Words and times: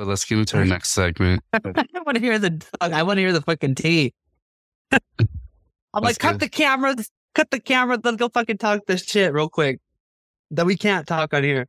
But 0.00 0.06
let's 0.06 0.24
get 0.24 0.38
into 0.38 0.56
our 0.56 0.64
next 0.64 0.92
segment. 0.92 1.42
I 1.52 1.60
want 2.06 2.14
to 2.14 2.20
hear 2.20 2.38
the. 2.38 2.64
I 2.80 3.02
want 3.02 3.18
to 3.18 3.20
hear 3.20 3.34
the 3.34 3.42
fucking 3.42 3.74
tea. 3.74 4.14
I'm 4.90 4.98
like, 5.92 6.02
Let's 6.02 6.16
cut 6.16 6.40
the 6.40 6.48
camera, 6.48 6.96
cut 7.34 7.50
the 7.50 7.60
camera. 7.60 7.98
Let's 8.02 8.16
go 8.16 8.30
fucking 8.30 8.56
talk 8.56 8.86
this 8.86 9.04
shit 9.04 9.30
real 9.34 9.50
quick. 9.50 9.78
That 10.52 10.64
we 10.64 10.78
can't 10.78 11.06
talk 11.06 11.34
on 11.34 11.44
here. 11.44 11.66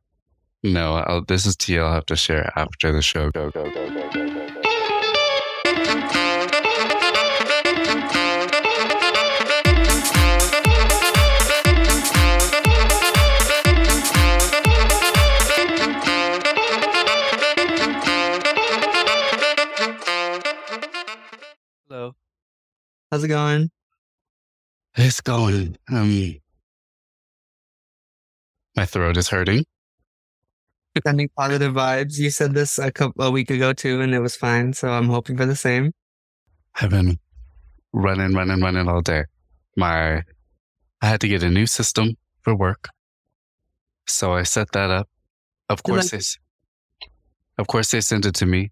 No, 0.62 0.94
I'll, 0.94 1.22
this 1.22 1.44
is 1.44 1.56
tea 1.56 1.78
I'll 1.78 1.92
have 1.92 2.06
to 2.06 2.16
share 2.16 2.50
after 2.56 2.90
the 2.90 3.02
show. 3.02 3.30
Go, 3.32 3.50
go, 3.50 3.70
go, 3.70 3.90
go, 3.90 4.10
go, 4.10 4.30
go, 4.30 4.41
How's 23.12 23.24
it 23.24 23.28
going? 23.28 23.70
It's 24.96 25.20
going. 25.20 25.76
Um, 25.90 26.36
my 28.74 28.86
throat 28.86 29.18
is 29.18 29.28
hurting. 29.28 29.66
Sending 31.06 31.28
positive 31.36 31.74
vibes. 31.74 32.18
You 32.18 32.30
said 32.30 32.54
this 32.54 32.78
a 32.78 32.90
couple 32.90 33.22
a 33.22 33.30
week 33.30 33.50
ago 33.50 33.74
too, 33.74 34.00
and 34.00 34.14
it 34.14 34.20
was 34.20 34.34
fine. 34.34 34.72
So 34.72 34.88
I'm 34.88 35.10
hoping 35.10 35.36
for 35.36 35.44
the 35.44 35.54
same. 35.54 35.92
I've 36.80 36.88
been 36.88 37.18
running, 37.92 38.32
running, 38.32 38.62
running 38.62 38.88
all 38.88 39.02
day. 39.02 39.24
My, 39.76 40.22
I 41.02 41.06
had 41.06 41.20
to 41.20 41.28
get 41.28 41.42
a 41.42 41.50
new 41.50 41.66
system 41.66 42.16
for 42.40 42.54
work, 42.56 42.88
so 44.06 44.32
I 44.32 44.44
set 44.44 44.72
that 44.72 44.88
up. 44.88 45.06
Of 45.68 45.82
course, 45.82 46.14
like- 46.14 46.22
they, 46.22 47.08
of 47.58 47.66
course, 47.66 47.90
they 47.90 48.00
sent 48.00 48.24
it 48.24 48.34
to 48.36 48.46
me 48.46 48.70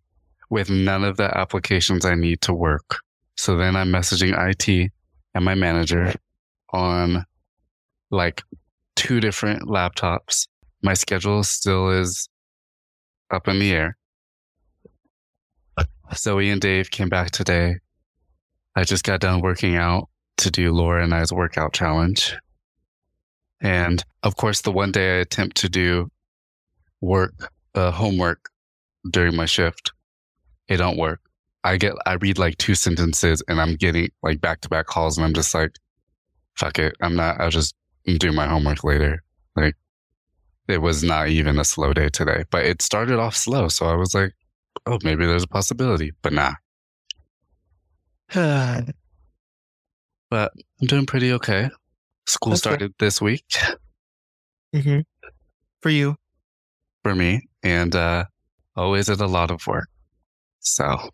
with 0.49 0.71
none 0.71 1.05
of 1.05 1.19
the 1.19 1.37
applications 1.37 2.07
I 2.07 2.15
need 2.15 2.41
to 2.43 2.55
work. 2.55 3.01
So 3.41 3.57
then 3.57 3.75
I'm 3.75 3.91
messaging 3.91 4.37
IT 4.37 4.93
and 5.35 5.45
my 5.47 5.55
manager 5.55 6.13
on 6.75 7.25
like 8.11 8.43
two 8.97 9.19
different 9.19 9.63
laptops. 9.63 10.47
My 10.83 10.93
schedule 10.93 11.43
still 11.43 11.89
is 11.89 12.29
up 13.31 13.49
in 13.49 13.59
the 13.59 13.73
air. 13.73 13.97
Zoe 16.15 16.51
and 16.51 16.61
Dave 16.61 16.91
came 16.91 17.09
back 17.09 17.31
today. 17.31 17.77
I 18.77 18.85
just 18.85 19.05
got 19.05 19.21
done 19.21 19.41
working 19.41 19.75
out 19.75 20.11
to 20.37 20.51
do 20.51 20.71
Laura 20.71 21.03
and 21.03 21.15
I's 21.15 21.33
workout 21.33 21.73
challenge. 21.73 22.37
And 23.63 24.05
of 24.23 24.37
course, 24.37 24.61
the 24.61 24.71
one 24.71 24.93
day 24.93 25.17
I 25.17 25.21
attempt 25.21 25.57
to 25.63 25.71
do 25.71 26.11
work, 27.01 27.51
uh, 27.75 27.91
homework 27.91 28.51
during 29.11 29.35
my 29.35 29.47
shift, 29.47 29.93
it 30.69 30.77
don't 30.77 30.99
work. 30.99 31.23
I 31.65 31.77
get, 31.77 31.95
I 32.07 32.15
read 32.15 32.39
like 32.39 32.57
two 32.59 32.75
sentences 32.75 33.43
and 33.49 33.61
I'm 33.61 33.77
getting 33.77 34.11
like 34.23 34.41
back 34.41 34.61
to 34.63 34.69
back 34.69 34.87
calls 34.87 35.19
and 35.19 35.25
I'm 35.27 35.35
just 35.35 35.55
like, 35.55 35.73
fuck 36.57 36.79
it. 36.79 36.95
I'm 37.03 37.17
not, 37.17 37.41
I'll 37.41 37.51
just 37.51 37.75
do 38.19 38.33
my 38.33 38.47
homework 38.47 38.83
later. 38.83 39.23
Like 39.57 39.75
it 40.69 40.79
was 40.79 41.03
not 41.03 41.29
even 41.29 41.59
a 41.59 41.65
slow 41.65 41.93
day 41.93 42.09
today, 42.09 42.45
but 42.51 42.65
it 42.65 42.81
started 42.83 43.19
off 43.19 43.37
slow. 43.37 43.69
So 43.69 43.87
I 43.87 43.95
was 43.95 44.15
like, 44.15 44.33
oh, 44.87 44.99
maybe 45.03 45.27
there's 45.27 45.43
a 45.45 45.49
possibility, 45.49 46.13
but 46.23 46.33
nah. 46.33 46.55
but 50.31 50.53
I'm 50.81 50.87
doing 50.87 51.07
pretty 51.07 51.33
okay. 51.35 51.69
School 52.27 52.51
That's 52.51 52.61
started 52.61 52.95
this 52.99 53.21
week 53.21 53.45
Mm-hmm. 54.75 55.01
For 55.83 55.91
you. 55.91 56.15
for 57.03 57.15
me, 57.15 57.49
and 57.65 57.97
uh, 57.97 58.25
always 58.77 59.09
at 59.09 59.21
a 59.21 59.27
lot 59.27 59.51
of 59.51 59.67
work. 59.67 59.89
So 60.61 61.11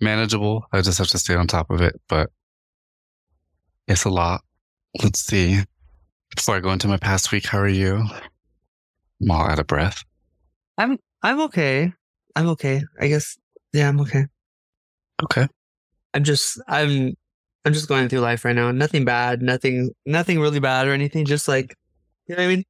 manageable. 0.00 0.64
I 0.72 0.80
just 0.80 0.98
have 0.98 1.08
to 1.08 1.18
stay 1.18 1.34
on 1.34 1.46
top 1.46 1.70
of 1.70 1.80
it, 1.80 2.00
but 2.08 2.30
it's 3.86 4.04
a 4.04 4.10
lot. 4.10 4.42
Let's 5.02 5.20
see. 5.20 5.60
Before 6.34 6.56
I 6.56 6.60
go 6.60 6.70
into 6.70 6.88
my 6.88 6.96
past 6.96 7.32
week, 7.32 7.46
how 7.46 7.58
are 7.58 7.68
you? 7.68 8.04
I'm 9.20 9.30
all 9.30 9.42
out 9.42 9.58
of 9.58 9.66
breath. 9.66 10.02
I'm 10.78 10.98
I'm 11.22 11.40
okay. 11.42 11.92
I'm 12.36 12.48
okay. 12.50 12.82
I 13.00 13.08
guess. 13.08 13.36
Yeah, 13.72 13.88
I'm 13.88 14.00
okay. 14.00 14.26
Okay. 15.22 15.46
I'm 16.14 16.24
just 16.24 16.60
I'm 16.68 17.14
I'm 17.64 17.72
just 17.72 17.88
going 17.88 18.08
through 18.08 18.20
life 18.20 18.44
right 18.44 18.54
now. 18.56 18.70
Nothing 18.70 19.04
bad, 19.04 19.42
nothing 19.42 19.90
nothing 20.06 20.40
really 20.40 20.60
bad 20.60 20.88
or 20.88 20.92
anything. 20.92 21.26
Just 21.26 21.48
like 21.48 21.74
you 22.26 22.36
know 22.36 22.42
what 22.42 22.46
I 22.46 22.54
mean? 22.54 22.64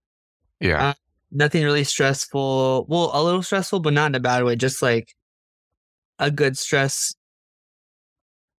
Yeah. 0.61 0.89
Uh, 0.89 0.95
Nothing 1.33 1.63
really 1.63 1.85
stressful. 1.85 2.87
Well, 2.89 3.11
a 3.15 3.23
little 3.23 3.43
stressful, 3.43 3.81
but 3.81 3.93
not 3.93 4.07
in 4.07 4.15
a 4.17 4.21
bad 4.21 4.43
way. 4.43 4.57
Just 4.57 4.83
like 4.83 5.15
a 6.19 6.29
good 6.31 6.59
stress. 6.59 7.15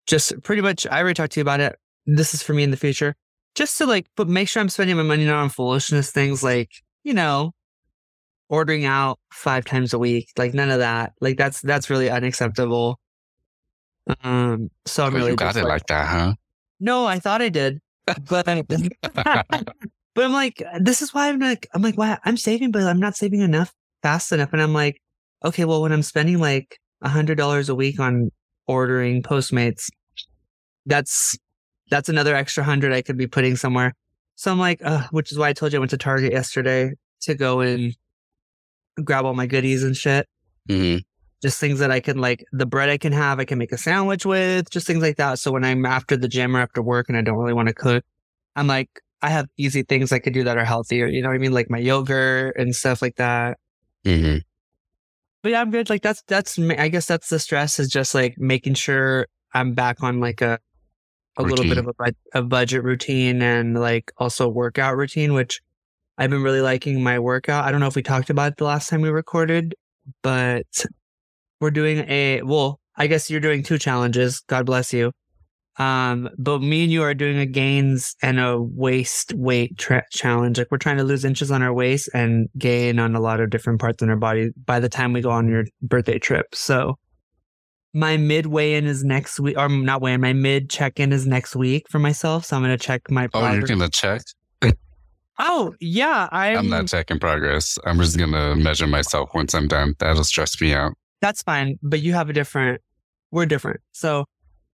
Just 0.07 0.41
pretty 0.43 0.61
much 0.61 0.85
I 0.87 0.99
already 0.99 1.13
talked 1.15 1.33
to 1.33 1.39
you 1.39 1.43
about 1.43 1.59
it. 1.59 1.75
This 2.05 2.33
is 2.33 2.43
for 2.43 2.53
me 2.53 2.63
in 2.63 2.71
the 2.71 2.77
future. 2.77 3.15
Just 3.55 3.77
to 3.79 3.85
like 3.85 4.07
but 4.15 4.27
make 4.27 4.47
sure 4.49 4.61
I'm 4.61 4.69
spending 4.69 4.97
my 4.97 5.03
money 5.03 5.25
not 5.25 5.35
on 5.41 5.49
foolishness 5.49 6.11
things 6.11 6.43
like, 6.43 6.69
you 7.03 7.13
know, 7.13 7.53
ordering 8.49 8.85
out 8.85 9.19
five 9.31 9.65
times 9.65 9.93
a 9.93 9.99
week. 9.99 10.29
Like 10.37 10.53
none 10.53 10.69
of 10.71 10.79
that. 10.79 11.13
Like 11.21 11.37
that's 11.37 11.61
that's 11.61 11.89
really 11.89 12.09
unacceptable. 12.09 12.99
Um 14.23 14.69
so 14.85 15.05
I'm 15.05 15.15
Oh, 15.15 15.17
really 15.17 15.31
you 15.31 15.35
got 15.35 15.55
it 15.55 15.65
like 15.65 15.85
that, 15.87 16.07
huh? 16.07 16.33
no, 16.79 17.05
I 17.05 17.19
thought 17.19 17.41
I 17.41 17.49
did, 17.49 17.79
but 18.27 18.45
but 19.05 20.25
I'm 20.25 20.33
like, 20.33 20.63
this 20.79 21.01
is 21.01 21.13
why 21.13 21.29
I'm 21.29 21.39
like, 21.39 21.67
I'm 21.73 21.81
like, 21.81 21.97
why 21.97 22.17
I'm 22.25 22.37
saving, 22.37 22.71
but 22.71 22.83
I'm 22.83 22.99
not 22.99 23.15
saving 23.15 23.41
enough 23.41 23.73
fast 24.03 24.31
enough. 24.31 24.53
And 24.53 24.61
I'm 24.61 24.73
like, 24.73 25.01
okay, 25.45 25.65
well, 25.65 25.81
when 25.81 25.91
I'm 25.91 26.03
spending 26.03 26.39
like 26.39 26.79
a 27.01 27.09
hundred 27.09 27.37
dollars 27.37 27.69
a 27.69 27.75
week 27.75 27.99
on 27.99 28.31
ordering 28.71 29.21
Postmates, 29.21 29.89
that's 30.85 31.37
that's 31.89 32.09
another 32.09 32.35
extra 32.35 32.63
hundred 32.63 32.93
I 32.93 33.01
could 33.01 33.17
be 33.17 33.27
putting 33.27 33.55
somewhere. 33.55 33.93
So 34.35 34.51
I'm 34.51 34.59
like, 34.59 34.81
uh, 34.83 35.07
which 35.11 35.31
is 35.31 35.37
why 35.37 35.49
I 35.49 35.53
told 35.53 35.73
you 35.73 35.79
I 35.79 35.81
went 35.81 35.91
to 35.91 35.97
Target 35.97 36.31
yesterday 36.31 36.93
to 37.21 37.35
go 37.35 37.59
and 37.59 37.95
grab 39.03 39.25
all 39.25 39.33
my 39.33 39.45
goodies 39.45 39.83
and 39.83 39.95
shit 39.95 40.27
hmm 40.67 40.97
just 41.41 41.59
things 41.59 41.79
that 41.79 41.91
I 41.91 41.99
can 41.99 42.19
like 42.19 42.45
the 42.51 42.65
bread 42.65 42.89
I 42.89 42.97
can 42.97 43.13
have, 43.13 43.39
I 43.39 43.45
can 43.45 43.57
make 43.57 43.71
a 43.71 43.77
sandwich 43.77 44.25
with, 44.25 44.69
just 44.69 44.85
things 44.85 45.01
like 45.01 45.17
that. 45.17 45.39
So 45.39 45.51
when 45.51 45.65
I'm 45.65 45.85
after 45.85 46.15
the 46.15 46.27
gym 46.27 46.55
or 46.55 46.59
after 46.59 46.81
work 46.81 47.09
and 47.09 47.17
I 47.17 47.21
don't 47.21 47.37
really 47.37 47.53
want 47.53 47.67
to 47.67 47.73
cook, 47.73 48.03
I'm 48.55 48.67
like, 48.67 48.89
I 49.21 49.29
have 49.29 49.47
easy 49.57 49.83
things 49.83 50.11
I 50.11 50.19
could 50.19 50.33
do 50.33 50.43
that 50.43 50.57
are 50.57 50.65
healthier. 50.65 51.07
You 51.07 51.21
know 51.21 51.29
what 51.29 51.35
I 51.35 51.39
mean? 51.39 51.51
Like 51.51 51.69
my 51.69 51.79
yogurt 51.79 52.57
and 52.57 52.75
stuff 52.75 53.01
like 53.01 53.15
that. 53.15 53.57
hmm 54.05 54.37
But 55.43 55.53
yeah, 55.53 55.61
I'm 55.61 55.71
good. 55.71 55.89
Like 55.89 56.01
that's, 56.01 56.23
that's, 56.27 56.59
I 56.59 56.87
guess 56.89 57.07
that's 57.07 57.29
the 57.29 57.39
stress 57.39 57.79
is 57.79 57.89
just 57.89 58.13
like 58.13 58.35
making 58.37 58.75
sure 58.75 59.27
I'm 59.53 59.73
back 59.73 60.03
on 60.03 60.19
like 60.19 60.41
a, 60.41 60.59
a 61.37 61.43
little 61.43 61.65
bit 61.65 61.77
of 61.77 61.87
a, 61.87 61.93
bud- 61.93 62.15
a 62.33 62.41
budget 62.41 62.83
routine 62.83 63.41
and 63.41 63.79
like 63.79 64.11
also 64.17 64.47
workout 64.47 64.97
routine, 64.97 65.33
which 65.33 65.61
I've 66.17 66.29
been 66.29 66.43
really 66.43 66.61
liking 66.61 67.01
my 67.01 67.19
workout. 67.19 67.65
I 67.65 67.71
don't 67.71 67.79
know 67.79 67.87
if 67.87 67.95
we 67.95 68.03
talked 68.03 68.29
about 68.29 68.51
it 68.51 68.57
the 68.57 68.65
last 68.65 68.89
time 68.89 69.01
we 69.01 69.09
recorded, 69.09 69.73
but 70.21 70.67
we're 71.61 71.71
doing 71.71 71.99
a 72.09 72.41
well 72.41 72.79
i 72.97 73.07
guess 73.07 73.29
you're 73.29 73.39
doing 73.39 73.63
two 73.63 73.77
challenges 73.77 74.41
god 74.47 74.65
bless 74.65 74.91
you 74.91 75.11
um 75.81 76.29
but 76.37 76.61
me 76.61 76.83
and 76.83 76.91
you 76.91 77.01
are 77.01 77.13
doing 77.13 77.37
a 77.39 77.45
gains 77.45 78.15
and 78.21 78.39
a 78.39 78.61
waist 78.61 79.33
weight 79.33 79.75
tra- 79.77 80.05
challenge 80.11 80.57
like 80.59 80.67
we're 80.69 80.77
trying 80.77 80.97
to 80.97 81.03
lose 81.03 81.25
inches 81.25 81.49
on 81.49 81.61
our 81.63 81.73
waist 81.73 82.09
and 82.13 82.47
gain 82.57 82.99
on 82.99 83.15
a 83.15 83.19
lot 83.19 83.39
of 83.39 83.49
different 83.49 83.79
parts 83.81 84.01
in 84.03 84.09
our 84.09 84.15
body 84.15 84.49
by 84.65 84.79
the 84.79 84.89
time 84.89 85.11
we 85.13 85.21
go 85.21 85.31
on 85.31 85.47
your 85.47 85.63
birthday 85.81 86.19
trip 86.19 86.45
so 86.53 86.95
my 87.93 88.15
mid 88.15 88.45
weigh 88.45 88.75
in 88.75 88.85
is 88.85 89.03
next 89.03 89.39
week 89.39 89.57
or 89.57 89.67
not 89.69 90.01
weigh 90.01 90.13
in 90.13 90.21
my 90.21 90.33
mid 90.33 90.69
check 90.69 90.99
in 90.99 91.11
is 91.11 91.25
next 91.25 91.55
week 91.55 91.89
for 91.89 91.99
myself 91.99 92.45
so 92.45 92.55
i'm 92.55 92.61
going 92.63 92.77
to 92.77 92.83
check 92.83 93.01
my 93.09 93.27
Progress. 93.27 93.51
Oh, 93.53 93.57
you're 93.57 93.67
gonna 93.67 93.89
check? 93.89 94.21
oh 95.39 95.73
yeah 95.79 96.29
i'm, 96.31 96.57
I'm 96.57 96.69
not 96.69 96.87
checking 96.87 97.17
progress. 97.17 97.79
I'm 97.85 97.97
just 97.97 98.19
gonna 98.19 98.55
measure 98.55 98.85
myself 98.87 99.29
once 99.33 99.55
I'm 99.55 99.67
done. 99.67 99.95
That'll 99.99 100.23
stress 100.23 100.61
me 100.61 100.73
out. 100.73 100.91
that's 101.21 101.41
fine. 101.41 101.79
But 101.81 102.01
you 102.01 102.13
have 102.13 102.29
a 102.29 102.33
different, 102.33 102.81
we're 103.31 103.47
different. 103.47 103.79
So 103.91 104.25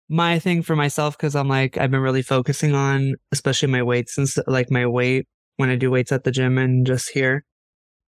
my 0.09 0.39
thing 0.39 0.61
for 0.61 0.75
myself, 0.75 1.17
cause 1.17 1.35
I'm 1.35 1.49
like, 1.49 1.77
I've 1.77 1.91
been 1.91 2.01
really 2.01 2.21
focusing 2.21 2.73
on, 2.73 3.15
especially 3.31 3.69
my 3.69 3.83
weights 3.83 4.17
and 4.17 4.27
st- 4.27 4.47
like 4.47 4.71
my 4.71 4.85
weight 4.85 5.27
when 5.57 5.69
I 5.69 5.75
do 5.75 5.91
weights 5.91 6.11
at 6.11 6.23
the 6.23 6.31
gym 6.31 6.57
and 6.57 6.85
just 6.85 7.09
here. 7.09 7.43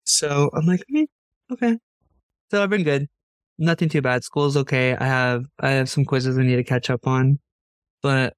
So 0.03 0.49
I'm 0.53 0.65
like, 0.65 0.81
okay. 1.51 1.77
So 2.51 2.63
I've 2.63 2.69
been 2.69 2.83
good. 2.83 3.07
Nothing 3.57 3.89
too 3.89 4.01
bad. 4.01 4.23
School's 4.23 4.55
okay. 4.55 4.95
I 4.95 5.05
have, 5.05 5.45
I 5.59 5.71
have 5.71 5.89
some 5.89 6.05
quizzes 6.05 6.37
I 6.37 6.43
need 6.43 6.55
to 6.55 6.63
catch 6.63 6.89
up 6.89 7.05
on, 7.05 7.39
but 8.01 8.33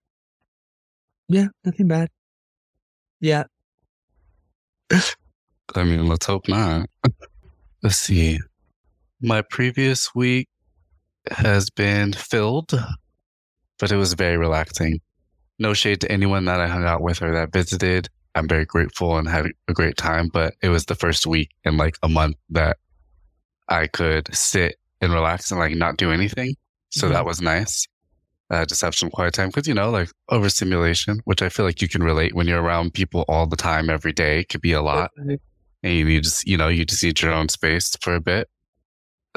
yeah, 1.28 1.48
nothing 1.64 1.88
bad. 1.88 2.10
Yeah. 3.20 3.44
I 5.76 5.84
mean, 5.84 6.08
let's 6.08 6.26
hope 6.26 6.48
not. 6.48 6.90
let's 7.84 7.98
see. 7.98 8.40
My 9.22 9.42
previous 9.44 10.14
week 10.16 10.50
has 11.30 11.70
been 11.70 12.14
filled, 12.14 12.74
but 13.82 13.92
it 13.92 13.98
was 13.98 14.14
very 14.14 14.38
relaxing. 14.38 15.02
No 15.60 15.74
shade 15.74 16.00
to 16.02 16.12
anyone 16.12 16.46
that 16.46 16.62
I 16.62 16.68
hung 16.68 16.86
out 16.86 17.02
with 17.02 17.22
or 17.22 17.34
that 17.34 17.52
visited. 17.52 18.08
I'm 18.36 18.48
very 18.48 18.64
grateful 18.64 19.18
and 19.18 19.28
had 19.28 19.48
a 19.68 19.74
great 19.74 19.98
time, 19.98 20.30
but 20.32 20.54
it 20.62 20.70
was 20.70 20.86
the 20.86 20.96
first 20.96 21.28
week 21.28 21.50
in 21.66 21.76
like 21.76 21.98
a 22.02 22.08
month 22.08 22.38
that 22.52 22.78
I 23.68 23.88
could 23.88 24.34
sit 24.34 24.78
and 25.02 25.12
relax 25.12 25.52
and 25.52 25.60
like 25.60 25.76
not 25.76 25.98
do 25.98 26.12
anything. 26.12 26.56
So 26.92 27.10
Mhm. 27.10 27.14
that 27.14 27.26
was 27.26 27.42
nice. 27.42 27.88
Uh, 28.50 28.66
just 28.66 28.82
have 28.82 28.94
some 28.96 29.10
quiet 29.10 29.34
time 29.34 29.48
because, 29.48 29.68
you 29.68 29.74
know, 29.74 29.90
like 29.90 30.10
overstimulation, 30.30 31.22
which 31.26 31.42
I 31.42 31.50
feel 31.50 31.66
like 31.66 31.82
you 31.82 31.88
can 31.88 32.04
relate 32.04 32.36
when 32.36 32.48
you're 32.48 32.62
around 32.62 32.94
people 32.94 33.26
all 33.28 33.48
the 33.48 33.56
time, 33.56 33.90
every 33.90 34.12
day, 34.14 34.44
could 34.44 34.62
be 34.62 34.74
a 34.74 34.82
lot. 34.82 35.10
And 35.84 35.94
you 35.94 36.06
need 36.06 36.24
just, 36.24 36.46
you 36.48 36.58
know, 36.58 36.68
you 36.68 36.86
just 36.86 37.04
need 37.04 37.20
your 37.22 37.32
own 37.34 37.50
space 37.50 37.96
for 38.02 38.14
a 38.14 38.22
bit. 38.22 38.50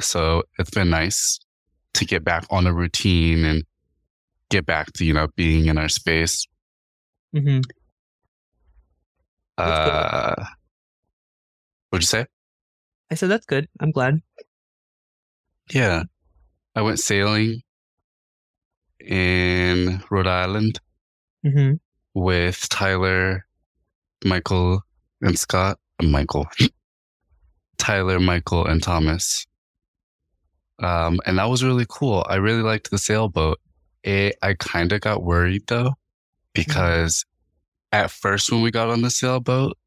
So 0.01 0.43
it's 0.59 0.71
been 0.71 0.91
nice 0.91 1.39
to 1.95 2.05
get 2.05 2.25
back 2.25 2.45
on 2.51 2.67
a 2.67 2.75
routine 2.75 3.45
and 3.45 3.65
get 4.51 4.67
back 4.67 4.93
to, 4.95 5.05
you 5.05 5.13
know, 5.13 5.29
being 5.37 5.67
in 5.67 5.79
our 5.79 5.89
space. 5.89 6.47
hmm 7.33 7.61
Uh, 9.59 10.35
what'd 11.91 12.03
you 12.03 12.07
say? 12.07 12.27
I 13.11 13.15
said 13.15 13.29
that's 13.31 13.47
good. 13.47 13.69
I'm 13.81 13.91
glad. 13.91 14.21
Yeah. 15.73 16.05
I 16.75 16.83
went 16.83 16.99
sailing 16.99 17.63
in 19.01 20.03
Rhode 20.11 20.27
Island 20.27 20.81
hmm 21.43 21.75
with 22.15 22.69
Tyler, 22.69 23.45
Michael, 24.25 24.83
and 25.21 25.39
Scott. 25.39 25.79
Michael. 26.03 26.47
Tyler, 27.79 28.19
Michael, 28.21 28.67
and 28.67 28.83
Thomas. 28.83 29.47
Um, 30.81 31.21
and 31.27 31.39
that 31.39 31.49
was 31.49 31.63
really 31.63 31.87
cool. 31.89 32.27
I 32.29 32.37
really 32.37 32.63
liked 32.63 32.91
the 32.91 32.99
sailboat. 32.99 33.61
It, 34.05 34.37
I 34.43 34.55
kind 34.55 34.93
of 34.93 35.01
got 35.03 35.25
worried 35.25 35.65
though, 35.69 35.95
because 36.55 37.25
at 37.93 38.11
first 38.11 38.53
when 38.53 38.63
we 38.63 38.71
got 38.71 38.91
on 38.91 39.03
the 39.03 39.11
sailboat, 39.11 39.79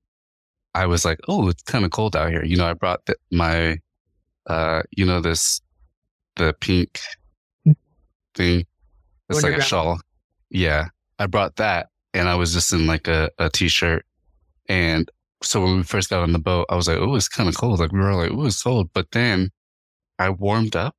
I 0.75 0.87
was 0.87 1.05
like, 1.05 1.19
"Oh, 1.27 1.49
it's 1.49 1.63
kind 1.63 1.85
of 1.85 1.91
cold 1.91 2.15
out 2.15 2.29
here." 2.31 2.43
You 2.45 2.57
know, 2.57 2.67
I 2.67 2.73
brought 2.73 3.05
the, 3.07 3.15
my, 3.31 3.79
uh, 4.47 4.83
you 4.91 5.05
know, 5.05 5.21
this, 5.21 5.61
the 6.37 6.53
pink 6.61 6.99
thing. 8.35 8.65
It's 9.29 9.43
like 9.43 9.53
a 9.53 9.61
shawl. 9.61 9.99
Yeah, 10.49 10.87
I 11.19 11.27
brought 11.27 11.57
that, 11.57 11.89
and 12.13 12.29
I 12.29 12.35
was 12.35 12.53
just 12.53 12.73
in 12.73 12.87
like 12.87 13.07
a, 13.07 13.29
a 13.39 13.49
t-shirt. 13.49 14.05
And 14.69 15.09
so 15.43 15.63
when 15.63 15.77
we 15.77 15.83
first 15.83 16.09
got 16.09 16.23
on 16.23 16.33
the 16.33 16.39
boat, 16.39 16.65
I 16.69 16.75
was 16.75 16.87
like, 16.87 16.97
"Oh, 16.99 17.15
it's 17.15 17.27
kind 17.29 17.49
of 17.49 17.57
cold." 17.57 17.79
Like 17.79 17.91
we 17.91 17.99
were 17.99 18.15
like, 18.15 18.31
"Oh, 18.31 18.45
it's 18.45 18.63
cold," 18.63 18.89
but 18.93 19.11
then 19.11 19.51
I 20.19 20.29
warmed 20.31 20.75
up, 20.75 20.95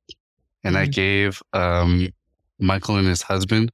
and 0.63 0.77
I 0.77 0.87
Mhm. 0.87 0.91
gave 0.93 1.41
um 1.53 2.09
Michael 2.59 2.97
and 2.97 3.07
his 3.07 3.21
husband 3.21 3.71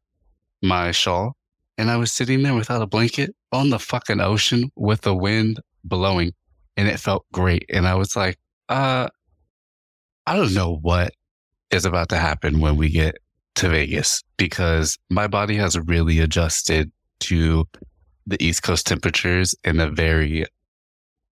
my 0.61 0.91
shawl, 0.91 1.35
and 1.77 1.91
I 1.91 1.97
was 1.97 2.11
sitting 2.11 2.41
there 2.41 2.55
without 2.55 2.81
a 2.81 2.87
blanket 2.87 3.35
on 3.51 3.69
the 3.69 3.79
fucking 3.79 4.19
ocean 4.19 4.71
with 4.75 5.01
the 5.01 5.15
wind 5.15 5.59
blowing, 5.83 6.31
and 6.77 6.87
it 6.87 6.99
felt 6.99 7.25
great. 7.31 7.65
And 7.69 7.87
I 7.87 7.95
was 7.95 8.15
like, 8.15 8.37
"Uh, 8.69 9.09
I 10.25 10.35
don't 10.35 10.53
know 10.53 10.77
what 10.81 11.13
is 11.71 11.85
about 11.85 12.09
to 12.09 12.17
happen 12.17 12.59
when 12.59 12.77
we 12.77 12.89
get 12.89 13.17
to 13.55 13.69
Vegas 13.69 14.23
because 14.37 14.97
my 15.09 15.27
body 15.27 15.55
has 15.55 15.77
really 15.79 16.19
adjusted 16.19 16.91
to 17.21 17.65
the 18.27 18.43
East 18.43 18.63
Coast 18.63 18.85
temperatures 18.85 19.55
in 19.63 19.79
a 19.79 19.89
very 19.89 20.45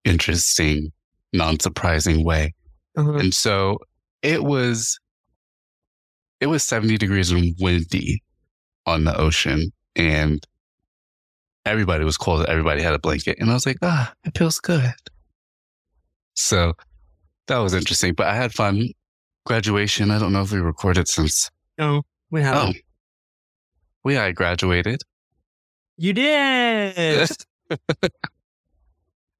interesting, 0.03 0.92
non 1.33 1.59
surprising 1.59 2.24
way. 2.24 2.53
Uh-huh. 2.98 3.13
And 3.13 3.33
so 3.33 3.80
it 4.21 4.44
was, 4.44 5.00
it 6.41 6.47
was 6.47 6.63
70 6.63 6.97
degrees 6.97 7.31
and 7.31 7.55
windy 7.59 8.21
on 8.85 9.03
the 9.05 9.15
ocean 9.15 9.71
and 9.95 10.45
everybody 11.65 12.03
was 12.03 12.17
cold. 12.17 12.45
Everybody 12.47 12.81
had 12.81 12.93
a 12.93 12.99
blanket. 12.99 13.38
And 13.39 13.49
I 13.49 13.53
was 13.53 13.65
like, 13.65 13.77
ah, 13.83 14.11
it 14.25 14.38
feels 14.38 14.59
good. 14.59 14.91
So 16.33 16.73
that 17.47 17.57
was 17.59 17.73
interesting, 17.73 18.13
but 18.15 18.27
I 18.27 18.35
had 18.35 18.53
fun. 18.53 18.89
Graduation. 19.45 20.11
I 20.11 20.19
don't 20.19 20.33
know 20.33 20.41
if 20.43 20.51
we 20.51 20.59
recorded 20.59 21.07
since. 21.07 21.49
No, 21.77 22.03
we 22.29 22.41
Oh, 22.41 22.43
haven't. 22.43 22.77
we 24.03 24.17
I 24.17 24.31
graduated. 24.33 25.01
You 25.97 26.13
did. 26.13 27.29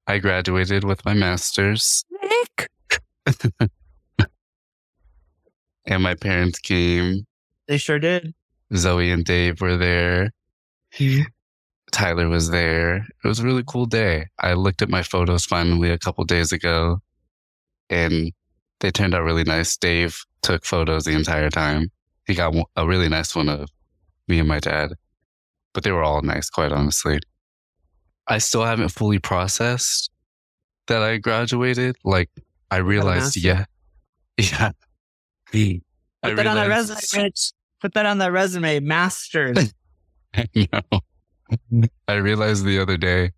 I 0.06 0.18
graduated 0.18 0.84
with 0.84 1.04
my 1.04 1.14
master's, 1.14 2.04
Nick. 2.10 2.68
and 5.86 6.02
my 6.02 6.14
parents 6.14 6.58
came. 6.58 7.26
They 7.68 7.78
sure 7.78 7.98
did. 7.98 8.34
Zoe 8.74 9.10
and 9.10 9.24
Dave 9.24 9.60
were 9.60 9.76
there. 9.76 10.30
Mm-hmm. 10.94 11.22
Tyler 11.90 12.28
was 12.28 12.50
there. 12.50 12.96
It 12.96 13.28
was 13.28 13.38
a 13.38 13.44
really 13.44 13.64
cool 13.66 13.86
day. 13.86 14.26
I 14.40 14.54
looked 14.54 14.82
at 14.82 14.88
my 14.88 15.02
photos 15.02 15.44
finally 15.44 15.90
a 15.90 15.98
couple 15.98 16.24
days 16.24 16.50
ago, 16.50 17.00
and 17.90 18.32
they 18.80 18.90
turned 18.90 19.14
out 19.14 19.24
really 19.24 19.44
nice. 19.44 19.76
Dave 19.76 20.24
took 20.42 20.64
photos 20.64 21.04
the 21.04 21.12
entire 21.12 21.50
time. 21.50 21.90
He 22.26 22.34
got 22.34 22.54
a 22.76 22.86
really 22.86 23.08
nice 23.08 23.34
one 23.36 23.48
of 23.48 23.68
me 24.26 24.38
and 24.38 24.48
my 24.48 24.60
dad, 24.60 24.92
but 25.74 25.84
they 25.84 25.92
were 25.92 26.02
all 26.02 26.22
nice, 26.22 26.48
quite 26.48 26.72
honestly. 26.72 27.18
I 28.26 28.38
still 28.38 28.64
haven't 28.64 28.90
fully 28.90 29.18
processed 29.18 30.10
that 30.86 31.02
I 31.02 31.18
graduated. 31.18 31.96
Like, 32.04 32.30
I 32.70 32.78
realized, 32.78 33.36
yeah, 33.36 33.64
yeah. 34.38 34.70
I 35.54 35.80
Put 36.22 36.36
that 36.36 36.46
on 36.46 36.56
that 36.56 36.68
resume, 36.68 37.22
Rich. 37.24 37.52
Put 37.80 37.94
that 37.94 38.06
on 38.06 38.18
that 38.18 38.32
resume. 38.32 38.80
Masters. 38.80 39.72
no. 40.54 41.00
I 42.08 42.14
realized 42.14 42.64
the 42.64 42.78
other 42.78 42.96
day, 42.96 43.30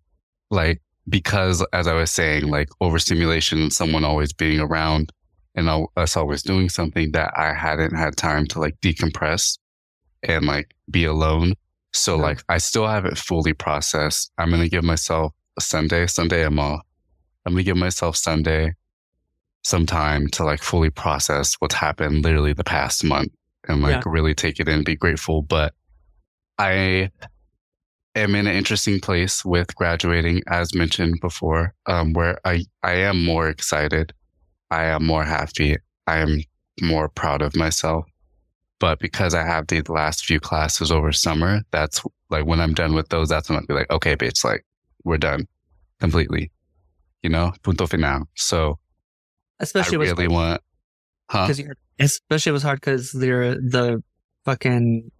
like, 0.51 0.81
because 1.09 1.65
as 1.73 1.87
I 1.87 1.93
was 1.93 2.11
saying, 2.11 2.47
like 2.47 2.69
overstimulation 2.81 3.61
and 3.61 3.73
someone 3.73 4.03
always 4.05 4.33
being 4.33 4.59
around 4.59 5.11
and 5.55 5.67
al- 5.67 5.91
us 5.97 6.15
always 6.17 6.41
doing 6.43 6.69
something 6.69 7.11
that 7.11 7.33
I 7.37 7.53
hadn't 7.53 7.95
had 7.95 8.15
time 8.17 8.45
to 8.47 8.59
like 8.59 8.79
decompress 8.81 9.57
and 10.23 10.45
like 10.45 10.73
be 10.89 11.05
alone. 11.05 11.53
So 11.93 12.15
Yeah. 12.15 12.21
like 12.23 12.43
I 12.49 12.57
still 12.57 12.87
haven't 12.87 13.17
fully 13.17 13.53
processed. 13.53 14.31
I'm 14.37 14.49
gonna 14.49 14.69
give 14.69 14.83
myself 14.83 15.33
a 15.57 15.61
Sunday. 15.61 16.07
Sunday 16.07 16.43
I'm 16.45 16.59
off. 16.59 16.81
I'm 17.45 17.53
gonna 17.53 17.63
give 17.63 17.77
myself 17.77 18.15
Sunday 18.15 18.73
some 19.65 19.87
time 19.87 20.27
to 20.27 20.43
like 20.45 20.61
fully 20.61 20.91
process 20.91 21.55
what's 21.55 21.73
happened 21.73 22.23
literally 22.23 22.53
the 22.53 22.63
past 22.63 23.03
month 23.03 23.31
and 23.67 23.81
like 23.81 24.05
really 24.05 24.35
take 24.35 24.59
it 24.59 24.69
in, 24.69 24.83
be 24.83 24.95
grateful. 24.95 25.41
But 25.41 25.73
I 26.59 27.09
am 28.13 28.35
in 28.35 28.45
an 28.45 28.55
interesting 28.55 28.99
place 28.99 29.43
with 29.43 29.73
graduating, 29.73 30.43
as 30.45 30.75
mentioned 30.75 31.19
before, 31.19 31.73
um, 31.87 32.13
where 32.13 32.39
I, 32.45 32.63
I 32.83 32.93
am 32.97 33.25
more 33.25 33.49
excited. 33.49 34.13
I 34.69 34.85
am 34.85 35.03
more 35.03 35.23
happy. 35.23 35.77
I 36.05 36.19
am 36.19 36.43
more 36.79 37.09
proud 37.09 37.41
of 37.41 37.55
myself. 37.55 38.05
But 38.79 38.99
because 38.99 39.33
I 39.33 39.41
have 39.41 39.65
the 39.65 39.81
last 39.89 40.25
few 40.25 40.39
classes 40.39 40.91
over 40.91 41.11
summer, 41.11 41.63
that's 41.71 42.03
like 42.29 42.45
when 42.45 42.59
I'm 42.59 42.75
done 42.75 42.93
with 42.93 43.09
those, 43.09 43.29
that's 43.29 43.49
when 43.49 43.57
I'll 43.57 43.65
be 43.65 43.73
like, 43.73 43.89
okay, 43.89 44.15
bitch, 44.15 44.43
like 44.43 44.63
we're 45.03 45.17
done 45.17 45.47
completely, 45.99 46.51
you 47.23 47.31
know, 47.31 47.51
punto 47.63 47.87
final. 47.87 48.27
So 48.35 48.77
Especially 49.59 49.95
I 49.95 49.99
was 49.99 50.11
really 50.11 50.27
want, 50.27 50.61
huh? 51.29 51.47
especially 51.99 52.49
it 52.49 52.53
was 52.53 52.63
hard 52.63 52.79
because 52.81 53.13
you're 53.13 53.55
the 53.55 54.03
fucking 54.43 55.11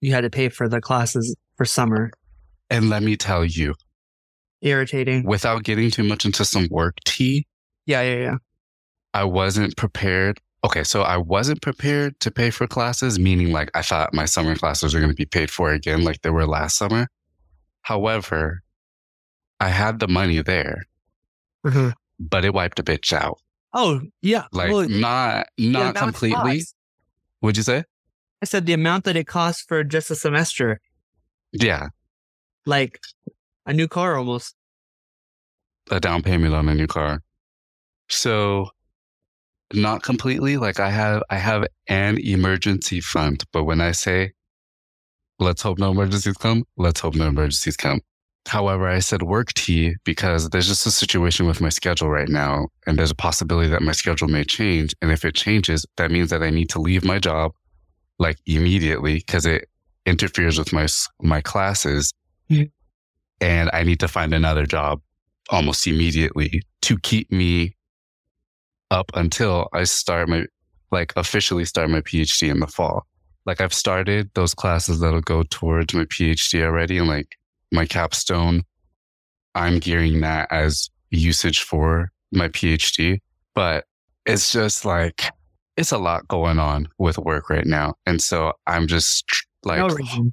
you 0.00 0.12
had 0.12 0.20
to 0.22 0.30
pay 0.30 0.48
for 0.50 0.68
the 0.68 0.80
classes 0.80 1.34
for 1.56 1.64
summer. 1.64 2.10
And 2.68 2.90
let 2.90 3.02
me 3.02 3.16
tell 3.16 3.44
you, 3.44 3.74
Irritating. 4.60 5.24
without 5.24 5.62
getting 5.64 5.90
too 5.90 6.02
much 6.04 6.24
into 6.24 6.44
some 6.44 6.68
work 6.70 6.96
tea, 7.04 7.46
Yeah, 7.86 8.02
yeah, 8.02 8.16
yeah. 8.16 8.36
I 9.14 9.24
wasn't 9.24 9.76
prepared. 9.76 10.40
Okay, 10.64 10.84
so 10.84 11.02
I 11.02 11.16
wasn't 11.16 11.62
prepared 11.62 12.18
to 12.20 12.30
pay 12.30 12.50
for 12.50 12.66
classes, 12.66 13.18
meaning 13.18 13.52
like 13.52 13.70
I 13.74 13.82
thought 13.82 14.12
my 14.12 14.24
summer 14.26 14.54
classes 14.56 14.92
were 14.92 15.00
going 15.00 15.10
to 15.12 15.16
be 15.16 15.24
paid 15.26 15.50
for 15.50 15.70
again, 15.72 16.02
like 16.04 16.20
they 16.22 16.30
were 16.30 16.46
last 16.46 16.76
summer. 16.76 17.06
However, 17.82 18.62
I 19.60 19.68
had 19.68 20.00
the 20.00 20.08
money 20.08 20.42
there, 20.42 20.84
Mhm. 21.64 21.94
But 22.18 22.44
it 22.44 22.54
wiped 22.54 22.78
a 22.78 22.82
bitch 22.82 23.12
out. 23.12 23.38
Oh 23.72 24.00
yeah. 24.22 24.44
Like 24.52 24.70
well, 24.72 24.88
not 24.88 25.46
not 25.58 25.94
completely. 25.94 26.62
Would 27.42 27.56
you 27.56 27.62
say? 27.62 27.84
I 28.42 28.46
said 28.46 28.66
the 28.66 28.72
amount 28.72 29.04
that 29.04 29.16
it 29.16 29.26
costs 29.26 29.62
for 29.62 29.82
just 29.84 30.10
a 30.10 30.14
semester, 30.14 30.80
Yeah, 31.52 31.88
like 32.66 33.00
a 33.66 33.72
new 33.72 33.88
car 33.88 34.16
almost. 34.16 34.54
a 35.90 36.00
down 36.00 36.22
payment 36.22 36.54
on 36.54 36.68
a 36.68 36.74
new 36.74 36.86
car. 36.86 37.22
So 38.08 38.68
not 39.72 40.02
completely. 40.02 40.56
Like 40.58 40.80
I 40.80 40.90
have 40.90 41.22
I 41.30 41.36
have 41.38 41.64
an 41.88 42.18
emergency 42.18 43.00
fund, 43.00 43.42
but 43.52 43.64
when 43.64 43.80
I 43.80 43.92
say 43.92 44.32
let's 45.38 45.62
hope 45.62 45.78
no 45.78 45.90
emergencies 45.90 46.36
come, 46.36 46.64
let's 46.76 47.00
hope 47.00 47.14
no 47.14 47.26
emergencies 47.26 47.76
come. 47.76 48.00
However, 48.46 48.88
I 48.88 49.00
said 49.00 49.22
work 49.22 49.52
tea 49.54 49.94
because 50.04 50.50
there's 50.50 50.68
just 50.68 50.86
a 50.86 50.90
situation 50.92 51.46
with 51.46 51.60
my 51.60 51.68
schedule 51.68 52.08
right 52.08 52.28
now, 52.28 52.68
and 52.86 52.96
there's 52.98 53.10
a 53.10 53.14
possibility 53.16 53.68
that 53.70 53.82
my 53.82 53.92
schedule 53.92 54.28
may 54.28 54.44
change. 54.44 54.94
And 55.02 55.10
if 55.10 55.24
it 55.24 55.34
changes, 55.34 55.84
that 55.96 56.10
means 56.12 56.30
that 56.30 56.42
I 56.42 56.50
need 56.50 56.68
to 56.70 56.80
leave 56.80 57.04
my 57.04 57.18
job 57.18 57.52
like 58.18 58.38
immediately 58.46 59.14
because 59.16 59.46
it 59.46 59.68
interferes 60.06 60.58
with 60.58 60.72
my 60.72 60.86
my 61.20 61.40
classes, 61.40 62.12
Mhm. 62.50 62.70
and 63.40 63.68
I 63.72 63.82
need 63.82 64.00
to 64.00 64.08
find 64.08 64.32
another 64.32 64.64
job 64.64 65.00
almost 65.50 65.86
immediately 65.86 66.62
to 66.82 66.96
keep 66.98 67.30
me 67.32 67.76
up 68.90 69.10
until 69.14 69.68
I 69.72 69.84
start 69.84 70.28
my, 70.28 70.44
like 70.92 71.12
officially 71.16 71.64
start 71.64 71.90
my 71.90 72.00
PhD 72.00 72.48
in 72.48 72.60
the 72.60 72.66
fall. 72.68 73.06
Like 73.44 73.60
I've 73.60 73.74
started 73.74 74.30
those 74.34 74.54
classes 74.54 75.00
that'll 75.00 75.20
go 75.20 75.42
towards 75.42 75.94
my 75.94 76.04
PhD 76.04 76.62
already 76.62 76.98
and 76.98 77.08
like 77.08 77.36
my 77.72 77.86
capstone. 77.86 78.62
I'm 79.54 79.78
gearing 79.78 80.20
that 80.20 80.52
as 80.52 80.90
usage 81.10 81.62
for 81.62 82.10
my 82.32 82.48
PhD, 82.48 83.20
but 83.54 83.84
it's 84.26 84.52
just 84.52 84.84
like, 84.84 85.30
it's 85.76 85.92
a 85.92 85.98
lot 85.98 86.26
going 86.28 86.58
on 86.58 86.88
with 86.98 87.18
work 87.18 87.48
right 87.50 87.66
now. 87.66 87.94
And 88.06 88.20
so 88.20 88.52
I'm 88.66 88.86
just 88.86 89.24
like, 89.64 89.78
no 89.78 89.88
reason. 89.88 90.32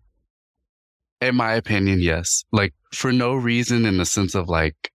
in 1.21 1.35
my 1.35 1.53
opinion, 1.53 1.99
yes. 2.01 2.43
Like 2.51 2.73
for 2.93 3.11
no 3.11 3.33
reason 3.35 3.85
in 3.85 3.97
the 3.97 4.05
sense 4.05 4.35
of 4.35 4.49
like, 4.49 4.91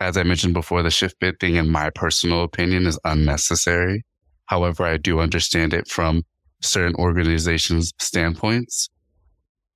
as 0.00 0.16
I 0.16 0.24
mentioned 0.24 0.54
before, 0.54 0.82
the 0.82 0.90
shift 0.90 1.18
bid 1.20 1.38
thing, 1.38 1.56
in 1.56 1.68
my 1.70 1.90
personal 1.90 2.42
opinion, 2.42 2.86
is 2.86 2.98
unnecessary. 3.04 4.04
However, 4.46 4.84
I 4.84 4.96
do 4.96 5.20
understand 5.20 5.72
it 5.72 5.88
from 5.88 6.24
certain 6.60 6.94
organizations' 6.96 7.92
standpoints. 8.00 8.88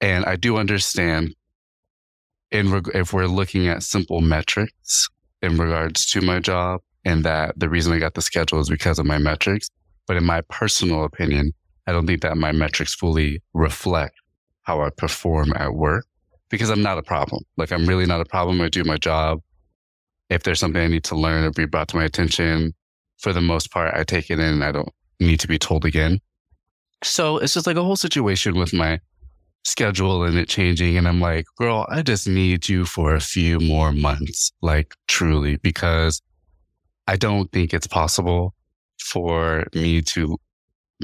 And 0.00 0.24
I 0.24 0.36
do 0.36 0.56
understand 0.56 1.34
in 2.50 2.70
reg- 2.70 2.90
if 2.94 3.12
we're 3.12 3.26
looking 3.26 3.68
at 3.68 3.82
simple 3.82 4.20
metrics 4.20 5.08
in 5.42 5.56
regards 5.56 6.06
to 6.10 6.20
my 6.20 6.40
job 6.40 6.80
and 7.04 7.24
that 7.24 7.58
the 7.58 7.68
reason 7.68 7.92
I 7.92 7.98
got 7.98 8.14
the 8.14 8.22
schedule 8.22 8.60
is 8.60 8.68
because 8.68 8.98
of 8.98 9.06
my 9.06 9.18
metrics. 9.18 9.70
But 10.06 10.16
in 10.16 10.24
my 10.24 10.40
personal 10.42 11.04
opinion, 11.04 11.52
I 11.86 11.92
don't 11.92 12.06
think 12.06 12.22
that 12.22 12.36
my 12.36 12.52
metrics 12.52 12.94
fully 12.94 13.42
reflect 13.54 14.14
how 14.62 14.82
I 14.82 14.90
perform 14.90 15.52
at 15.54 15.74
work 15.74 16.06
because 16.48 16.70
I'm 16.70 16.82
not 16.82 16.98
a 16.98 17.02
problem. 17.02 17.44
Like 17.56 17.72
I'm 17.72 17.86
really 17.86 18.06
not 18.06 18.20
a 18.20 18.24
problem. 18.24 18.60
I 18.60 18.68
do 18.68 18.84
my 18.84 18.96
job. 18.96 19.40
If 20.28 20.42
there's 20.42 20.58
something 20.58 20.82
I 20.82 20.88
need 20.88 21.04
to 21.04 21.16
learn 21.16 21.44
or 21.44 21.50
be 21.50 21.66
brought 21.66 21.88
to 21.88 21.96
my 21.96 22.04
attention, 22.04 22.74
for 23.18 23.32
the 23.32 23.40
most 23.40 23.70
part, 23.70 23.94
I 23.94 24.04
take 24.04 24.30
it 24.30 24.38
in 24.38 24.54
and 24.54 24.64
I 24.64 24.72
don't 24.72 24.92
need 25.20 25.40
to 25.40 25.48
be 25.48 25.58
told 25.58 25.84
again. 25.84 26.20
So 27.04 27.38
it's 27.38 27.54
just 27.54 27.66
like 27.66 27.76
a 27.76 27.84
whole 27.84 27.96
situation 27.96 28.56
with 28.56 28.72
my 28.72 29.00
schedule 29.66 30.22
and 30.22 30.38
it 30.38 30.48
changing. 30.48 30.96
And 30.96 31.08
I'm 31.08 31.20
like, 31.20 31.46
girl, 31.56 31.86
I 31.90 32.02
just 32.02 32.28
need 32.28 32.68
you 32.68 32.84
for 32.84 33.14
a 33.14 33.20
few 33.20 33.58
more 33.58 33.92
months, 33.92 34.52
like 34.62 34.94
truly, 35.08 35.56
because 35.56 36.22
I 37.08 37.16
don't 37.16 37.50
think 37.50 37.74
it's 37.74 37.88
possible 37.88 38.54
for 39.00 39.66
me 39.74 40.02
to 40.02 40.38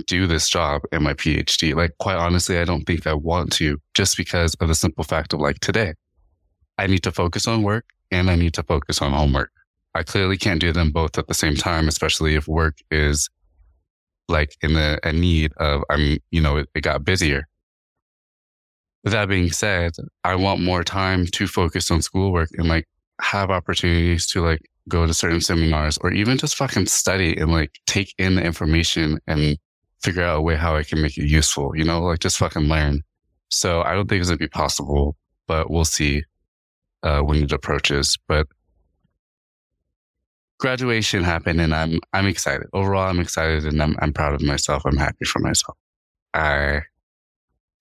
do 0.07 0.27
this 0.29 0.49
job 0.49 0.83
and 0.93 1.03
my 1.03 1.13
PhD. 1.13 1.75
Like, 1.75 1.93
quite 1.99 2.17
honestly, 2.17 2.59
I 2.59 2.65
don't 2.65 2.85
think 2.85 3.07
I 3.07 3.15
want 3.15 3.53
to 3.55 3.79
just 3.95 4.17
because 4.17 4.55
of 4.55 4.69
the 4.69 4.77
simple 4.77 5.05
fact 5.05 5.33
of 5.33 5.41
like 5.41 5.59
today, 5.59 5.95
I 6.79 6.87
need 6.87 7.03
to 7.03 7.13
focus 7.13 7.49
on 7.49 7.65
work 7.65 7.85
and 8.13 8.31
I 8.31 8.37
need 8.37 8.55
to 8.55 8.63
focus 8.63 9.03
on 9.03 9.13
homework. 9.13 9.51
I 9.95 10.05
clearly 10.05 10.39
can't 10.39 10.61
do 10.61 10.73
them 10.73 10.93
both 10.93 11.19
at 11.19 11.27
the 11.27 11.35
same 11.35 11.57
time, 11.57 11.89
especially 11.89 12.37
if 12.37 12.47
work 12.47 12.77
is 12.93 13.29
like 14.29 14.57
in 14.63 14.75
the 14.75 15.01
a 15.03 15.13
need 15.13 15.53
of, 15.57 15.83
I'm, 15.91 16.19
you 16.31 16.41
know, 16.41 16.59
it, 16.59 16.69
it 16.77 16.83
got 16.83 17.05
busier. 17.05 17.49
That 19.05 19.29
being 19.29 19.51
said, 19.51 19.93
I 20.23 20.37
want 20.37 20.61
more 20.61 20.85
time 20.85 21.27
to 21.27 21.47
focus 21.47 21.91
on 21.91 22.03
schoolwork 22.03 22.51
and 22.57 22.69
like 22.69 22.87
have 23.21 23.51
opportunities 23.51 24.27
to 24.29 24.43
like 24.43 24.61
go 24.89 25.07
to 25.07 25.15
certain 25.15 25.41
seminars 25.41 25.99
or 25.99 26.13
even 26.13 26.39
just 26.39 26.57
fucking 26.57 26.87
study 26.87 27.37
and 27.37 27.51
like 27.51 27.79
take 27.87 28.15
in 28.19 28.37
the 28.37 28.43
information 28.43 29.19
and 29.27 29.59
figure 30.03 30.23
out 30.23 30.39
a 30.39 30.43
way 30.43 30.57
how 30.57 30.77
I 30.77 30.83
can 30.83 31.01
make 31.01 31.17
it 31.19 31.29
useful, 31.29 31.77
you 31.77 31.85
know, 31.85 32.03
like 32.03 32.21
just 32.21 32.39
fucking 32.39 32.65
learn. 32.65 33.03
So 33.49 33.83
I 33.83 33.95
don't 33.95 34.09
think 34.09 34.21
it's 34.21 34.29
gonna 34.29 34.39
be 34.39 34.49
possible, 34.49 35.17
but 35.47 35.71
we'll 35.71 35.85
see 35.85 36.25
uh, 37.03 37.21
when 37.21 37.43
it 37.43 37.53
approaches. 37.53 38.19
But 38.29 38.47
graduation 40.59 41.25
happened 41.25 41.61
and 41.61 41.75
I'm 41.75 42.01
I'm 42.13 42.27
excited. 42.27 42.69
Overall, 42.73 43.09
I'm 43.09 43.21
excited 43.21 43.65
and 43.65 43.83
I'm 43.83 43.97
I'm 44.01 44.13
proud 44.13 44.35
of 44.35 44.43
myself. 44.43 44.83
I'm 44.87 44.97
happy 44.97 45.25
for 45.25 45.41
myself. 45.41 45.77
I 46.35 46.83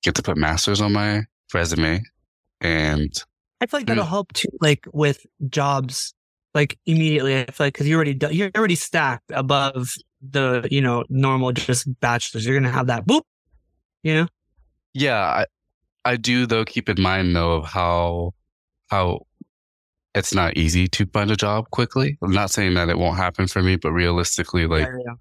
get 0.04 0.16
to 0.16 0.22
put 0.24 0.38
masters 0.38 0.82
on 0.82 0.94
my 0.94 1.24
resume 1.54 2.02
and 2.62 3.12
I 3.62 3.66
feel 3.68 3.80
like 3.82 3.88
that'll 3.88 4.06
Mm. 4.06 4.10
help 4.10 4.34
too, 4.34 4.48
like 4.60 4.86
with 4.92 5.26
jobs, 5.50 6.14
like 6.56 6.80
immediately. 6.86 7.40
I 7.42 7.46
feel 7.52 7.68
like 7.68 7.74
because 7.74 7.88
you 7.88 7.96
already 7.96 8.14
do- 8.16 8.34
you're 8.34 8.50
already 8.58 8.76
stacked 8.76 9.32
above 9.32 9.92
the 10.22 10.68
you 10.72 10.82
know 10.82 11.04
normal 11.10 11.52
just 11.52 11.88
bachelors. 12.00 12.46
You're 12.46 12.56
gonna 12.60 12.72
have 12.72 12.88
that 12.88 13.06
boop, 13.06 13.22
you 14.04 14.14
know. 14.16 14.28
yeah, 14.94 15.20
I, 15.20 15.46
I 16.06 16.16
do 16.18 16.46
though 16.48 16.66
keep 16.66 16.90
in 16.90 17.00
mind 17.02 17.36
though 17.36 17.54
of 17.58 17.66
how 17.66 18.34
how 18.90 19.26
it's 20.16 20.34
not 20.34 20.58
easy 20.58 20.88
to 20.90 21.06
find 21.08 21.32
a 21.32 21.36
job 21.38 21.70
quickly. 21.72 22.18
I'm 22.24 22.34
not 22.34 22.50
saying 22.52 22.74
that 22.74 22.90
it 22.90 22.98
won't 22.98 23.18
happen 23.18 23.48
for 23.48 23.62
me, 23.64 23.76
but 23.78 23.92
realistically, 23.92 24.66
like 24.68 24.88
Yeah, 24.88 24.98
yeah. 25.06 25.14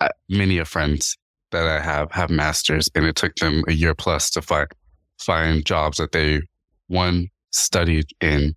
I, 0.00 0.10
many 0.28 0.58
of 0.58 0.68
friends 0.68 1.16
that 1.52 1.66
I 1.66 1.80
have 1.80 2.10
have 2.12 2.30
masters, 2.30 2.90
and 2.94 3.04
it 3.04 3.16
took 3.16 3.34
them 3.36 3.62
a 3.68 3.72
year 3.72 3.94
plus 3.94 4.30
to 4.30 4.42
find 4.42 4.68
find 5.18 5.64
jobs 5.64 5.98
that 5.98 6.12
they 6.12 6.42
one 6.88 7.28
studied 7.50 8.06
in 8.20 8.54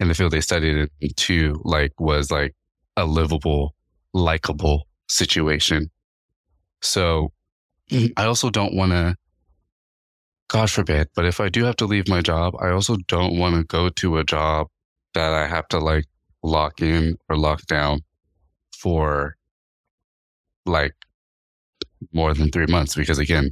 in 0.00 0.08
the 0.08 0.14
field 0.14 0.32
they 0.32 0.40
studied 0.40 0.76
in, 0.76 0.88
and 1.00 1.16
two 1.16 1.60
like 1.64 1.92
was 1.98 2.30
like 2.30 2.54
a 2.96 3.06
livable, 3.06 3.74
likable 4.12 4.86
situation. 5.08 5.90
So 6.82 7.32
I 8.16 8.24
also 8.24 8.50
don't 8.50 8.74
want 8.74 8.92
to. 8.92 9.16
God 10.48 10.70
forbid, 10.70 11.08
but 11.14 11.26
if 11.26 11.40
I 11.40 11.50
do 11.50 11.64
have 11.64 11.76
to 11.76 11.84
leave 11.84 12.08
my 12.08 12.22
job, 12.22 12.54
I 12.58 12.70
also 12.70 12.96
don't 13.06 13.38
want 13.38 13.54
to 13.56 13.64
go 13.64 13.90
to 13.90 14.16
a 14.16 14.24
job 14.24 14.68
that 15.12 15.34
I 15.34 15.46
have 15.46 15.68
to 15.68 15.78
like 15.78 16.06
lock 16.42 16.80
in 16.80 17.18
or 17.28 17.36
lock 17.36 17.66
down 17.66 18.00
for 18.74 19.36
like 20.64 20.94
more 22.12 22.34
than 22.34 22.50
three 22.50 22.66
months 22.66 22.94
because 22.94 23.18
again, 23.18 23.50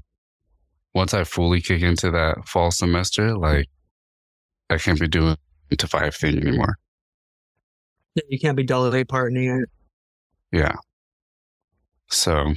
once 0.94 1.12
I 1.14 1.24
fully 1.24 1.60
kick 1.60 1.82
into 1.82 2.10
that 2.10 2.46
fall 2.46 2.70
semester, 2.70 3.36
like 3.36 3.68
I 4.70 4.78
can't 4.78 4.98
be 4.98 5.08
doing 5.08 5.36
to 5.76 5.86
five 5.86 6.14
thing 6.14 6.38
anymore. 6.38 6.76
Yeah, 8.14 8.22
You 8.28 8.38
can't 8.38 8.56
be 8.56 8.62
delegate 8.62 9.08
partnering 9.08 9.62
it. 9.62 9.68
Yeah. 10.52 10.76
So 12.08 12.54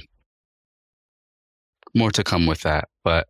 more 1.94 2.10
to 2.12 2.24
come 2.24 2.46
with 2.46 2.62
that. 2.62 2.88
But 3.04 3.26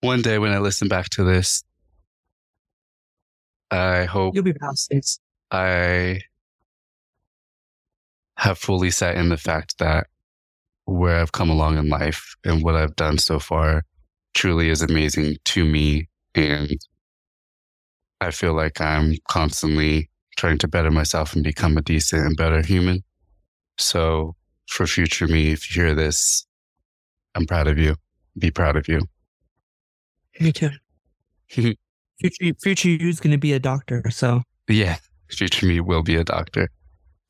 one 0.00 0.22
day 0.22 0.38
when 0.38 0.52
I 0.52 0.58
listen 0.58 0.88
back 0.88 1.08
to 1.10 1.24
this, 1.24 1.64
I 3.70 4.04
hope 4.04 4.34
You'll 4.34 4.44
be 4.44 4.52
past 4.52 4.88
this. 4.90 5.18
I 5.50 6.20
have 8.36 8.58
fully 8.58 8.90
sat 8.90 9.16
in 9.16 9.28
the 9.28 9.36
fact 9.36 9.78
that 9.78 10.06
where 10.90 11.16
I've 11.16 11.32
come 11.32 11.50
along 11.50 11.78
in 11.78 11.88
life 11.88 12.34
and 12.44 12.62
what 12.64 12.74
I've 12.74 12.96
done 12.96 13.18
so 13.18 13.38
far 13.38 13.82
truly 14.34 14.68
is 14.68 14.82
amazing 14.82 15.36
to 15.46 15.64
me. 15.64 16.08
And 16.34 16.70
I 18.20 18.30
feel 18.32 18.54
like 18.54 18.80
I'm 18.80 19.14
constantly 19.28 20.10
trying 20.36 20.58
to 20.58 20.68
better 20.68 20.90
myself 20.90 21.34
and 21.34 21.44
become 21.44 21.76
a 21.76 21.82
decent 21.82 22.26
and 22.26 22.36
better 22.36 22.62
human. 22.62 23.04
So 23.78 24.34
for 24.68 24.86
future 24.86 25.28
me, 25.28 25.52
if 25.52 25.74
you 25.74 25.82
hear 25.82 25.94
this, 25.94 26.46
I'm 27.34 27.46
proud 27.46 27.68
of 27.68 27.78
you. 27.78 27.94
Be 28.38 28.50
proud 28.50 28.76
of 28.76 28.88
you. 28.88 29.00
Me 30.40 30.52
too. 30.52 30.70
future 31.50 32.54
future 32.60 32.88
you's 32.88 33.20
gonna 33.20 33.38
be 33.38 33.52
a 33.52 33.58
doctor. 33.58 34.02
So 34.10 34.42
Yeah, 34.68 34.96
future 35.30 35.66
me 35.66 35.80
will 35.80 36.02
be 36.02 36.16
a 36.16 36.24
doctor. 36.24 36.68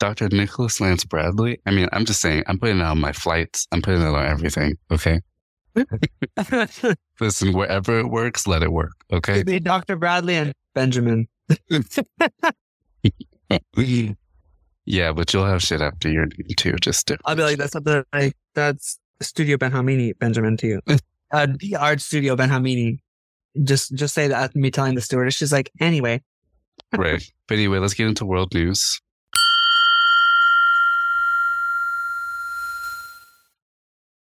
Dr. 0.01 0.29
Nicholas 0.31 0.81
Lance 0.81 1.05
Bradley. 1.05 1.61
I 1.67 1.71
mean, 1.71 1.89
I'm 1.93 2.07
just 2.07 2.21
saying, 2.21 2.43
I'm 2.47 2.59
putting 2.59 2.79
it 2.81 2.83
on 2.83 2.99
my 2.99 3.13
flights. 3.13 3.69
I'm 3.71 3.83
putting 3.83 4.01
it 4.01 4.07
on 4.07 4.27
everything. 4.27 4.77
Okay. 4.91 5.21
Listen, 7.21 7.53
wherever 7.53 8.01
it 8.01 8.09
works, 8.09 8.47
let 8.47 8.63
it 8.63 8.73
work. 8.73 8.95
Okay. 9.13 9.43
be 9.43 9.61
Dr. 9.61 9.97
Bradley 9.97 10.35
and 10.37 10.55
Benjamin. 10.75 11.29
yeah, 14.87 15.13
but 15.13 15.33
you'll 15.33 15.47
have 15.47 15.63
shit 15.63 15.83
after 15.83 16.11
your 16.11 16.27
name 16.27 16.49
too. 16.57 16.75
Just 16.81 17.13
I'll 17.27 17.37
be 17.37 17.43
like, 17.43 17.59
that's 17.59 17.73
something 17.73 18.03
like 18.13 18.35
that's 18.55 18.99
Studio 19.21 19.59
Benhamini, 19.59 20.19
Benjamin 20.19 20.57
to 20.59 20.67
you. 20.67 20.81
uh, 21.33 21.47
the 21.59 21.77
art 21.77 22.01
studio 22.01 22.37
Benhamini. 22.37 22.99
Just 23.63 23.95
just 23.95 24.15
say 24.15 24.29
that 24.29 24.57
me 24.57 24.71
telling 24.71 24.95
the 24.95 25.01
stewardess. 25.01 25.35
She's 25.35 25.53
like, 25.53 25.71
anyway. 25.79 26.23
right. 26.97 27.23
But 27.49 27.59
anyway, 27.59 27.79
let's 27.79 27.95
get 27.95 28.07
into 28.07 28.25
world 28.25 28.55
news. 28.55 29.01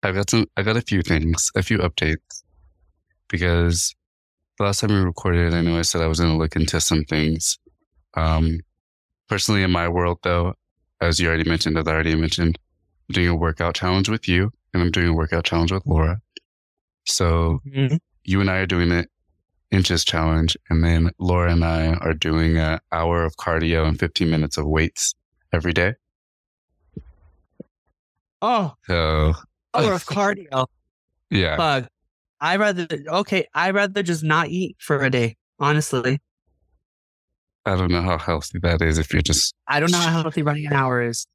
I 0.05 0.11
got 0.11 0.29
some. 0.29 0.45
I 0.55 0.61
got 0.61 0.77
a 0.77 0.81
few 0.81 1.01
things, 1.01 1.51
a 1.55 1.63
few 1.63 1.79
updates, 1.79 2.43
because 3.27 3.95
the 4.57 4.65
last 4.65 4.79
time 4.81 4.91
we 4.91 4.97
recorded, 4.97 5.53
I 5.53 5.61
know 5.61 5.77
I 5.77 5.81
said 5.81 6.01
I 6.01 6.07
was 6.07 6.19
going 6.19 6.31
to 6.31 6.37
look 6.37 6.55
into 6.55 6.79
some 6.79 7.03
things. 7.05 7.57
Um, 8.13 8.59
personally, 9.27 9.63
in 9.63 9.71
my 9.71 9.89
world, 9.89 10.19
though, 10.21 10.53
as 11.01 11.19
you 11.19 11.27
already 11.27 11.49
mentioned, 11.49 11.77
as 11.77 11.87
I 11.87 11.91
already 11.91 12.15
mentioned, 12.15 12.59
I'm 13.09 13.13
doing 13.13 13.29
a 13.29 13.35
workout 13.35 13.73
challenge 13.73 14.07
with 14.07 14.27
you, 14.27 14.51
and 14.73 14.83
I'm 14.83 14.91
doing 14.91 15.07
a 15.07 15.13
workout 15.13 15.43
challenge 15.43 15.71
with 15.71 15.85
Laura. 15.87 16.21
So 17.05 17.61
Mhm. 17.65 17.99
you 18.23 18.41
and 18.41 18.49
I 18.49 18.57
are 18.57 18.67
doing 18.67 18.89
the 18.89 19.07
inches 19.71 20.05
challenge, 20.05 20.55
and 20.69 20.83
then 20.83 21.09
Laura 21.17 21.51
and 21.51 21.65
I 21.65 21.93
are 21.95 22.13
doing 22.13 22.57
an 22.57 22.79
hour 22.91 23.23
of 23.23 23.35
cardio 23.37 23.87
and 23.87 23.99
15 23.99 24.29
minutes 24.29 24.57
of 24.57 24.67
weights 24.67 25.15
every 25.51 25.73
day. 25.73 25.95
Oh, 28.41 28.75
So 28.85 29.33
Oh, 29.75 29.83
power 29.83 29.93
of 29.93 30.05
cardio. 30.05 30.47
Oh, 30.51 30.65
yeah, 31.29 31.57
Fuck. 31.57 31.89
I 32.39 32.57
rather 32.57 32.87
okay. 33.07 33.47
I 33.53 33.71
rather 33.71 34.03
just 34.03 34.23
not 34.23 34.49
eat 34.49 34.77
for 34.79 35.01
a 35.01 35.09
day. 35.09 35.35
Honestly, 35.59 36.19
I 37.65 37.75
don't 37.75 37.91
know 37.91 38.01
how 38.01 38.17
healthy 38.17 38.59
that 38.59 38.81
is 38.81 38.97
if 38.97 39.13
you're 39.13 39.21
just 39.21 39.53
I 39.67 39.79
don't 39.79 39.91
know 39.91 39.97
how 39.97 40.21
healthy 40.21 40.43
running 40.43 40.65
an 40.67 40.73
hour 40.73 41.01
is. 41.01 41.27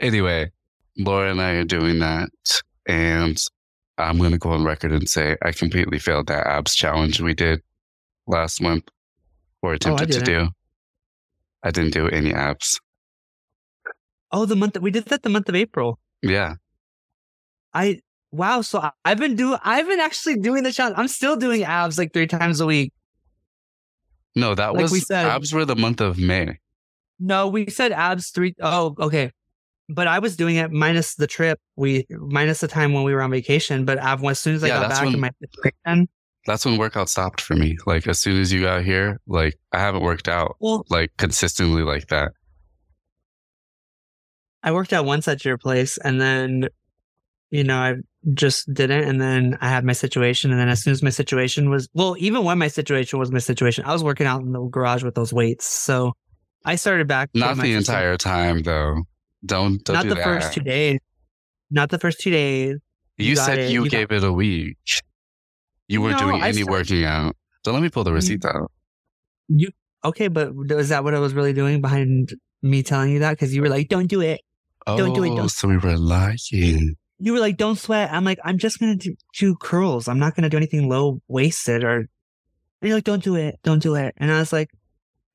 anyway. 0.00 0.50
Laura 0.98 1.30
and 1.30 1.40
I 1.40 1.52
are 1.52 1.64
doing 1.64 2.00
that, 2.00 2.28
and 2.86 3.38
I'm 3.96 4.18
going 4.18 4.32
to 4.32 4.38
go 4.38 4.50
on 4.50 4.64
record 4.64 4.92
and 4.92 5.08
say 5.08 5.36
I 5.42 5.52
completely 5.52 5.98
failed 5.98 6.26
that 6.26 6.46
abs 6.46 6.74
challenge 6.74 7.20
we 7.20 7.34
did 7.34 7.62
last 8.26 8.60
month 8.60 8.88
or 9.62 9.70
oh, 9.70 9.74
attempted 9.74 10.12
to 10.12 10.20
do. 10.20 10.48
I 11.62 11.70
didn't 11.70 11.92
do 11.92 12.08
any 12.08 12.34
abs. 12.34 12.78
Oh, 14.32 14.44
the 14.44 14.56
month 14.56 14.74
that 14.74 14.82
we 14.82 14.90
did 14.90 15.06
that 15.06 15.22
the 15.22 15.28
month 15.30 15.48
of 15.48 15.54
April. 15.54 15.98
Yeah, 16.22 16.56
I 17.74 18.00
wow. 18.30 18.60
So 18.62 18.80
I, 18.80 18.90
I've 19.04 19.18
been 19.18 19.36
doing. 19.36 19.58
I've 19.64 19.86
been 19.88 20.00
actually 20.00 20.36
doing 20.38 20.62
the 20.62 20.72
challenge. 20.72 20.96
I'm 20.98 21.08
still 21.08 21.36
doing 21.36 21.64
abs 21.64 21.98
like 21.98 22.12
three 22.12 22.26
times 22.26 22.60
a 22.60 22.66
week. 22.66 22.92
no, 24.34 24.54
that 24.54 24.74
Like 24.74 24.82
was 24.82 24.92
we 24.92 25.00
said- 25.00 25.26
abs 25.26 25.52
were 25.52 25.64
the 25.64 25.76
month 25.76 26.00
of 26.00 26.18
May. 26.18 26.58
No, 27.18 27.46
we 27.48 27.66
said 27.70 27.92
abs 27.92 28.30
three 28.30 28.54
oh 28.60 28.94
okay. 28.98 29.30
But 29.88 30.06
I 30.06 30.20
was 30.20 30.36
doing 30.36 30.56
it 30.56 30.70
minus 30.72 31.16
the 31.16 31.26
trip. 31.26 31.60
We 31.76 32.06
minus 32.10 32.60
the 32.60 32.68
time 32.68 32.92
when 32.94 33.02
we 33.04 33.12
were 33.14 33.20
on 33.22 33.30
vacation. 33.30 33.84
But 33.84 33.98
ab, 33.98 34.24
as 34.24 34.38
soon 34.38 34.54
as 34.54 34.64
I 34.64 34.68
Yeah, 34.68 34.80
got 34.80 34.90
back 34.90 35.04
when- 35.04 35.14
in 35.14 35.20
my 35.20 35.30
situation, 35.40 36.08
That's 36.46 36.64
when 36.64 36.76
workout 36.78 37.08
stopped 37.08 37.40
for 37.40 37.54
me. 37.54 37.76
Like 37.86 38.06
as 38.08 38.18
soon 38.18 38.40
as 38.40 38.52
you 38.52 38.62
got 38.62 38.82
here, 38.84 39.20
like 39.26 39.58
I 39.72 39.78
haven't 39.78 40.02
worked 40.02 40.28
out 40.28 40.56
well, 40.60 40.84
like 40.88 41.10
consistently 41.18 41.82
like 41.82 42.08
that. 42.08 42.32
I 44.62 44.72
worked 44.72 44.92
out 44.92 45.04
once 45.04 45.26
at 45.28 45.44
your 45.44 45.58
place, 45.58 45.98
and 45.98 46.20
then 46.20 46.68
you 47.52 47.62
know 47.62 47.76
I 47.78 47.94
just 48.34 48.72
didn't. 48.74 49.04
And 49.08 49.20
then 49.20 49.56
I 49.60 49.68
had 49.68 49.84
my 49.84 49.92
situation, 49.92 50.50
and 50.50 50.58
then 50.58 50.68
as 50.68 50.82
soon 50.82 50.92
as 50.92 51.02
my 51.02 51.10
situation 51.10 51.70
was 51.70 51.88
well, 51.94 52.16
even 52.18 52.42
when 52.42 52.58
my 52.58 52.68
situation 52.68 53.20
was 53.20 53.30
my 53.30 53.38
situation, 53.38 53.84
I 53.84 53.92
was 53.92 54.02
working 54.02 54.26
out 54.26 54.40
in 54.42 54.50
the 54.52 54.60
garage 54.60 55.04
with 55.04 55.14
those 55.14 55.32
weights. 55.32 55.66
So 55.66 56.14
I 56.64 56.74
started 56.76 57.06
back. 57.06 57.30
Not 57.34 57.58
the 57.58 57.74
entire 57.74 58.16
time 58.16 58.62
though. 58.62 59.02
Don't 59.46 59.82
don't 59.84 59.94
Not 59.94 60.02
do 60.04 60.08
the 60.10 60.14
that. 60.16 60.24
first 60.24 60.52
two 60.54 60.62
days. 60.62 60.98
Not 61.70 61.90
the 61.90 61.98
first 61.98 62.20
two 62.20 62.30
days. 62.30 62.76
You, 63.18 63.26
You 63.30 63.36
said 63.36 63.58
it. 63.58 63.70
you, 63.70 63.84
You 63.84 63.90
got- 63.90 63.96
gave 63.98 64.12
it 64.12 64.24
a 64.24 64.32
week. 64.32 64.76
You 65.88 66.00
weren't 66.02 66.20
No, 66.20 66.30
doing 66.30 66.42
any 66.42 66.58
said- 66.58 66.66
working 66.70 67.04
out. 67.04 67.36
So 67.64 67.72
let 67.72 67.82
me 67.82 67.88
pull 67.90 68.04
the 68.04 68.10
Mm. 68.10 68.14
receipt 68.14 68.44
out. 68.44 68.70
You 69.48 69.68
okay? 70.04 70.28
But 70.28 70.52
is 70.70 70.88
that 70.88 71.04
what 71.04 71.14
I 71.14 71.18
was 71.18 71.34
really 71.34 71.52
doing 71.52 71.80
behind 71.80 72.34
me 72.62 72.82
telling 72.82 73.10
you 73.12 73.18
that? 73.20 73.30
Because 73.32 73.54
you 73.54 73.62
were 73.62 73.68
like, 73.68 73.88
"Don't 73.88 74.06
do 74.06 74.20
it." 74.20 74.40
Oh, 74.86 74.96
Don't 74.96 75.14
do 75.14 75.22
it, 75.24 75.28
don't- 75.36 75.48
so 75.50 75.68
we 75.68 75.76
were 75.76 75.96
lying. 75.96 76.96
You 77.22 77.32
were 77.32 77.38
like, 77.38 77.56
"Don't 77.56 77.78
sweat." 77.78 78.12
I'm 78.12 78.24
like, 78.24 78.40
"I'm 78.44 78.58
just 78.58 78.80
gonna 78.80 78.96
do, 78.96 79.14
do 79.38 79.54
curls. 79.54 80.08
I'm 80.08 80.18
not 80.18 80.34
gonna 80.34 80.48
do 80.48 80.56
anything 80.56 80.88
low 80.88 81.22
waisted." 81.28 81.84
Or 81.84 81.98
and 81.98 82.08
you're 82.82 82.96
like, 82.96 83.04
"Don't 83.04 83.22
do 83.22 83.36
it. 83.36 83.60
Don't 83.62 83.80
do 83.80 83.94
it." 83.94 84.12
And 84.16 84.32
I 84.32 84.40
was 84.40 84.52
like, 84.52 84.70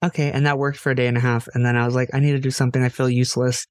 "Okay." 0.03 0.29
And 0.31 0.45
that 0.45 0.57
worked 0.59 0.79
for 0.79 0.91
a 0.91 0.95
day 0.95 1.07
and 1.07 1.15
a 1.17 1.21
half. 1.21 1.47
And 1.53 1.65
then 1.65 1.77
I 1.77 1.85
was 1.85 1.95
like, 1.95 2.09
"I 2.13 2.19
need 2.19 2.33
to 2.33 2.39
do 2.39 2.51
something. 2.51 2.83
I 2.83 2.89
feel 2.89 3.09
useless." 3.09 3.65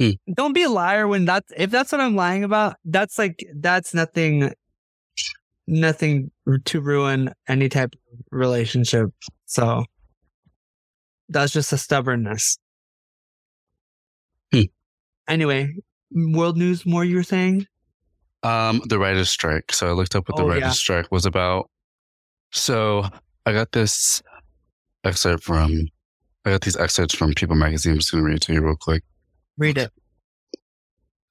Hmm. 0.00 0.12
Don't 0.34 0.54
be 0.54 0.62
a 0.62 0.70
liar 0.70 1.06
when 1.06 1.26
that's 1.26 1.52
if 1.56 1.70
that's 1.70 1.92
what 1.92 2.00
I'm 2.00 2.16
lying 2.16 2.44
about. 2.44 2.76
That's 2.86 3.18
like 3.18 3.44
that's 3.54 3.92
nothing. 3.94 4.52
Nothing 5.66 6.30
to 6.64 6.80
ruin 6.80 7.30
any 7.48 7.68
type 7.68 7.94
of 7.94 8.18
relationship. 8.30 9.10
So 9.46 9.84
that's 11.28 11.52
just 11.52 11.72
a 11.72 11.78
stubbornness. 11.78 12.58
Anyway, 15.32 15.74
world 16.10 16.58
news 16.58 16.84
more 16.84 17.04
you 17.06 17.16
were 17.16 17.22
saying? 17.22 17.66
Um, 18.42 18.82
the 18.90 18.98
writer's 18.98 19.30
strike. 19.30 19.72
So 19.72 19.88
I 19.88 19.92
looked 19.92 20.14
up 20.14 20.28
what 20.28 20.36
the 20.36 20.42
Oh, 20.42 20.48
writer's 20.48 20.62
yeah. 20.62 20.70
strike 20.72 21.10
was 21.10 21.24
about. 21.24 21.70
So 22.50 23.08
I 23.46 23.52
got 23.52 23.72
this 23.72 24.22
excerpt 25.04 25.42
from 25.42 25.88
I 26.44 26.50
got 26.50 26.60
these 26.60 26.76
excerpts 26.76 27.14
from 27.14 27.32
People 27.32 27.56
Magazine. 27.56 27.92
I'm 27.92 27.98
just 28.00 28.12
gonna 28.12 28.24
read 28.24 28.36
it 28.36 28.42
to 28.42 28.52
you 28.52 28.60
real 28.60 28.76
quick. 28.76 29.04
Read 29.56 29.78
it. 29.78 29.90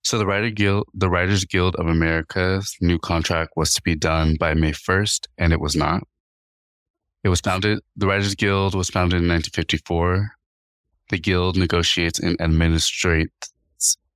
So 0.03 0.17
the 0.17 0.25
Writer 0.25 0.49
Guild, 0.49 0.87
the 0.95 1.09
Writers 1.09 1.45
Guild 1.45 1.75
of 1.75 1.85
America's 1.85 2.75
new 2.81 2.97
contract 2.97 3.51
was 3.55 3.71
to 3.75 3.83
be 3.83 3.93
done 3.93 4.35
by 4.39 4.55
May 4.55 4.71
1st, 4.71 5.27
and 5.37 5.53
it 5.53 5.59
was 5.59 5.75
not. 5.75 6.01
It 7.23 7.29
was 7.29 7.39
founded, 7.39 7.81
the 7.95 8.07
Writers 8.07 8.33
Guild 8.33 8.73
was 8.73 8.89
founded 8.89 9.21
in 9.21 9.27
1954. 9.29 10.31
The 11.11 11.19
guild 11.19 11.55
negotiates 11.55 12.17
and 12.19 12.35
administrates 12.39 13.29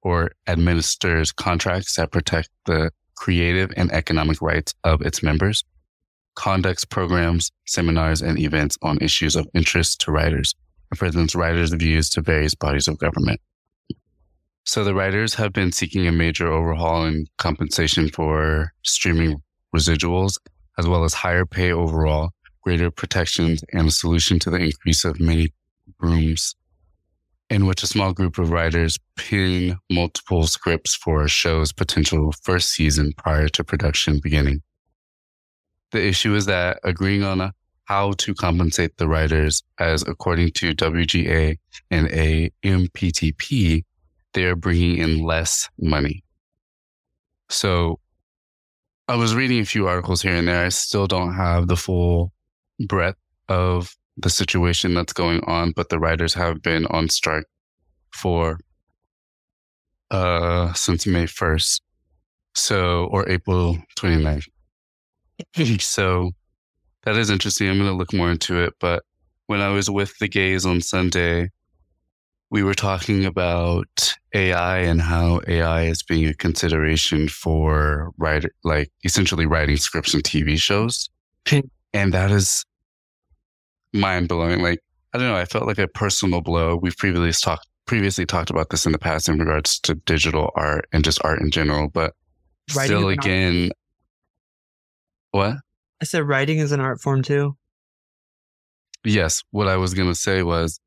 or 0.06 0.30
administers 0.48 1.32
contracts 1.32 1.96
that 1.96 2.12
protect 2.12 2.50
the 2.68 2.92
creative 3.16 3.72
and 3.76 3.92
economic 3.92 4.40
rights 4.40 4.72
of 4.84 5.02
its 5.02 5.24
members, 5.24 5.64
conducts 6.36 6.86
programs, 6.86 7.52
seminars, 7.66 8.22
and 8.22 8.38
events 8.38 8.78
on 8.84 9.00
issues 9.02 9.36
of 9.36 9.48
interest 9.56 10.00
to 10.00 10.12
writers, 10.12 10.54
and 10.92 11.00
presents 11.00 11.34
writers' 11.34 11.74
views 11.74 12.08
to 12.12 12.22
various 12.22 12.54
bodies 12.54 12.88
of 12.88 13.00
government. 13.00 13.42
So 14.64 14.84
the 14.84 14.94
writers 14.94 15.34
have 15.36 15.54
been 15.54 15.72
seeking 15.72 16.06
a 16.06 16.12
major 16.12 16.52
overhaul 16.52 17.06
in 17.06 17.26
compensation 17.40 18.08
for 18.10 18.74
streaming 18.84 19.42
residuals, 19.76 20.38
as 20.78 20.88
well 20.88 21.04
as 21.04 21.16
higher 21.16 21.48
pay 21.48 21.72
overall, 21.72 22.30
greater 22.62 22.92
protections, 22.92 23.64
and 23.74 23.88
a 23.88 23.92
solution 23.92 24.38
to 24.38 24.52
the 24.52 24.58
increase 24.58 25.04
of 25.04 25.20
mini 25.20 25.52
rooms 26.00 26.56
in 27.56 27.66
which 27.66 27.84
a 27.84 27.88
small 27.88 28.12
group 28.12 28.38
of 28.38 28.52
writers 28.52 29.00
pin 29.16 29.78
multiple 29.90 30.46
scripts 30.46 30.94
for 30.94 31.24
a 31.24 31.30
show's 31.30 31.72
potential 31.72 32.34
first 32.44 32.70
season 32.70 33.14
prior 33.18 33.48
to 33.48 33.64
production 33.64 34.20
beginning. 34.22 34.62
The 35.92 36.06
issue 36.06 36.36
is 36.36 36.48
that 36.48 36.82
agreeing 36.84 37.24
on 37.24 37.54
how 37.86 38.12
to 38.18 38.34
compensate 38.36 38.98
the 38.98 39.08
writers, 39.08 39.64
as 39.80 40.02
according 40.02 40.52
to 40.52 40.76
WGA 40.76 41.58
and 41.90 42.10
AMPTP, 42.10 43.86
they 44.34 44.44
are 44.44 44.58
bringing 44.58 44.98
in 44.98 45.24
less 45.24 45.70
money. 45.80 46.26
So 47.48 48.02
I 49.08 49.16
was 49.16 49.34
reading 49.34 49.62
a 49.62 49.66
few 49.66 49.88
articles 49.88 50.22
here 50.22 50.36
and 50.36 50.50
there. 50.50 50.66
I 50.66 50.70
still 50.70 51.08
don't 51.08 51.34
have 51.34 51.70
the 51.70 51.78
full 51.78 52.34
breadth 52.86 53.18
of 53.48 53.96
the 54.18 54.30
situation 54.30 54.94
that's 54.94 55.14
going 55.14 55.42
on, 55.46 55.72
but 55.72 55.90
the 55.90 56.00
writers 56.00 56.34
have 56.34 56.62
been 56.62 56.86
on 56.88 57.10
strike 57.10 57.46
for 58.12 58.60
uh 60.12 60.72
since 60.74 61.06
May 61.06 61.26
1st. 61.26 61.82
So 62.54 63.06
or 63.12 63.28
April 63.30 63.78
29th. 63.98 64.48
so 65.82 66.32
that 67.04 67.18
is 67.18 67.30
interesting. 67.30 67.70
I'm 67.70 67.78
going 67.78 67.90
to 67.90 67.96
look 67.96 68.14
more 68.14 68.32
into 68.32 68.58
it, 68.62 68.74
but 68.80 69.04
when 69.48 69.62
I 69.62 69.70
was 69.70 69.90
with 69.90 70.18
the 70.20 70.28
gays 70.28 70.66
on 70.66 70.82
Sunday, 70.82 71.50
we 72.50 72.64
were 72.64 72.74
talking 72.74 73.26
about 73.26 74.14
AI 74.34 74.80
and 74.80 75.02
how 75.02 75.42
AI 75.48 75.84
is 75.84 76.02
being 76.04 76.28
a 76.28 76.34
consideration 76.34 77.28
for 77.28 78.12
writer, 78.18 78.52
like 78.64 78.92
essentially 79.04 79.46
writing 79.46 79.78
scripts 79.78 80.14
and 80.14 80.24
TV 80.24 80.58
shows. 80.58 81.10
and 81.52 82.14
that 82.14 82.32
is 82.32 82.66
mind 83.96 84.28
blowing. 84.28 84.62
Like, 84.62 84.80
I 85.14 85.18
don't 85.18 85.28
know. 85.28 85.36
I 85.36 85.46
felt 85.46 85.66
like 85.66 85.78
a 85.78 85.88
personal 85.88 86.42
blow. 86.42 86.76
We've 86.76 86.98
previously 86.98 87.32
talked, 87.32 87.68
previously 87.86 88.26
talked 88.26 88.50
about 88.50 88.70
this 88.70 88.86
in 88.86 88.92
the 88.92 89.00
past 89.00 89.30
in 89.30 89.40
regards 89.40 89.80
to 89.82 89.96
digital 89.96 90.52
art 90.56 90.88
and 90.92 91.04
just 91.04 91.24
art 91.24 91.42
in 91.42 91.52
general, 91.52 91.90
but 91.90 92.14
Writing 92.76 92.98
still 92.98 93.10
is 93.10 93.14
an 93.14 93.20
art- 93.20 93.26
again, 93.26 93.72
what? 95.32 95.56
I 96.02 96.06
said 96.06 96.28
writing 96.28 96.60
is 96.60 96.72
an 96.72 96.80
art 96.80 97.02
form 97.02 97.22
too. 97.22 97.56
Yes, 99.04 99.44
what 99.52 99.68
I 99.68 99.78
was 99.78 99.94
going 99.94 100.10
to 100.10 100.16
say 100.16 100.44
was 100.44 100.80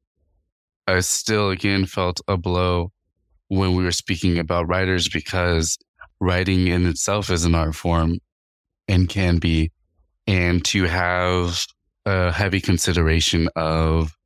I 0.86 1.00
still 1.00 1.50
again 1.50 1.86
felt 1.86 2.20
a 2.28 2.36
blow 2.36 2.92
when 3.48 3.74
we 3.74 3.84
were 3.84 3.92
speaking 3.92 4.38
about 4.38 4.68
writers 4.68 5.08
because 5.08 5.78
writing 6.20 6.66
in 6.66 6.86
itself 6.86 7.30
is 7.30 7.44
an 7.44 7.54
art 7.54 7.74
form 7.74 8.18
and 8.88 9.08
can 9.08 9.38
be, 9.38 9.70
and 10.26 10.64
to 10.66 10.84
have 10.84 11.66
a 12.08 12.32
heavy 12.32 12.60
consideration 12.60 13.48
of 13.54 14.16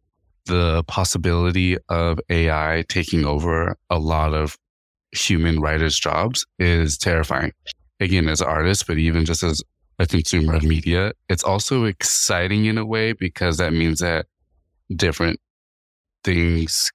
the 0.46 0.84
possibility 0.84 1.76
of 1.88 2.20
AI 2.30 2.84
taking 2.88 3.24
over 3.24 3.76
a 3.90 3.98
lot 3.98 4.34
of 4.34 4.56
human 5.12 5.60
writers' 5.60 5.98
jobs 5.98 6.46
is 6.58 6.96
terrifying. 6.96 7.52
Again, 8.00 8.28
as 8.28 8.40
an 8.40 8.48
artist, 8.48 8.86
but 8.86 8.98
even 8.98 9.24
just 9.24 9.42
as 9.42 9.62
a 9.98 10.06
consumer 10.06 10.54
of 10.54 10.62
media. 10.62 11.12
It's 11.28 11.44
also 11.44 11.84
exciting 11.84 12.64
in 12.66 12.78
a 12.78 12.86
way 12.86 13.12
because 13.12 13.56
that 13.58 13.72
means 13.72 14.00
that 14.00 14.26
different 14.94 15.40
things 16.24 16.90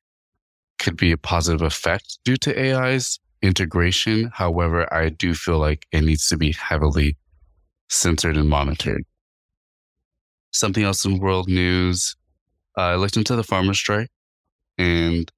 could 0.80 0.97
be 0.97 1.12
a 1.12 1.17
positive 1.17 1.62
effect 1.62 2.19
due 2.23 2.38
to 2.38 2.60
AI's 2.60 3.19
integration. 3.41 4.32
However, 4.34 4.91
I 4.93 5.10
do 5.10 5.34
feel 5.34 5.60
like 5.60 5.86
it 5.91 6.02
needs 6.02 6.28
to 6.30 6.38
be 6.38 6.54
heavily 6.54 7.17
censored 7.89 8.38
and 8.38 8.50
monitored. 8.50 9.04
Something 10.58 10.84
else 10.84 11.06
in 11.06 11.20
world 11.20 11.48
news. 11.48 12.15
Uh, 12.78 12.82
I 12.82 12.96
looked 12.96 13.15
into 13.17 13.36
the 13.36 13.43
farmer 13.43 13.74
strike 13.74 14.10
and 14.78 15.32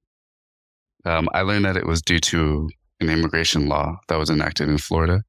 Um, 1.04 1.28
I 1.32 1.42
learned 1.42 1.64
that 1.64 1.76
it 1.76 1.86
was 1.86 2.02
due 2.02 2.20
to 2.20 2.68
an 3.00 3.08
immigration 3.08 3.66
law 3.68 3.98
that 4.08 4.16
was 4.18 4.28
enacted 4.30 4.68
in 4.68 4.76
Florida. 4.78 5.22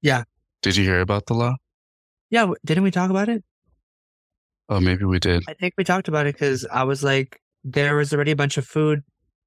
Yeah. 0.00 0.24
Did 0.62 0.76
you 0.76 0.84
hear 0.84 1.00
about 1.00 1.26
the 1.26 1.34
law? 1.34 1.56
Yeah, 2.30 2.42
w- 2.42 2.56
didn't 2.64 2.84
we 2.84 2.90
talk 2.92 3.10
about 3.10 3.28
it? 3.28 3.42
Oh, 4.68 4.78
maybe 4.80 5.04
we 5.04 5.18
did. 5.18 5.42
I 5.48 5.54
think 5.54 5.74
we 5.76 5.82
talked 5.84 6.06
about 6.08 6.26
it 6.26 6.34
because 6.36 6.64
I 6.72 6.84
was 6.84 7.02
like, 7.02 7.40
there 7.64 7.96
was 7.96 8.12
already 8.14 8.30
a 8.30 8.36
bunch 8.36 8.56
of 8.58 8.64
food 8.66 9.02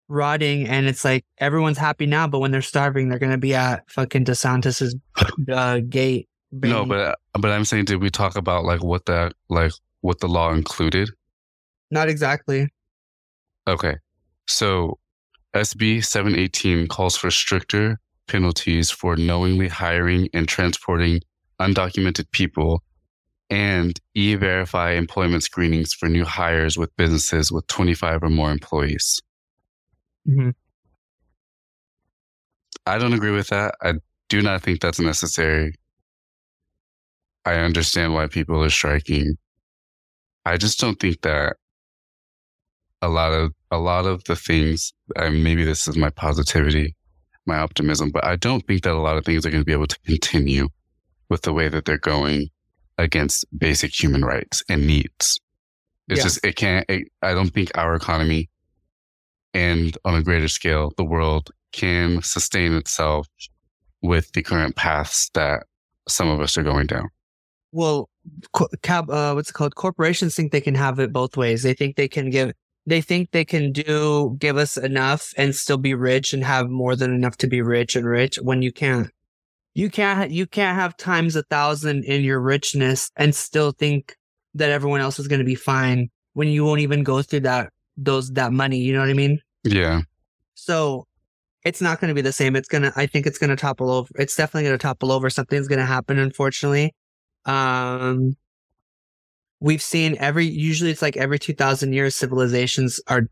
rotting, 0.10 0.68
and 0.68 0.86
it's 0.88 1.04
like 1.06 1.26
everyone's 1.38 1.78
happy 1.78 2.06
now, 2.06 2.28
but 2.28 2.40
when 2.40 2.52
they're 2.52 2.62
starving, 2.62 3.08
they're 3.10 3.20
gonna 3.20 3.38
be 3.38 3.56
at 3.56 3.90
fucking 3.90 4.26
DeSantis's 4.26 4.96
uh, 5.52 5.80
gate. 5.88 6.28
No, 6.62 6.86
but 6.86 7.20
but 7.34 7.52
I'm 7.52 7.66
saying, 7.66 7.86
did 7.86 8.02
we 8.02 8.10
talk 8.10 8.36
about 8.36 8.64
like 8.64 8.84
what 8.84 9.06
that 9.06 9.34
like 9.50 9.72
what 10.02 10.20
the 10.20 10.28
law 10.28 10.54
included? 10.54 11.10
not 11.92 12.10
exactly. 12.10 12.68
Okay, 13.68 13.96
so 14.48 14.98
SB 15.56 16.04
718 16.04 16.88
calls 16.88 17.16
for 17.16 17.32
stricter 17.32 18.00
penalties 18.28 18.90
for 18.92 19.16
knowingly 19.16 19.68
hiring 19.68 20.28
and 20.34 20.48
transporting 20.48 21.22
undocumented 21.60 22.30
people 22.32 22.84
and 23.50 24.00
e-verify 24.16 24.92
employment 24.92 25.44
screenings 25.44 25.94
for 25.94 26.10
new 26.10 26.26
hires 26.26 26.78
with 26.78 26.96
businesses 26.98 27.52
with 27.52 27.66
25 27.68 28.24
or 28.24 28.30
more 28.30 28.52
employees. 28.52 29.22
hmm 30.26 30.50
I 32.88 32.98
don't 32.98 33.14
agree 33.14 33.32
with 33.32 33.48
that. 33.50 33.76
I 33.82 33.94
do 34.30 34.42
not 34.42 34.62
think 34.62 34.80
that's 34.80 35.00
necessary. 35.00 35.76
I 37.46 37.56
understand 37.56 38.14
why 38.14 38.28
people 38.28 38.64
are 38.64 38.70
striking. 38.70 39.38
I 40.46 40.58
just 40.58 40.80
don't 40.80 41.00
think 41.00 41.22
that 41.22 41.58
a 43.02 43.10
lot 43.10 43.32
of 43.34 43.52
a 43.72 43.78
lot 43.78 44.06
of 44.06 44.24
the 44.26 44.36
things 44.36 44.94
and 45.16 45.44
maybe 45.44 45.64
this 45.64 45.88
is 45.88 45.98
my 45.98 46.10
positivity, 46.10 46.96
my 47.46 47.58
optimism, 47.58 48.10
but 48.12 48.26
I 48.26 48.36
don't 48.36 48.66
think 48.66 48.84
that 48.84 48.94
a 48.94 49.00
lot 49.00 49.18
of 49.18 49.26
things 49.26 49.46
are 49.46 49.52
going 49.52 49.62
to 49.62 49.66
be 49.66 49.74
able 49.74 49.88
to 49.88 50.00
continue 50.06 50.70
with 51.30 51.42
the 51.44 51.54
way 51.54 51.68
that 51.70 51.86
they're 51.86 51.98
going 51.98 52.50
against 52.98 53.46
basic 53.58 53.94
human 53.94 54.24
rights 54.24 54.64
and 54.70 54.88
needs. 54.88 55.40
It's 56.08 56.20
Yeah. 56.20 56.24
just 56.24 56.46
it 56.46 56.56
can't 56.56 56.86
it, 56.90 57.08
I 57.22 57.34
don't 57.34 57.50
think 57.54 57.72
our 57.76 57.96
economy 57.96 58.50
and 59.54 59.98
on 60.06 60.16
a 60.16 60.24
greater 60.24 60.48
scale 60.48 60.92
the 60.98 61.04
world 61.04 61.52
can 61.72 62.22
sustain 62.22 62.74
itself 62.74 63.28
with 64.02 64.32
the 64.34 64.44
current 64.44 64.76
paths 64.76 65.30
that 65.34 65.64
some 66.08 66.30
of 66.30 66.40
us 66.40 66.58
are 66.58 66.64
going 66.64 66.88
down. 66.88 67.10
Well, 67.76 68.10
co- 68.54 68.70
cab, 68.84 69.10
uh, 69.10 69.34
what's 69.34 69.50
it 69.50 69.54
called? 69.54 69.76
Corporations 69.76 70.34
think 70.34 70.54
they 70.54 70.62
can 70.62 70.76
have 70.76 70.98
it 70.98 71.12
both 71.12 71.36
ways. 71.36 71.62
They 71.62 71.74
think 71.74 71.98
they 71.98 72.08
can 72.08 72.30
give, 72.30 72.54
they 72.86 73.02
think 73.02 73.32
they 73.32 73.44
can 73.44 73.74
do, 73.74 74.38
give 74.40 74.56
us 74.56 74.78
enough 74.78 75.34
and 75.36 75.54
still 75.54 75.78
be 75.78 75.94
rich 75.94 76.32
and 76.32 76.42
have 76.42 76.70
more 76.70 76.96
than 76.96 77.14
enough 77.14 77.36
to 77.38 77.48
be 77.48 77.62
rich 77.62 77.98
and 77.98 78.06
rich 78.06 78.38
when 78.38 78.62
you 78.62 78.72
can't. 78.72 79.10
You 79.74 79.90
can't, 79.90 80.32
you 80.32 80.48
can't 80.48 80.80
have 80.80 80.96
times 80.96 81.36
a 81.36 81.44
thousand 81.44 82.06
in 82.06 82.24
your 82.24 82.40
richness 82.40 83.12
and 83.18 83.36
still 83.36 83.74
think 83.74 84.16
that 84.54 84.70
everyone 84.70 85.02
else 85.02 85.20
is 85.20 85.28
going 85.28 85.40
to 85.40 85.46
be 85.46 85.56
fine 85.56 86.10
when 86.32 86.48
you 86.48 86.64
won't 86.64 86.80
even 86.80 87.04
go 87.04 87.22
through 87.22 87.42
that, 87.42 87.74
those, 87.98 88.32
that 88.32 88.54
money. 88.54 88.78
You 88.78 88.94
know 88.94 89.02
what 89.02 89.10
I 89.10 89.14
mean? 89.14 89.42
Yeah. 89.66 90.04
So 90.54 91.08
it's 91.66 91.82
not 91.82 92.00
going 92.00 92.08
to 92.08 92.16
be 92.16 92.22
the 92.22 92.32
same. 92.32 92.56
It's 92.56 92.70
going 92.70 92.84
to, 92.84 92.94
I 92.96 93.06
think 93.06 93.28
it's 93.28 93.38
going 93.38 93.50
to 93.50 93.58
topple 93.58 93.92
over. 93.92 94.08
It's 94.16 94.38
definitely 94.38 94.70
going 94.70 94.78
to 94.78 94.82
topple 94.82 95.12
over. 95.12 95.30
Something's 95.30 95.68
going 95.68 95.80
to 95.80 95.86
happen, 95.86 96.20
unfortunately. 96.20 96.94
Um, 97.46 98.36
we've 99.60 99.82
seen 99.82 100.16
every, 100.20 100.46
usually 100.46 100.92
it's 100.92 101.02
like 101.02 101.18
every 101.18 101.40
2000 101.40 101.94
years, 101.94 102.16
civilizations 102.16 103.00
are, 103.08 103.24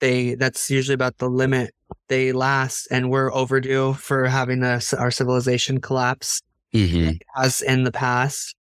they, 0.00 0.34
that's 0.34 0.70
usually 0.70 0.94
about 0.94 1.18
the 1.18 1.28
limit 1.28 1.74
they 2.08 2.32
last. 2.32 2.88
And 2.90 3.10
we're 3.10 3.32
overdue 3.32 3.94
for 3.94 4.26
having 4.26 4.62
a, 4.62 4.80
our 4.98 5.10
civilization 5.10 5.80
collapse 5.80 6.40
hmm 6.72 7.10
as 7.36 7.62
in 7.62 7.84
the 7.84 7.92
past. 7.92 8.56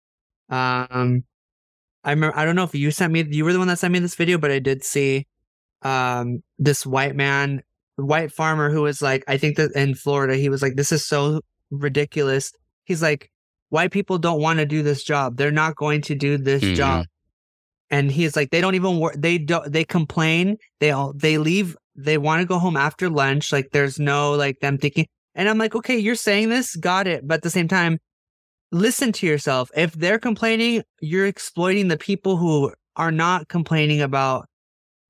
Um, 0.49 1.23
I 2.04 2.12
remember, 2.12 2.38
I 2.38 2.45
don't 2.45 2.56
know 2.56 2.63
if 2.63 2.76
you 2.76 2.91
sent 2.91 3.12
me, 3.12 3.26
you 3.28 3.43
were 3.43 3.54
the 3.54 3.60
one 3.60 3.67
that 3.69 3.80
sent 3.80 3.91
me 3.91 3.99
this 3.99 4.15
video, 4.15 4.38
but 4.38 4.52
I 4.52 4.60
did 4.60 4.84
see, 4.84 5.26
um, 5.82 6.43
this 6.60 6.86
white 6.86 7.15
man, 7.15 7.63
white 7.95 8.32
farmer 8.32 8.69
who 8.69 8.84
was 8.84 9.02
like, 9.02 9.23
I 9.28 9.38
think 9.38 9.58
that 9.58 9.71
in 9.76 9.95
Florida, 9.95 10.36
he 10.36 10.49
was 10.49 10.62
like, 10.62 10.76
this 10.76 10.91
is 10.91 11.06
so 11.06 11.41
ridiculous. 11.71 12.52
He's 12.86 13.02
like, 13.02 13.32
white 13.73 13.91
people 13.91 14.19
don't 14.19 14.39
want 14.39 14.59
to 14.59 14.67
do 14.67 14.83
this 14.83 15.03
job. 15.03 15.36
They're 15.36 15.51
not 15.51 15.75
going 15.75 16.01
to 16.03 16.13
do 16.13 16.38
this 16.38 16.63
Mhm. 16.63 16.75
job. 16.75 17.05
And 17.89 18.12
he's 18.12 18.36
like, 18.36 18.51
they 18.51 18.62
don't 18.62 18.75
even 18.75 18.99
work. 18.99 19.15
They 19.17 19.39
don't, 19.39 19.71
they 19.71 19.83
complain. 19.83 20.57
They 20.79 20.91
all, 20.91 21.12
they 21.13 21.39
leave. 21.39 21.75
They 21.95 22.19
want 22.19 22.41
to 22.41 22.45
go 22.47 22.59
home 22.59 22.77
after 22.77 23.09
lunch. 23.09 23.51
Like 23.51 23.71
there's 23.71 23.99
no 23.99 24.33
like 24.33 24.59
them 24.59 24.77
thinking. 24.77 25.07
And 25.33 25.49
I'm 25.49 25.57
like, 25.57 25.73
okay, 25.73 25.97
you're 25.97 26.13
saying 26.15 26.49
this. 26.49 26.75
Got 26.75 27.07
it. 27.07 27.27
But 27.27 27.36
at 27.36 27.41
the 27.41 27.49
same 27.49 27.67
time, 27.67 27.97
listen 28.71 29.12
to 29.13 29.25
yourself. 29.25 29.71
If 29.75 29.93
they're 29.93 30.19
complaining, 30.19 30.83
you're 31.01 31.25
exploiting 31.25 31.88
the 31.88 31.97
people 31.97 32.38
who 32.38 32.71
are 32.95 33.12
not 33.12 33.47
complaining 33.47 34.01
about 34.01 34.47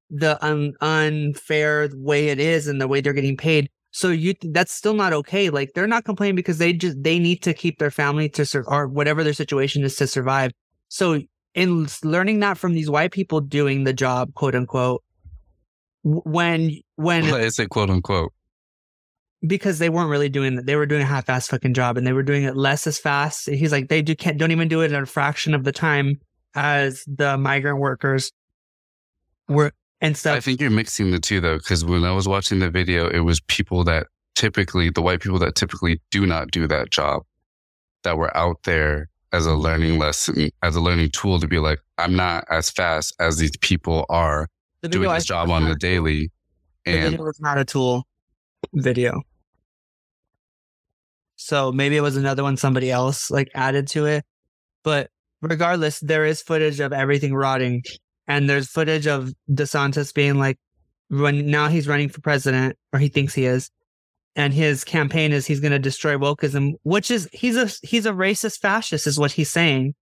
the 0.10 0.38
un- 0.46 0.74
unfair 0.80 1.90
way 1.94 2.30
it 2.30 2.40
is 2.40 2.68
and 2.68 2.80
the 2.80 2.88
way 2.88 3.02
they're 3.02 3.12
getting 3.12 3.36
paid. 3.38 3.70
So 3.94 4.10
you 4.10 4.34
that's 4.42 4.74
still 4.74 4.96
not 4.96 5.14
okay. 5.14 5.50
Like 5.50 5.74
they're 5.76 5.88
not 5.88 6.04
complaining 6.04 6.36
because 6.36 6.58
they 6.58 6.74
just 6.74 7.02
they 7.02 7.20
need 7.20 7.44
to 7.44 7.54
keep 7.54 7.78
their 7.78 7.92
family 7.92 8.28
to 8.30 8.46
sur- 8.46 8.66
or 8.68 8.88
whatever 8.88 9.24
their 9.24 9.34
situation 9.34 9.84
is 9.84 9.96
to 9.98 10.08
survive. 10.08 10.52
So 10.90 11.22
in 11.54 11.88
learning 12.04 12.40
that 12.40 12.58
from 12.58 12.74
these 12.74 12.90
white 12.90 13.12
people 13.12 13.40
doing 13.40 13.84
the 13.84 13.94
job, 13.94 14.34
quote 14.34 14.56
unquote, 14.56 15.04
when 16.02 16.72
when 16.96 17.30
What 17.30 17.42
is 17.42 17.60
it, 17.60 17.70
quote 17.70 17.92
unquote? 17.92 18.34
because 19.46 19.80
they 19.80 19.90
weren't 19.90 20.10
really 20.10 20.30
doing 20.30 20.58
it. 20.58 20.66
They 20.66 20.76
were 20.76 20.86
doing 20.86 21.02
a 21.02 21.06
half-ass 21.06 21.48
fucking 21.48 21.74
job, 21.74 21.98
and 21.98 22.08
they 22.08 22.14
were 22.14 22.24
doing 22.24 22.44
it 22.44 22.56
less 22.56 22.88
as 22.88 22.98
fast. 22.98 23.50
He's 23.50 23.72
like, 23.72 23.90
they 23.90 24.02
do 24.02 24.16
can't 24.16 24.38
don't 24.38 24.52
even 24.52 24.68
do 24.68 24.82
it 24.82 24.92
at 24.92 25.04
a 25.04 25.06
fraction 25.06 25.54
of 25.54 25.66
the 25.66 25.72
time 25.72 26.20
as 26.56 27.04
the 27.08 27.38
migrant 27.38 27.80
workers 27.80 28.32
were 29.48 29.72
and 30.04 30.22
I 30.26 30.40
think 30.42 30.60
you're 30.60 30.70
mixing 30.70 31.12
the 31.12 31.20
two 31.20 31.40
though, 31.40 31.58
because 31.58 31.86
when 31.86 32.04
I 32.04 32.12
was 32.12 32.28
watching 32.28 32.60
the 32.60 32.70
video, 32.70 33.10
it 33.10 33.22
was 33.22 33.40
people 33.42 33.84
that 33.86 34.08
typically, 34.36 34.90
the 34.90 35.02
white 35.02 35.22
people 35.22 35.40
that 35.40 35.56
typically 35.56 36.02
do 36.12 36.26
not 36.26 36.52
do 36.52 36.68
that 36.68 36.92
job, 36.92 37.24
that 38.04 38.18
were 38.18 38.36
out 38.36 38.58
there 38.64 39.10
as 39.32 39.46
a 39.46 39.54
learning 39.54 40.00
lesson, 40.00 40.50
as 40.62 40.76
a 40.76 40.82
learning 40.82 41.10
tool 41.12 41.40
to 41.40 41.48
be 41.48 41.58
like, 41.58 41.80
I'm 41.98 42.16
not 42.16 42.46
as 42.50 42.70
fast 42.70 43.16
as 43.20 43.38
these 43.38 43.56
people 43.62 44.06
are 44.10 44.50
The 44.82 44.90
doing 44.90 45.10
this 45.10 45.26
saw 45.26 45.46
job 45.46 45.50
on 45.50 45.70
the 45.70 45.76
daily. 45.76 46.32
The 46.86 46.92
video 46.92 47.24
was 47.24 47.40
not 47.40 47.58
a 47.58 47.64
tool 47.64 48.06
video. 48.74 49.22
So 51.38 51.72
maybe 51.72 51.96
it 51.96 52.02
was 52.02 52.18
another 52.18 52.44
one 52.44 52.58
somebody 52.58 52.92
else 52.92 53.32
like 53.32 53.50
added 53.56 53.88
to 53.90 54.06
it. 54.06 54.26
But 54.84 55.10
regardless, 55.42 56.00
there 56.02 56.26
is 56.26 56.42
footage 56.42 56.80
of 56.80 56.92
everything 56.92 57.34
rotting. 57.34 57.84
And 58.28 58.50
there's 58.50 58.70
footage 58.70 59.08
of 59.08 59.34
DeSantis 59.50 60.14
being 60.14 60.40
like 60.40 60.58
when 61.10 61.50
now 61.50 61.68
he's 61.68 61.88
running 61.88 62.10
for 62.10 62.22
president, 62.22 62.78
or 62.92 63.00
he 63.00 63.10
thinks 63.10 63.34
he 63.34 63.46
is. 63.46 63.70
And 64.36 64.54
his 64.54 64.84
campaign 64.84 65.32
is 65.32 65.46
he's 65.46 65.60
gonna 65.60 65.80
destroy 65.80 66.16
wokeism, 66.16 66.74
which 66.84 67.12
is 67.12 67.30
he's 67.34 67.58
a 67.58 67.70
he's 67.86 68.06
a 68.06 68.12
racist 68.12 68.60
fascist, 68.60 69.06
is 69.06 69.20
what 69.20 69.34
he's 69.34 69.52
saying. 69.52 69.94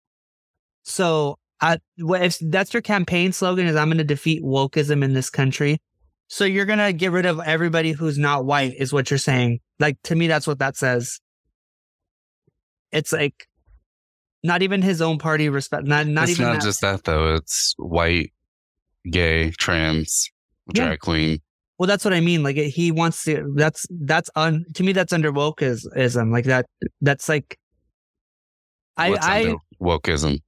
So 0.84 1.38
I, 1.62 1.78
if 1.98 2.40
that's 2.40 2.74
your 2.74 2.82
campaign 2.82 3.32
slogan 3.34 3.68
is 3.68 3.76
I'm 3.76 3.88
going 3.88 4.00
to 4.00 4.04
defeat 4.04 4.44
wokeism 4.44 5.04
in 5.04 5.14
this 5.14 5.30
country. 5.30 5.80
So 6.28 6.44
you're 6.44 6.66
going 6.66 6.80
to 6.80 6.92
get 6.92 7.12
rid 7.12 7.26
of 7.26 7.40
everybody 7.40 7.92
who's 7.92 8.18
not 8.18 8.46
white 8.46 8.74
is 8.78 8.92
what 8.92 9.12
you're 9.12 9.20
saying. 9.20 9.60
Like 9.80 9.98
to 10.04 10.16
me, 10.16 10.28
that's 10.28 10.48
what 10.48 10.60
that 10.60 10.76
says. 10.76 11.20
It's 12.92 13.14
like 13.14 13.48
not 14.44 14.62
even 14.62 14.82
his 14.82 15.02
own 15.02 15.18
party 15.18 15.50
respect. 15.50 15.86
Not, 15.86 16.08
not 16.08 16.24
it's 16.24 16.34
even 16.40 16.46
not 16.48 16.54
that. 16.54 16.62
just 16.64 16.82
that 16.82 17.04
though. 17.04 17.36
It's 17.36 17.74
white, 17.78 18.34
gay, 19.10 19.52
trans, 19.52 20.30
Yeah. 20.74 20.86
drag 20.86 21.00
queen. 21.00 21.40
well, 21.78 21.88
that's 21.88 22.06
what 22.06 22.14
I 22.14 22.20
mean. 22.22 22.44
Like 22.44 22.56
he 22.58 22.92
wants 22.92 23.24
to, 23.26 23.52
that's, 23.56 23.86
that's 23.90 24.30
un, 24.36 24.66
to 24.76 24.84
me, 24.84 24.94
that's 24.94 25.14
under 25.14 25.32
wokeism. 25.32 26.32
Like 26.32 26.46
that, 26.46 26.66
that's 27.02 27.28
like, 27.30 27.58
I, 28.98 29.10
What's 29.12 29.26
I, 29.26 29.42
under 29.46 29.56
wokeism? 29.82 30.40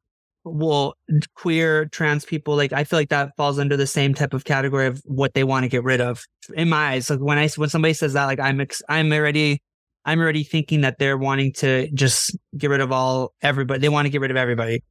well 0.46 0.94
queer 1.36 1.86
trans 1.86 2.26
people 2.26 2.58
like 2.58 2.74
i 2.74 2.84
feel 2.84 3.00
like 3.00 3.08
that 3.08 3.32
falls 3.38 3.58
under 3.58 3.78
the 3.78 3.88
same 3.88 4.14
type 4.14 4.34
of 4.34 4.44
category 4.44 4.88
of 4.88 5.02
what 5.06 5.34
they 5.36 5.46
want 5.46 5.64
to 5.64 5.70
get 5.70 5.86
rid 5.86 6.02
of 6.02 6.26
in 6.56 6.68
my 6.68 6.90
eyes 6.90 7.10
like 7.10 7.20
when 7.22 7.38
i 7.38 7.48
when 7.56 7.70
somebody 7.70 7.94
says 7.94 8.12
that 8.12 8.26
like 8.26 8.42
i'm 8.42 8.60
ex- 8.60 8.82
i'm 8.90 9.14
already 9.14 9.62
i'm 10.06 10.20
already 10.20 10.44
thinking 10.44 10.82
that 10.82 11.00
they're 11.00 11.18
wanting 11.18 11.52
to 11.54 11.89
just 11.92 12.38
get 12.58 12.70
rid 12.70 12.82
of 12.82 12.92
all 12.92 13.34
everybody 13.42 13.80
they 13.80 13.89
want 13.89 14.06
to 14.06 14.10
get 14.10 14.22
rid 14.22 14.32
of 14.32 14.38
everybody. 14.38 14.84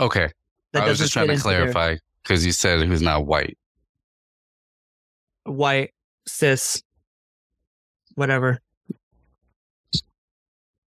Okay. 0.00 0.30
that 0.72 0.82
I 0.82 0.88
was 0.88 0.98
just 0.98 1.12
trying 1.12 1.28
to 1.28 1.34
fit 1.34 1.46
into 1.46 1.48
their 1.48 1.72
clarify 1.72 1.96
because 2.22 2.44
you 2.44 2.52
said 2.52 2.80
who's 2.80 3.02
not 3.02 3.26
white. 3.26 3.56
white 5.44 5.90
cis 6.26 6.82
whatever. 8.14 8.60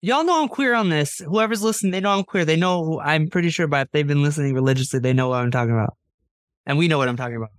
Y'all 0.02 0.24
know 0.24 0.42
i'm 0.42 0.48
queer 0.48 0.74
on 0.74 0.90
this. 0.90 1.20
Whoever's 1.20 1.64
listening 1.64 1.92
they 1.92 2.00
know 2.00 2.12
i'm 2.12 2.24
queer. 2.24 2.46
They 2.46 2.56
know 2.56 2.84
who 2.84 3.00
i'm 3.00 3.28
pretty 3.30 3.50
sure 3.50 3.68
but 3.68 3.88
if 3.88 3.92
they've 3.92 4.08
been 4.08 4.24
listening 4.24 4.54
religiously 4.54 5.00
they 5.00 5.14
know 5.14 5.30
what 5.30 5.40
i'm 5.40 5.52
talking 5.52 5.74
about. 5.74 5.96
And 6.66 6.78
we 6.78 6.88
know 6.88 6.98
what 6.98 7.08
i'm 7.08 7.18
talking 7.18 7.38
about. 7.38 7.50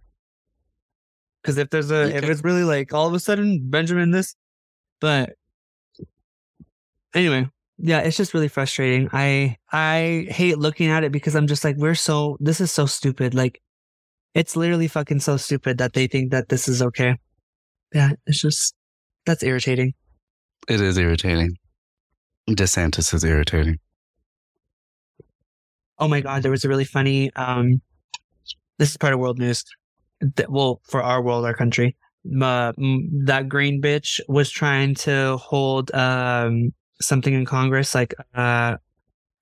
Because 1.43 1.57
if 1.57 1.71
there's 1.71 1.91
a, 1.91 2.15
if 2.15 2.25
it's 2.25 2.45
really 2.45 2.65
like 2.65 2.93
all 2.93 3.07
of 3.07 3.15
a 3.15 3.19
sudden 3.19 3.61
Benjamin 3.71 4.11
this, 4.11 4.37
but 5.01 5.35
anyway, 7.15 7.49
yeah, 7.79 8.01
it's 8.01 8.17
just 8.17 8.35
really 8.35 8.49
frustrating. 8.49 9.09
I 9.13 9.57
I 9.73 10.27
hate 10.31 10.59
looking 10.59 10.89
at 10.89 11.05
it 11.05 11.13
because 11.13 11.35
I'm 11.35 11.47
just 11.47 11.65
like, 11.65 11.77
we're 11.77 11.95
so 11.95 12.37
this 12.41 12.61
is 12.61 12.71
so 12.71 12.87
stupid. 12.87 13.35
Like, 13.35 13.61
it's 14.35 14.57
literally 14.57 14.89
fucking 14.89 15.21
so 15.21 15.37
stupid 15.37 15.79
that 15.79 15.95
they 15.95 16.07
think 16.07 16.31
that 16.31 16.49
this 16.49 16.69
is 16.69 16.83
okay. 16.83 17.17
Yeah, 17.95 18.13
it's 18.27 18.41
just 18.41 18.75
that's 19.27 19.43
irritating. 19.43 19.95
It 20.69 20.81
is 20.81 20.99
irritating. 20.99 21.57
DeSantis 22.49 23.15
is 23.15 23.25
irritating. 23.25 23.79
Oh 25.99 26.09
my 26.09 26.21
god, 26.21 26.43
there 26.43 26.51
was 26.51 26.65
a 26.65 26.69
really 26.69 26.85
funny. 26.85 27.31
Um, 27.35 27.81
this 28.79 28.91
is 28.91 28.97
part 28.97 29.13
of 29.13 29.21
world 29.21 29.39
news. 29.39 29.65
That, 30.21 30.51
well, 30.51 30.81
for 30.85 31.03
our 31.03 31.23
world, 31.23 31.45
our 31.45 31.55
country, 31.55 31.97
uh, 32.43 32.73
that 33.25 33.49
green 33.49 33.81
bitch 33.81 34.21
was 34.29 34.51
trying 34.51 34.95
to 34.95 35.37
hold 35.39 35.93
um 35.95 36.73
something 37.01 37.33
in 37.33 37.47
Congress, 37.47 37.95
like 37.95 38.15
uh, 38.35 38.77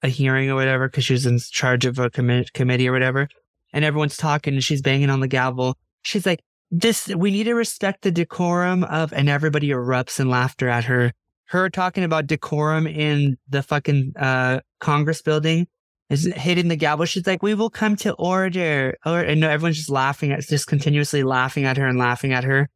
a 0.02 0.08
hearing 0.08 0.50
or 0.50 0.54
whatever, 0.54 0.88
because 0.88 1.04
she 1.04 1.12
was 1.12 1.26
in 1.26 1.38
charge 1.38 1.84
of 1.86 1.98
a 1.98 2.08
commi- 2.10 2.52
committee 2.52 2.88
or 2.88 2.92
whatever. 2.92 3.28
And 3.72 3.84
everyone's 3.84 4.16
talking, 4.16 4.54
and 4.54 4.64
she's 4.64 4.80
banging 4.80 5.10
on 5.10 5.20
the 5.20 5.28
gavel. 5.28 5.76
She's 6.02 6.24
like, 6.24 6.40
"This, 6.70 7.08
we 7.08 7.30
need 7.30 7.44
to 7.44 7.54
respect 7.54 8.02
the 8.02 8.10
decorum 8.10 8.84
of," 8.84 9.12
and 9.12 9.28
everybody 9.28 9.68
erupts 9.68 10.20
in 10.20 10.30
laughter 10.30 10.68
at 10.68 10.84
her. 10.84 11.12
Her 11.46 11.68
talking 11.70 12.04
about 12.04 12.26
decorum 12.26 12.86
in 12.86 13.38
the 13.48 13.62
fucking 13.62 14.12
uh 14.18 14.60
Congress 14.80 15.22
building 15.22 15.66
is 16.10 16.24
hitting 16.36 16.68
the 16.68 16.76
gavel. 16.76 17.04
She's 17.04 17.26
like, 17.26 17.42
"We 17.42 17.54
will 17.54 17.70
come 17.70 17.96
to 17.96 18.12
order," 18.14 18.96
or 19.04 19.20
and 19.20 19.42
everyone's 19.44 19.76
just 19.76 19.90
laughing 19.90 20.32
at, 20.32 20.40
just 20.46 20.66
continuously 20.66 21.22
laughing 21.22 21.64
at 21.64 21.76
her 21.76 21.86
and 21.86 21.98
laughing 21.98 22.32
at 22.32 22.44
her. 22.44 22.68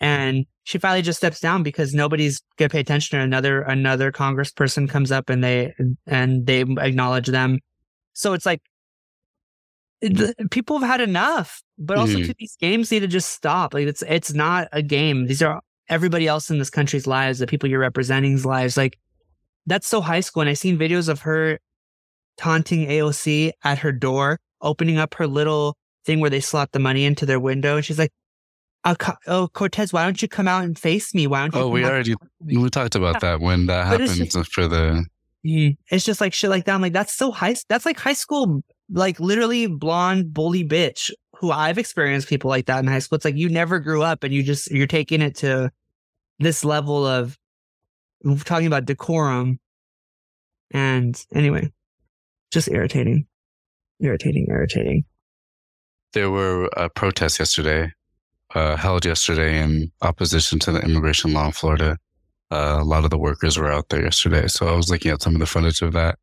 And 0.00 0.46
she 0.64 0.78
finally 0.78 1.02
just 1.02 1.18
steps 1.18 1.40
down 1.40 1.62
because 1.62 1.94
nobody's 1.94 2.40
gonna 2.56 2.68
pay 2.68 2.80
attention 2.80 3.18
to. 3.18 3.24
Another 3.24 3.62
another 3.62 4.12
Congressperson 4.12 4.88
comes 4.88 5.10
up 5.10 5.30
and 5.30 5.42
they 5.42 5.72
and 6.06 6.46
they 6.46 6.60
acknowledge 6.60 7.26
them. 7.28 7.58
So 8.12 8.32
it's 8.34 8.46
like 8.46 8.60
the, 10.00 10.34
people 10.50 10.78
have 10.78 10.88
had 10.88 11.00
enough. 11.00 11.62
But 11.78 11.96
also, 11.98 12.18
Mhm. 12.18 12.26
too, 12.26 12.34
these 12.38 12.56
games 12.60 12.90
need 12.90 13.00
to 13.00 13.06
just 13.08 13.30
stop. 13.30 13.74
Like 13.74 13.86
it's 13.88 14.02
it's 14.06 14.32
not 14.32 14.68
a 14.72 14.82
game. 14.82 15.26
These 15.26 15.42
are 15.42 15.60
everybody 15.88 16.26
else 16.26 16.50
in 16.50 16.58
this 16.58 16.70
country's 16.70 17.06
lives, 17.06 17.38
the 17.38 17.46
people 17.46 17.68
you're 17.68 17.80
representing's 17.80 18.44
lives. 18.44 18.76
Like 18.76 18.98
that's 19.66 19.86
so 19.88 20.00
high 20.00 20.20
school. 20.20 20.42
And 20.42 20.50
I've 20.50 20.58
seen 20.58 20.78
videos 20.78 21.08
of 21.08 21.20
her 21.22 21.58
taunting 22.38 22.88
AOC 22.88 23.52
at 23.64 23.78
her 23.78 23.92
door, 23.92 24.38
opening 24.62 24.96
up 24.98 25.14
her 25.14 25.26
little 25.26 25.76
thing 26.04 26.20
where 26.20 26.30
they 26.30 26.40
slot 26.40 26.72
the 26.72 26.78
money 26.78 27.04
into 27.04 27.26
their 27.26 27.40
window. 27.40 27.76
And 27.76 27.84
she's 27.84 27.98
like, 27.98 28.12
oh, 28.84 28.96
oh 29.26 29.48
Cortez, 29.52 29.92
why 29.92 30.04
don't 30.04 30.22
you 30.22 30.28
come 30.28 30.48
out 30.48 30.64
and 30.64 30.78
face 30.78 31.14
me? 31.14 31.26
Why 31.26 31.40
don't 31.40 31.54
you? 31.54 31.60
Oh, 31.60 31.68
we 31.68 31.80
come 31.80 31.86
out 31.86 31.92
already 31.92 32.12
and 32.12 32.20
talk 32.20 32.30
to 32.38 32.44
me?" 32.44 32.56
we 32.56 32.70
talked 32.70 32.94
about 32.94 33.20
that 33.20 33.40
when 33.40 33.66
that 33.66 34.00
it's 34.00 34.18
happens 34.18 34.48
for 34.48 34.66
the 34.66 35.04
Mhm. 35.46 35.76
It's 35.90 36.04
just 36.04 36.20
like 36.20 36.32
shit 36.32 36.50
like 36.50 36.64
that. 36.64 36.74
I'm 36.74 36.82
like, 36.82 36.92
that's 36.92 37.14
so 37.14 37.30
high. 37.30 37.54
That's 37.68 37.86
like 37.86 37.98
high 37.98 38.12
school, 38.12 38.62
like 38.90 39.20
literally 39.20 39.66
blonde 39.66 40.32
bully 40.34 40.64
bitch 40.64 41.10
who 41.38 41.52
I've 41.52 41.78
experienced 41.78 42.28
people 42.28 42.50
like 42.50 42.66
that 42.66 42.80
in 42.80 42.86
high 42.86 42.98
school. 42.98 43.16
It's 43.16 43.24
like 43.24 43.36
you 43.36 43.48
never 43.48 43.78
grew 43.78 44.02
up 44.02 44.24
and 44.24 44.34
you 44.34 44.42
just, 44.42 44.70
you're 44.70 44.88
taking 44.88 45.22
it 45.22 45.36
to 45.36 45.70
this 46.40 46.64
level 46.64 47.06
of 47.06 47.38
talking 48.44 48.66
about 48.66 48.86
decorum. 48.86 49.60
And 50.72 51.24
anyway, 51.32 51.70
just 52.52 52.68
irritating, 52.68 53.26
irritating, 54.00 54.46
irritating. 54.48 55.04
there 56.12 56.30
were 56.30 56.68
uh, 56.78 56.88
protests 56.90 57.38
yesterday, 57.38 57.92
uh, 58.54 58.76
held 58.76 59.04
yesterday 59.04 59.62
in 59.62 59.92
opposition 60.02 60.58
to 60.60 60.72
the 60.72 60.80
immigration 60.80 61.32
law 61.32 61.46
in 61.46 61.52
Florida. 61.52 61.98
Uh, 62.50 62.78
a 62.80 62.84
lot 62.84 63.04
of 63.04 63.10
the 63.10 63.18
workers 63.18 63.58
were 63.58 63.70
out 63.70 63.88
there 63.90 64.02
yesterday, 64.02 64.46
so 64.48 64.66
I 64.66 64.74
was 64.76 64.90
looking 64.90 65.12
at 65.12 65.20
some 65.22 65.34
of 65.34 65.40
the 65.40 65.46
footage 65.46 65.82
of 65.82 65.92
that. 65.92 66.18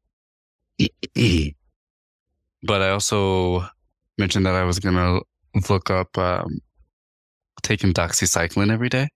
but 2.64 2.82
I 2.82 2.90
also 2.90 3.66
mentioned 4.18 4.46
that 4.46 4.56
I 4.56 4.64
was 4.64 4.80
gonna 4.80 5.20
look 5.70 5.90
up 5.90 6.18
um, 6.18 6.60
taking 7.62 7.94
doxycycline 7.94 8.72
every 8.72 8.90
day 8.90 9.08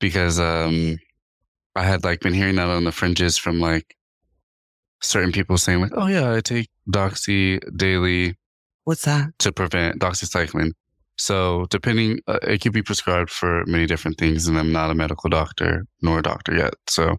because 0.00 0.38
um, 0.38 0.96
I 1.74 1.82
had 1.84 2.04
like 2.04 2.20
been 2.20 2.34
hearing 2.34 2.56
that 2.56 2.68
on 2.68 2.84
the 2.84 2.92
fringes 2.92 3.36
from 3.36 3.60
like 3.60 3.96
certain 5.00 5.32
people 5.32 5.58
saying 5.58 5.80
like, 5.80 5.92
"Oh 5.94 6.06
yeah, 6.06 6.32
I 6.32 6.40
take 6.40 6.68
doxy 6.90 7.60
daily." 7.76 8.36
What's 8.84 9.04
that? 9.04 9.38
to 9.40 9.52
prevent 9.52 10.00
doxycycline. 10.00 10.72
So, 11.18 11.66
depending, 11.68 12.20
uh, 12.28 12.38
it 12.42 12.60
could 12.62 12.72
be 12.72 12.82
prescribed 12.82 13.28
for 13.28 13.64
many 13.66 13.86
different 13.86 14.18
things, 14.18 14.46
and 14.46 14.56
I'm 14.56 14.72
not 14.72 14.90
a 14.90 14.94
medical 14.94 15.28
doctor 15.28 15.84
nor 16.00 16.20
a 16.20 16.22
doctor 16.22 16.54
yet. 16.54 16.74
So, 16.86 17.16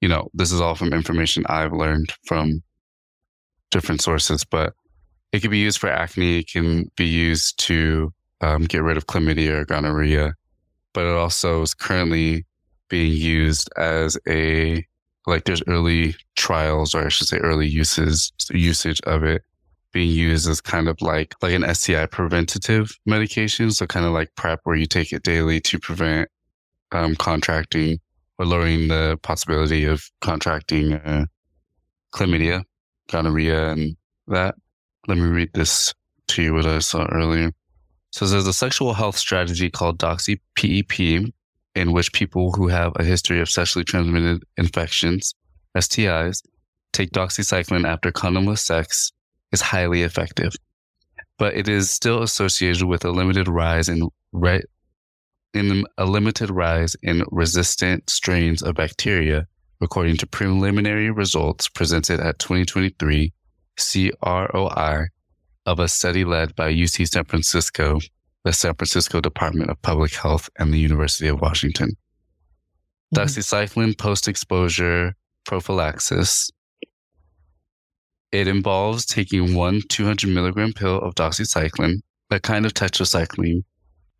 you 0.00 0.08
know, 0.08 0.28
this 0.34 0.52
is 0.52 0.60
all 0.60 0.74
from 0.74 0.92
information 0.92 1.44
I've 1.48 1.72
learned 1.72 2.12
from 2.26 2.62
different 3.70 4.02
sources, 4.02 4.44
but 4.44 4.74
it 5.32 5.40
can 5.40 5.50
be 5.50 5.58
used 5.58 5.78
for 5.78 5.88
acne. 5.88 6.40
It 6.40 6.48
can 6.48 6.90
be 6.96 7.06
used 7.06 7.58
to 7.60 8.12
um, 8.40 8.64
get 8.64 8.82
rid 8.82 8.96
of 8.96 9.06
chlamydia 9.06 9.60
or 9.60 9.64
gonorrhea, 9.64 10.34
but 10.92 11.04
it 11.04 11.16
also 11.16 11.62
is 11.62 11.74
currently 11.74 12.44
being 12.88 13.12
used 13.12 13.70
as 13.76 14.18
a 14.28 14.86
like 15.28 15.44
there's 15.44 15.62
early 15.66 16.16
trials, 16.36 16.94
or 16.94 17.04
I 17.04 17.08
should 17.08 17.28
say, 17.28 17.38
early 17.38 17.68
uses 17.68 18.32
usage 18.50 19.00
of 19.02 19.22
it 19.22 19.42
being 19.92 20.10
used 20.10 20.48
as 20.48 20.60
kind 20.60 20.88
of 20.88 21.00
like 21.00 21.34
like 21.42 21.52
an 21.52 21.74
STI 21.74 22.06
preventative 22.06 22.98
medication. 23.06 23.70
So 23.70 23.86
kind 23.86 24.06
of 24.06 24.12
like 24.12 24.34
PrEP, 24.36 24.60
where 24.64 24.76
you 24.76 24.86
take 24.86 25.12
it 25.12 25.22
daily 25.22 25.60
to 25.62 25.78
prevent 25.78 26.28
um, 26.92 27.16
contracting 27.16 27.98
or 28.38 28.46
lowering 28.46 28.88
the 28.88 29.18
possibility 29.22 29.84
of 29.84 30.10
contracting 30.20 30.94
uh, 30.94 31.26
chlamydia, 32.12 32.64
gonorrhea, 33.10 33.70
and 33.70 33.96
that. 34.26 34.54
Let 35.06 35.18
me 35.18 35.24
read 35.24 35.50
this 35.54 35.94
to 36.28 36.42
you 36.42 36.54
what 36.54 36.66
I 36.66 36.80
saw 36.80 37.06
earlier. 37.06 37.52
So 38.10 38.26
there's 38.26 38.46
a 38.46 38.52
sexual 38.52 38.94
health 38.94 39.16
strategy 39.16 39.70
called 39.70 39.98
Doxy 39.98 40.40
PEP, 40.54 41.32
in 41.78 41.92
which 41.92 42.12
people 42.12 42.52
who 42.52 42.66
have 42.66 42.92
a 42.96 43.04
history 43.04 43.40
of 43.40 43.48
sexually 43.48 43.84
transmitted 43.84 44.42
infections, 44.56 45.34
STIs, 45.76 46.42
take 46.92 47.12
doxycycline 47.12 47.86
after 47.86 48.10
condomless 48.10 48.58
sex 48.58 49.12
is 49.52 49.60
highly 49.60 50.02
effective, 50.02 50.52
but 51.38 51.54
it 51.54 51.68
is 51.68 51.88
still 51.88 52.22
associated 52.22 52.82
with 52.84 53.04
a 53.04 53.10
limited 53.12 53.48
rise 53.48 53.88
in 53.88 54.08
re- 54.32 54.62
in 55.54 55.84
a 55.96 56.04
limited 56.04 56.50
rise 56.50 56.96
in 57.02 57.24
resistant 57.30 58.10
strains 58.10 58.60
of 58.62 58.74
bacteria, 58.74 59.46
according 59.80 60.16
to 60.16 60.26
preliminary 60.26 61.10
results 61.10 61.68
presented 61.68 62.18
at 62.20 62.38
2023 62.40 63.32
CROI 63.78 65.06
of 65.64 65.78
a 65.78 65.88
study 65.88 66.24
led 66.24 66.56
by 66.56 66.72
UC 66.72 67.08
San 67.08 67.24
Francisco, 67.24 68.00
the 68.48 68.52
San 68.54 68.74
Francisco 68.74 69.20
Department 69.20 69.68
of 69.68 69.80
Public 69.82 70.14
Health, 70.14 70.48
and 70.58 70.72
the 70.72 70.78
University 70.78 71.28
of 71.28 71.42
Washington. 71.42 71.94
Doxycycline 73.14 73.90
mm-hmm. 73.90 74.02
post-exposure 74.02 75.14
prophylaxis 75.44 76.50
it 78.32 78.48
involves 78.48 79.04
taking 79.04 79.54
one 79.54 79.82
200 79.90 80.30
milligram 80.30 80.72
pill 80.72 80.98
of 81.00 81.14
doxycycline, 81.14 82.00
a 82.30 82.40
kind 82.40 82.64
of 82.64 82.72
tetracycline, 82.72 83.64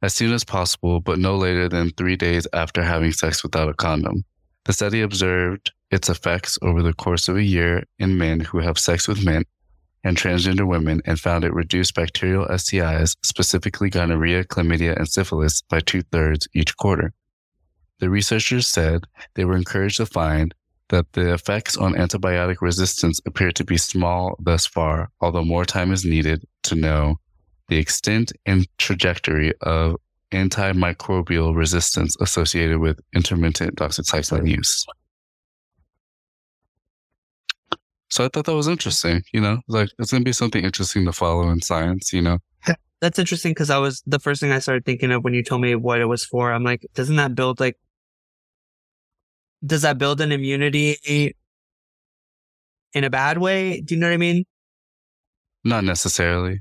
as 0.02 0.12
soon 0.12 0.34
as 0.34 0.44
possible, 0.44 1.00
but 1.00 1.18
no 1.18 1.34
later 1.34 1.66
than 1.66 1.90
three 1.92 2.16
days 2.16 2.46
after 2.52 2.82
having 2.82 3.12
sex 3.12 3.42
without 3.42 3.70
a 3.70 3.74
condom. 3.74 4.24
The 4.66 4.74
study 4.74 5.00
observed 5.00 5.72
its 5.90 6.10
effects 6.10 6.58
over 6.60 6.82
the 6.82 6.92
course 6.92 7.28
of 7.28 7.36
a 7.36 7.42
year 7.42 7.84
in 7.98 8.18
men 8.18 8.40
who 8.40 8.58
have 8.58 8.78
sex 8.78 9.08
with 9.08 9.24
men 9.24 9.44
and 10.04 10.16
transgender 10.16 10.66
women 10.66 11.02
and 11.04 11.18
found 11.18 11.44
it 11.44 11.52
reduced 11.52 11.94
bacterial 11.94 12.46
STIs, 12.46 13.16
specifically 13.22 13.90
gonorrhea, 13.90 14.44
chlamydia, 14.44 14.96
and 14.96 15.08
syphilis, 15.08 15.62
by 15.62 15.80
two 15.80 16.02
thirds 16.02 16.48
each 16.54 16.76
quarter. 16.76 17.12
The 18.00 18.10
researchers 18.10 18.68
said 18.68 19.04
they 19.34 19.44
were 19.44 19.56
encouraged 19.56 19.96
to 19.96 20.06
find 20.06 20.54
that 20.88 21.12
the 21.12 21.34
effects 21.34 21.76
on 21.76 21.94
antibiotic 21.94 22.56
resistance 22.60 23.20
appear 23.26 23.50
to 23.52 23.64
be 23.64 23.76
small 23.76 24.36
thus 24.40 24.66
far, 24.66 25.10
although 25.20 25.44
more 25.44 25.64
time 25.64 25.92
is 25.92 26.04
needed 26.04 26.44
to 26.62 26.74
know 26.74 27.16
the 27.68 27.76
extent 27.76 28.32
and 28.46 28.66
trajectory 28.78 29.52
of 29.60 29.96
antimicrobial 30.32 31.54
resistance 31.54 32.16
associated 32.20 32.78
with 32.78 33.00
intermittent 33.14 33.76
doxycycline 33.76 34.48
use. 34.48 34.86
So 38.10 38.24
I 38.24 38.28
thought 38.28 38.46
that 38.46 38.54
was 38.54 38.68
interesting, 38.68 39.22
you 39.32 39.40
know, 39.40 39.58
like 39.68 39.90
it's 39.98 40.10
going 40.10 40.22
to 40.22 40.28
be 40.28 40.32
something 40.32 40.64
interesting 40.64 41.04
to 41.04 41.12
follow 41.12 41.50
in 41.50 41.60
science, 41.60 42.12
you 42.12 42.22
know. 42.22 42.38
That's 43.00 43.18
interesting 43.18 43.52
because 43.52 43.70
I 43.70 43.78
was 43.78 44.02
the 44.06 44.18
first 44.18 44.40
thing 44.40 44.50
I 44.50 44.58
started 44.58 44.84
thinking 44.84 45.12
of 45.12 45.22
when 45.22 45.32
you 45.34 45.44
told 45.44 45.60
me 45.60 45.74
what 45.76 46.00
it 46.00 46.06
was 46.06 46.24
for. 46.24 46.52
I'm 46.52 46.64
like, 46.64 46.84
doesn't 46.94 47.14
that 47.16 47.34
build 47.36 47.60
like, 47.60 47.76
does 49.64 49.82
that 49.82 49.98
build 49.98 50.20
an 50.20 50.32
immunity 50.32 51.34
in 52.94 53.04
a 53.04 53.10
bad 53.10 53.38
way? 53.38 53.80
Do 53.82 53.94
you 53.94 54.00
know 54.00 54.08
what 54.08 54.14
I 54.14 54.16
mean? 54.18 54.44
Not 55.64 55.84
necessarily, 55.84 56.60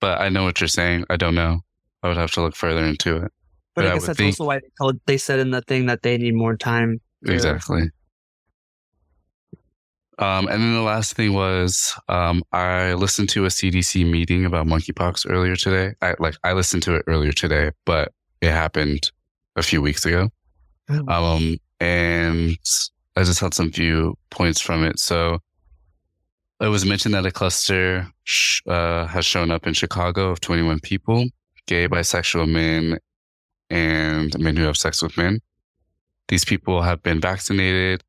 but 0.00 0.20
I 0.20 0.28
know 0.28 0.44
what 0.44 0.60
you're 0.60 0.68
saying. 0.68 1.04
I 1.08 1.16
don't 1.16 1.34
know. 1.34 1.60
I 2.02 2.08
would 2.08 2.16
have 2.16 2.32
to 2.32 2.42
look 2.42 2.56
further 2.56 2.84
into 2.84 3.16
it. 3.16 3.32
But, 3.74 3.82
But 3.82 3.86
I 3.86 3.90
I 3.90 3.92
guess 3.94 4.02
would 4.02 4.08
that's 4.08 4.18
think- 4.18 4.32
also 4.32 4.44
why 4.44 4.58
they, 4.58 4.68
told, 4.78 5.00
they 5.06 5.16
said 5.16 5.38
in 5.38 5.50
the 5.52 5.62
thing 5.62 5.86
that 5.86 6.02
they 6.02 6.18
need 6.18 6.34
more 6.34 6.56
time. 6.56 7.00
Exactly. 7.24 7.88
Um, 10.18 10.48
and 10.48 10.60
then 10.62 10.74
the 10.74 10.82
last 10.82 11.14
thing 11.14 11.32
was 11.32 11.94
um, 12.08 12.42
I 12.52 12.94
listened 12.94 13.28
to 13.30 13.44
a 13.44 13.48
CDC 13.48 14.08
meeting 14.10 14.44
about 14.44 14.66
monkeypox 14.66 15.30
earlier 15.30 15.54
today. 15.54 15.94
I 16.02 16.14
like 16.18 16.34
I 16.42 16.54
listened 16.54 16.82
to 16.84 16.96
it 16.96 17.04
earlier 17.06 17.32
today, 17.32 17.70
but 17.84 18.12
it 18.40 18.50
happened 18.50 19.10
a 19.54 19.62
few 19.62 19.80
weeks 19.80 20.04
ago. 20.04 20.30
Oh. 20.88 21.04
Um, 21.08 21.58
and 21.80 22.58
I 23.16 23.22
just 23.22 23.40
had 23.40 23.54
some 23.54 23.70
few 23.70 24.16
points 24.30 24.60
from 24.60 24.84
it. 24.84 24.98
So 24.98 25.38
it 26.60 26.68
was 26.68 26.84
mentioned 26.84 27.14
that 27.14 27.26
a 27.26 27.30
cluster 27.30 28.08
sh- 28.24 28.62
uh, 28.66 29.06
has 29.06 29.24
shown 29.24 29.52
up 29.52 29.66
in 29.66 29.74
Chicago 29.74 30.30
of 30.30 30.40
21 30.40 30.80
people, 30.80 31.26
gay, 31.66 31.86
bisexual 31.86 32.48
men, 32.48 32.98
and 33.70 34.36
men 34.38 34.56
who 34.56 34.64
have 34.64 34.76
sex 34.76 35.00
with 35.02 35.16
men. 35.16 35.40
These 36.26 36.44
people 36.44 36.82
have 36.82 37.02
been 37.02 37.20
vaccinated. 37.20 38.02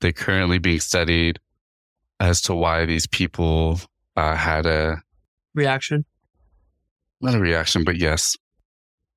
They're 0.00 0.12
currently 0.12 0.58
being 0.58 0.80
studied 0.80 1.38
as 2.24 2.40
to 2.42 2.54
why 2.54 2.86
these 2.86 3.06
people 3.06 3.80
uh, 4.16 4.34
had 4.34 4.66
a 4.66 5.02
Reaction. 5.54 6.04
not 7.20 7.34
a 7.34 7.38
reaction, 7.38 7.84
but 7.84 7.96
yes, 7.96 8.36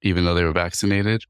even 0.01 0.25
though 0.25 0.35
they 0.35 0.43
were 0.43 0.51
vaccinated. 0.53 1.23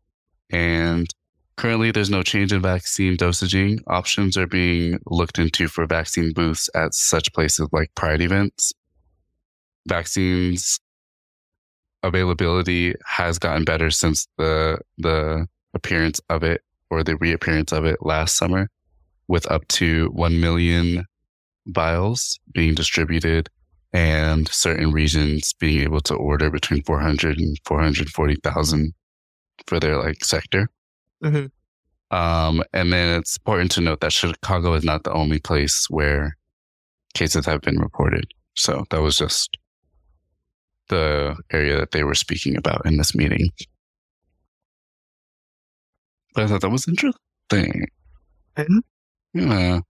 And 0.50 1.08
currently, 1.56 1.92
there's 1.92 2.10
no 2.10 2.24
change 2.24 2.52
in 2.52 2.62
vaccine 2.62 3.16
dosaging. 3.16 3.80
Options 3.88 4.36
are 4.38 4.48
being 4.48 5.00
looked 5.06 5.40
into 5.40 5.68
for 5.68 5.86
vaccine 5.86 6.34
booths 6.34 6.70
at 6.76 6.94
such 6.94 7.32
places 7.34 7.70
like 7.72 7.94
Pride 7.96 8.22
events. 8.22 8.74
Vaccines 9.88 10.80
availability 12.04 12.94
has 13.06 13.40
gotten 13.40 13.64
better 13.64 13.90
since 13.92 14.28
the 14.38 14.80
the 14.98 15.48
appearance 15.74 16.20
of 16.30 16.44
it 16.44 16.62
or 16.90 17.04
the 17.04 17.18
reappearance 17.18 17.72
of 17.72 17.86
it 17.86 17.98
last 18.02 18.36
summer, 18.36 18.70
with 19.28 19.50
up 19.52 19.68
to 19.68 20.10
one 20.14 20.40
million 20.42 21.06
vials 21.68 22.40
being 22.54 22.76
distributed 22.76 23.50
and 23.94 24.48
certain 24.50 24.92
regions 24.92 25.54
being 25.60 25.82
able 25.82 26.02
to 26.02 26.16
order 26.16 26.50
between 26.50 26.84
400 26.84 27.40
and 27.40 27.58
440,000 27.66 28.94
for 29.68 29.80
their 29.80 29.98
like 29.98 30.24
sector. 30.26 30.70
Mhm. 31.24 31.52
Um, 32.12 32.64
and 32.74 32.94
then 32.94 33.20
it's 33.20 33.38
important 33.38 33.72
to 33.74 33.82
note 33.82 34.02
that 34.02 34.14
Chicago 34.14 34.74
is 34.74 34.84
not 34.84 35.04
the 35.04 35.14
only 35.14 35.40
place 35.40 35.88
where 35.90 36.38
cases 37.14 37.46
have 37.46 37.62
been 37.62 37.80
reported. 37.80 38.26
So 38.56 38.86
that 38.92 39.02
was 39.02 39.18
just 39.18 39.58
the 40.90 41.36
area 41.52 41.78
that 41.78 41.92
they 41.92 42.04
were 42.04 42.16
speaking 42.16 42.56
about 42.58 42.86
in 42.86 42.98
this 42.98 43.14
meeting. 43.16 43.50
But 46.34 46.46
I 46.46 46.48
thought 46.48 46.62
that 46.62 46.70
was 46.70 46.88
interesting. 46.88 47.88
Mhm. 48.58 48.82
Yeah. 49.34 49.82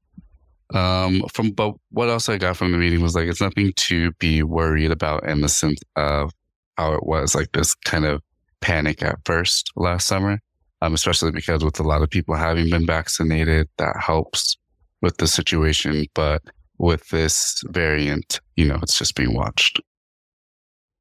Um, 0.74 1.24
from 1.34 1.52
but 1.52 1.76
what 1.92 2.10
else 2.10 2.28
I 2.28 2.38
got 2.38 2.58
from 2.58 2.72
the 2.72 2.78
meeting 2.78 3.02
was 3.02 3.16
like 3.16 3.28
it's 3.28 3.42
nothing 3.42 3.72
to 3.74 4.12
be 4.14 4.44
worried 4.44 4.92
about 4.92 5.28
in 5.28 5.42
the 5.42 5.50
sense 5.50 5.80
of 5.96 6.32
how 6.78 6.94
it 6.94 7.06
was 7.06 7.34
like 7.34 7.52
this 7.54 7.74
kind 7.74 8.06
of 8.06 8.22
panic 8.60 9.02
at 9.02 9.20
first 9.26 9.72
last 9.76 10.08
summer. 10.08 10.40
Um, 10.82 10.94
especially 10.94 11.32
because 11.32 11.64
with 11.64 11.80
a 11.80 11.84
lot 11.84 12.04
of 12.04 12.10
people 12.10 12.36
having 12.36 12.70
been 12.70 12.86
vaccinated, 12.86 13.68
that 13.78 13.96
helps 14.00 14.58
with 15.02 15.18
the 15.18 15.28
situation. 15.28 16.06
But 16.14 16.44
with 16.78 17.08
this 17.10 17.64
variant, 17.70 18.40
you 18.56 18.66
know, 18.66 18.78
it's 18.84 18.98
just 18.98 19.16
being 19.16 19.34
watched. 19.34 19.82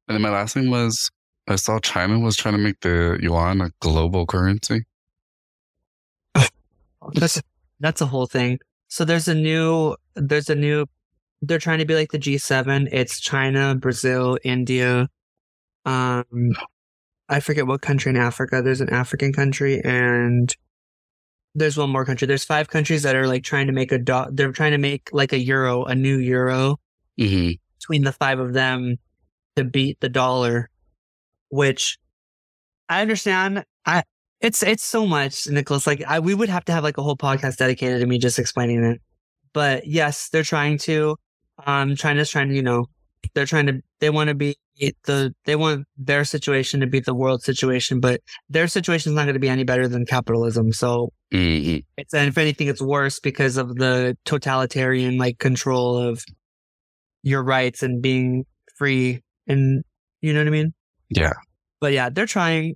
And 0.07 0.15
then 0.15 0.21
my 0.21 0.29
last 0.29 0.53
thing 0.53 0.71
was 0.71 1.11
I 1.47 1.55
saw 1.55 1.79
China 1.79 2.19
was 2.19 2.35
trying 2.35 2.55
to 2.55 2.59
make 2.59 2.79
the 2.81 3.17
yuan 3.21 3.61
a 3.61 3.71
global 3.79 4.25
currency. 4.25 4.85
That's 7.13 7.41
that's 7.79 8.01
a 8.01 8.07
whole 8.07 8.25
thing. 8.25 8.59
So 8.87 9.05
there's 9.05 9.27
a 9.27 9.35
new 9.35 9.95
there's 10.15 10.49
a 10.49 10.55
new 10.55 10.85
they're 11.41 11.59
trying 11.59 11.79
to 11.79 11.85
be 11.85 11.93
like 11.95 12.11
the 12.11 12.17
G7. 12.19 12.87
It's 12.91 13.19
China, 13.19 13.75
Brazil, 13.75 14.37
India. 14.43 15.09
Um 15.85 16.53
I 17.29 17.39
forget 17.41 17.67
what 17.67 17.81
country 17.81 18.09
in 18.09 18.15
Africa. 18.17 18.61
There's 18.61 18.81
an 18.81 18.89
African 18.89 19.33
country 19.33 19.81
and 19.83 20.55
there's 21.55 21.77
one 21.77 21.89
more 21.89 22.05
country. 22.05 22.27
There's 22.27 22.45
five 22.45 22.69
countries 22.69 23.03
that 23.03 23.15
are 23.15 23.27
like 23.27 23.43
trying 23.43 23.67
to 23.67 23.73
make 23.73 23.91
a 23.91 23.97
do- 23.97 24.27
they're 24.31 24.51
trying 24.51 24.71
to 24.71 24.77
make 24.77 25.09
like 25.11 25.33
a 25.33 25.39
euro, 25.39 25.83
a 25.85 25.95
new 25.95 26.17
euro 26.17 26.79
Mm-hmm. 27.19 27.53
between 27.79 28.03
the 28.03 28.11
five 28.11 28.37
of 28.37 28.53
them 28.53 28.97
to 29.55 29.63
beat 29.63 29.99
the 30.01 30.09
dollar, 30.09 30.69
which 31.49 31.97
I 32.89 33.01
understand. 33.01 33.65
I 33.87 34.03
it's 34.41 34.63
it's 34.63 34.83
so 34.83 35.05
much, 35.05 35.47
Nicholas. 35.47 35.87
Like 35.87 36.03
I, 36.07 36.19
we 36.19 36.33
would 36.33 36.49
have 36.49 36.65
to 36.65 36.71
have 36.71 36.83
like 36.83 36.97
a 36.97 37.03
whole 37.03 37.17
podcast 37.17 37.57
dedicated 37.57 38.01
to 38.01 38.07
me 38.07 38.17
just 38.17 38.39
explaining 38.39 38.83
it. 38.83 39.01
But 39.53 39.87
yes, 39.87 40.29
they're 40.29 40.43
trying 40.43 40.77
to. 40.79 41.15
Um, 41.65 41.95
China's 41.95 42.29
trying 42.29 42.49
to, 42.49 42.55
you 42.55 42.61
know, 42.61 42.85
they're 43.33 43.47
trying 43.47 43.65
to. 43.67 43.81
They 43.99 44.09
want 44.09 44.27
to 44.29 44.35
be 44.35 44.55
the. 45.05 45.33
They 45.45 45.55
want 45.55 45.85
their 45.97 46.23
situation 46.23 46.81
to 46.81 46.87
be 46.87 46.99
the 46.99 47.15
world 47.15 47.41
situation, 47.41 47.99
but 47.99 48.21
their 48.49 48.67
situation 48.67 49.11
is 49.11 49.15
not 49.15 49.23
going 49.23 49.33
to 49.33 49.39
be 49.39 49.49
any 49.49 49.63
better 49.63 49.87
than 49.87 50.05
capitalism. 50.05 50.71
So 50.71 51.11
Mm-hmm. 51.33 51.79
it's 51.97 52.13
and 52.13 52.29
if 52.29 52.37
anything, 52.37 52.67
it's 52.67 52.81
worse 52.81 53.19
because 53.19 53.57
of 53.57 53.75
the 53.75 54.17
totalitarian 54.23 55.17
like 55.17 55.39
control 55.39 55.97
of 55.97 56.23
your 57.21 57.43
rights 57.43 57.83
and 57.83 58.01
being 58.01 58.45
free 58.77 59.21
and 59.45 59.83
you 60.21 60.31
know 60.31 60.39
what 60.39 60.47
I 60.47 60.51
mean. 60.51 60.73
Yeah. 61.09 61.33
But 61.81 61.91
yeah, 61.91 62.09
they're 62.09 62.25
trying 62.25 62.75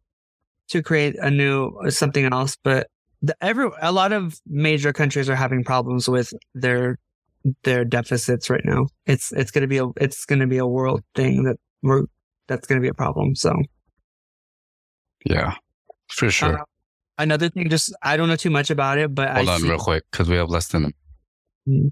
to 0.71 0.81
create 0.81 1.15
a 1.19 1.29
new 1.29 1.71
something 1.89 2.25
else. 2.31 2.57
But 2.63 2.87
the, 3.21 3.35
every 3.41 3.69
a 3.81 3.91
lot 3.91 4.11
of 4.11 4.39
major 4.47 4.91
countries 4.93 5.29
are 5.29 5.35
having 5.35 5.63
problems 5.63 6.09
with 6.09 6.33
their 6.55 6.97
their 7.63 7.85
deficits 7.85 8.49
right 8.49 8.63
now. 8.65 8.87
It's 9.05 9.31
it's 9.31 9.51
gonna 9.51 9.67
be 9.67 9.77
a 9.77 9.87
it's 9.97 10.25
gonna 10.25 10.47
be 10.47 10.57
a 10.57 10.65
world 10.67 11.01
thing 11.15 11.43
that 11.43 11.57
we're 11.83 12.03
that's 12.47 12.67
gonna 12.67 12.81
be 12.81 12.87
a 12.87 12.93
problem. 12.93 13.35
So 13.35 13.53
Yeah. 15.25 15.55
For 16.09 16.29
sure. 16.29 16.59
Uh, 16.59 16.63
another 17.17 17.49
thing, 17.49 17.69
just 17.69 17.93
I 18.03 18.17
don't 18.17 18.27
know 18.27 18.35
too 18.35 18.49
much 18.49 18.69
about 18.69 18.97
it, 18.97 19.13
but 19.15 19.29
Hold 19.35 19.49
I 19.49 19.53
on 19.55 19.61
see, 19.61 19.69
real 19.69 19.77
quick 19.79 20.03
because 20.11 20.27
we 20.29 20.35
have 20.35 20.49
less 20.49 20.67
than 20.67 20.85
a 20.85 20.89
Mhm. 21.69 21.91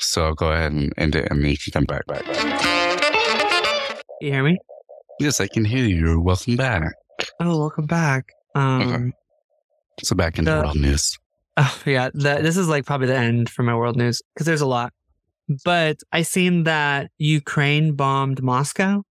So 0.00 0.32
go 0.34 0.50
ahead 0.52 0.72
and 0.72 0.92
end 0.96 1.14
it 1.16 1.28
and 1.30 1.42
then 1.42 1.50
you 1.50 1.56
can 1.58 1.72
come 1.72 1.84
back. 1.84 2.06
back, 2.06 2.24
back. 2.24 4.02
you 4.20 4.30
hear 4.32 4.42
me? 4.44 4.58
Yes, 5.20 5.40
I 5.40 5.48
can 5.48 5.64
hear 5.64 5.84
you. 5.84 6.20
Welcome 6.20 6.56
back. 6.56 6.92
Oh, 7.40 7.58
welcome 7.58 7.86
back. 7.86 8.26
Um, 8.54 8.82
Okay. 8.82 9.12
So 10.02 10.14
back 10.14 10.38
into 10.38 10.50
The- 10.52 10.58
world 10.60 10.76
news. 10.80 11.18
Oh 11.60 11.82
yeah, 11.86 12.08
the, 12.14 12.38
this 12.40 12.56
is 12.56 12.68
like 12.68 12.86
probably 12.86 13.08
the 13.08 13.16
end 13.16 13.50
for 13.50 13.64
my 13.64 13.74
world 13.74 13.96
news 13.96 14.22
because 14.32 14.46
there's 14.46 14.60
a 14.60 14.66
lot. 14.66 14.92
But 15.64 15.96
I 16.12 16.22
seen 16.22 16.62
that 16.64 17.10
Ukraine 17.18 17.94
bombed 17.96 18.40
Moscow 18.44 19.02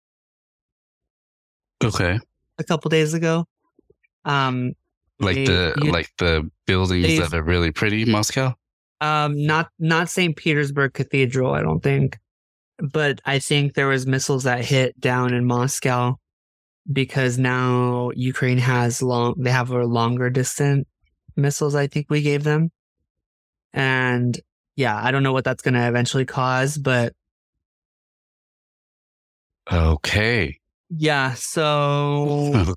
Okay. 1.83 2.19
a 2.57 2.63
couple 2.63 2.87
days 2.89 3.13
ago. 3.13 3.45
Um, 4.23 4.73
Like 5.19 5.35
They- 5.35 5.45
the 5.45 5.73
you- 5.83 5.91
like 5.91 6.09
the 6.19 6.49
buildings 6.67 7.05
they- 7.07 7.19
that 7.19 7.33
are 7.33 7.43
really 7.43 7.71
pretty, 7.71 8.05
Moscow. 8.05 8.53
um, 9.01 9.45
not 9.45 9.69
not 9.79 10.09
St. 10.09 10.35
Petersburg 10.37 10.93
Cathedral, 10.93 11.53
I 11.53 11.61
don't 11.63 11.81
think, 11.83 12.17
but 12.79 13.19
I 13.25 13.39
think 13.39 13.73
there 13.73 13.87
was 13.87 14.05
missiles 14.07 14.43
that 14.43 14.63
hit 14.63 14.97
down 15.01 15.33
in 15.33 15.45
Moscow 15.45 16.17
because 16.91 17.37
now 17.37 18.11
Ukraine 18.15 18.57
has 18.57 19.01
long. 19.01 19.35
They 19.37 19.51
have 19.51 19.71
a 19.71 19.85
longer 19.85 20.29
distant 20.29 20.87
missiles. 21.35 21.75
I 21.75 21.87
think 21.87 22.07
we 22.09 22.21
gave 22.21 22.43
them, 22.43 22.71
and 23.73 24.39
yeah, 24.75 24.95
I 25.01 25.11
don't 25.11 25.23
know 25.23 25.33
what 25.33 25.43
that's 25.43 25.61
going 25.63 25.73
to 25.73 25.87
eventually 25.87 26.25
cause, 26.25 26.77
but 26.77 27.13
Okay. 29.71 30.59
Yeah, 30.89 31.33
so 31.33 32.53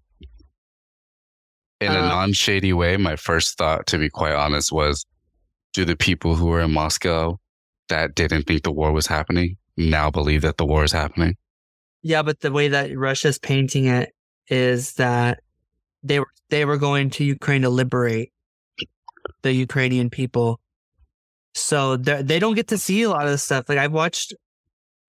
In 1.80 1.93
a 1.93 1.99
Uh, 1.99 2.09
non 2.09 2.32
shady 2.32 2.72
way, 2.72 2.97
my 2.97 3.16
first 3.16 3.57
thought, 3.57 3.87
to 3.87 3.99
be 3.99 4.11
quite 4.11 4.35
honest, 4.35 4.70
was 4.72 5.07
do 5.72 5.85
the 5.85 5.97
people 5.97 6.35
who 6.35 6.47
were 6.47 6.61
in 6.61 6.72
Moscow 6.72 7.39
that 7.89 8.14
didn't 8.14 8.47
think 8.47 8.62
the 8.64 8.72
war 8.72 8.93
was 8.93 9.07
happening 9.07 9.57
now 9.76 10.11
believe 10.11 10.43
that 10.43 10.57
the 10.59 10.66
war 10.66 10.85
is 10.85 10.93
happening? 10.93 11.37
Yeah, 12.03 12.22
but 12.22 12.40
the 12.40 12.53
way 12.53 12.68
that 12.68 12.96
Russia's 12.96 13.38
painting 13.38 13.86
it 13.86 14.11
is 14.48 14.94
that 14.94 15.40
they 16.03 16.18
were 16.18 16.28
they 16.48 16.64
were 16.64 16.78
going 16.78 17.11
to 17.11 17.24
Ukraine 17.24 17.62
to 17.62 17.70
liberate 17.70 18.32
the 19.42 19.53
Ukrainian 19.53 20.11
people. 20.11 20.61
So 21.55 21.96
they 21.96 22.22
they 22.22 22.38
don't 22.38 22.55
get 22.55 22.68
to 22.68 22.78
see 22.78 23.03
a 23.03 23.11
lot 23.11 23.24
of 23.24 23.30
this 23.30 23.44
stuff. 23.44 23.68
Like 23.68 23.78
I've 23.78 23.92
watched 23.92 24.34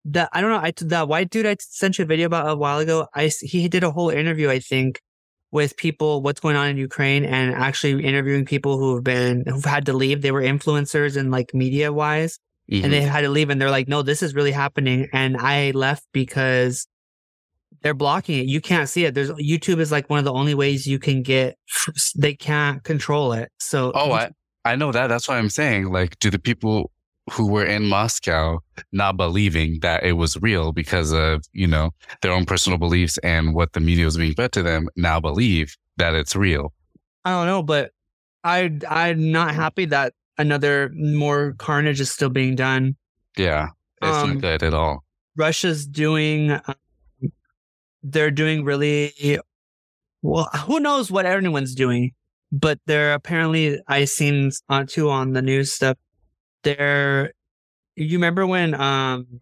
that 0.05 0.29
I 0.33 0.41
don't 0.41 0.51
know 0.51 0.57
I 0.57 0.73
that 0.77 1.07
white 1.07 1.29
dude 1.29 1.45
I 1.45 1.55
sent 1.59 1.97
you 1.97 2.03
a 2.03 2.07
video 2.07 2.25
about 2.25 2.49
a 2.49 2.55
while 2.55 2.79
ago. 2.79 3.07
I 3.13 3.31
he 3.41 3.67
did 3.67 3.83
a 3.83 3.91
whole 3.91 4.09
interview 4.09 4.49
I 4.49 4.59
think 4.59 5.01
with 5.51 5.75
people 5.77 6.21
what's 6.21 6.39
going 6.39 6.55
on 6.55 6.69
in 6.69 6.77
Ukraine 6.77 7.25
and 7.25 7.53
actually 7.53 8.03
interviewing 8.03 8.45
people 8.45 8.77
who 8.77 8.95
have 8.95 9.03
been 9.03 9.43
who've 9.47 9.65
had 9.65 9.85
to 9.85 9.93
leave. 9.93 10.21
They 10.21 10.31
were 10.31 10.41
influencers 10.41 11.17
and 11.17 11.31
like 11.31 11.53
media 11.53 11.91
wise. 11.93 12.39
Mhm. 12.71 12.83
and 12.85 12.93
they 12.93 13.01
had 13.01 13.21
to 13.21 13.29
leave 13.29 13.49
and 13.49 13.59
they're 13.61 13.69
like 13.71 13.87
no 13.87 14.01
this 14.01 14.23
is 14.23 14.33
really 14.33 14.51
happening 14.51 15.07
and 15.11 15.35
i 15.37 15.71
left 15.71 16.05
because 16.13 16.87
they're 17.81 17.93
blocking 17.95 18.37
it. 18.37 18.45
You 18.47 18.61
can't 18.61 18.87
see 18.87 19.05
it. 19.05 19.15
There's 19.15 19.31
YouTube 19.31 19.79
is 19.79 19.91
like 19.91 20.07
one 20.09 20.19
of 20.19 20.25
the 20.25 20.33
only 20.33 20.53
ways 20.53 20.85
you 20.85 20.99
can 20.99 21.23
get. 21.23 21.57
They 22.15 22.35
can't 22.35 22.83
control 22.83 23.33
it. 23.33 23.49
So 23.59 23.91
Oh, 23.95 24.11
I 24.11 24.29
I 24.65 24.75
know 24.75 24.91
that. 24.91 25.07
That's 25.07 25.27
why 25.27 25.37
I'm 25.39 25.49
saying. 25.49 25.91
Like, 25.91 26.19
do 26.19 26.29
the 26.29 26.37
people 26.37 26.91
who 27.31 27.47
were 27.47 27.65
in 27.65 27.87
Moscow 27.87 28.59
not 28.91 29.17
believing 29.17 29.79
that 29.81 30.03
it 30.03 30.13
was 30.13 30.39
real 30.41 30.71
because 30.73 31.11
of 31.11 31.43
you 31.53 31.65
know 31.65 31.91
their 32.21 32.31
own 32.31 32.45
personal 32.45 32.77
beliefs 32.77 33.17
and 33.19 33.55
what 33.55 33.73
the 33.73 33.79
media 33.79 34.05
was 34.05 34.17
being 34.17 34.35
fed 34.35 34.51
to 34.51 34.61
them 34.61 34.87
now 34.95 35.19
believe 35.19 35.75
that 35.97 36.13
it's 36.13 36.35
real? 36.35 36.73
I 37.25 37.31
don't 37.31 37.47
know, 37.47 37.63
but 37.63 37.91
I 38.43 38.71
I'm 38.87 39.31
not 39.31 39.55
happy 39.55 39.85
that 39.85 40.13
another 40.37 40.91
more 40.93 41.53
carnage 41.57 41.99
is 41.99 42.11
still 42.11 42.29
being 42.29 42.55
done. 42.55 42.95
Yeah, 43.37 43.69
it's 44.01 44.17
Um, 44.17 44.33
not 44.33 44.41
good 44.41 44.63
at 44.63 44.73
all. 44.73 45.03
Russia's 45.37 45.85
doing. 45.87 46.51
um, 46.51 46.75
They're 48.03 48.31
doing 48.31 48.63
really 48.63 49.13
well. 50.21 50.49
Who 50.65 50.79
knows 50.79 51.11
what 51.11 51.25
everyone's 51.25 51.75
doing? 51.75 52.11
But 52.51 52.79
they're 52.85 53.13
apparently 53.13 53.79
I 53.87 54.05
seen 54.05 54.51
on 54.67 54.87
too 54.87 55.09
on 55.09 55.33
the 55.33 55.41
news 55.41 55.73
stuff. 55.73 55.97
They're. 56.63 57.31
You 57.95 58.17
remember 58.17 58.45
when 58.47 58.73
um. 58.73 59.39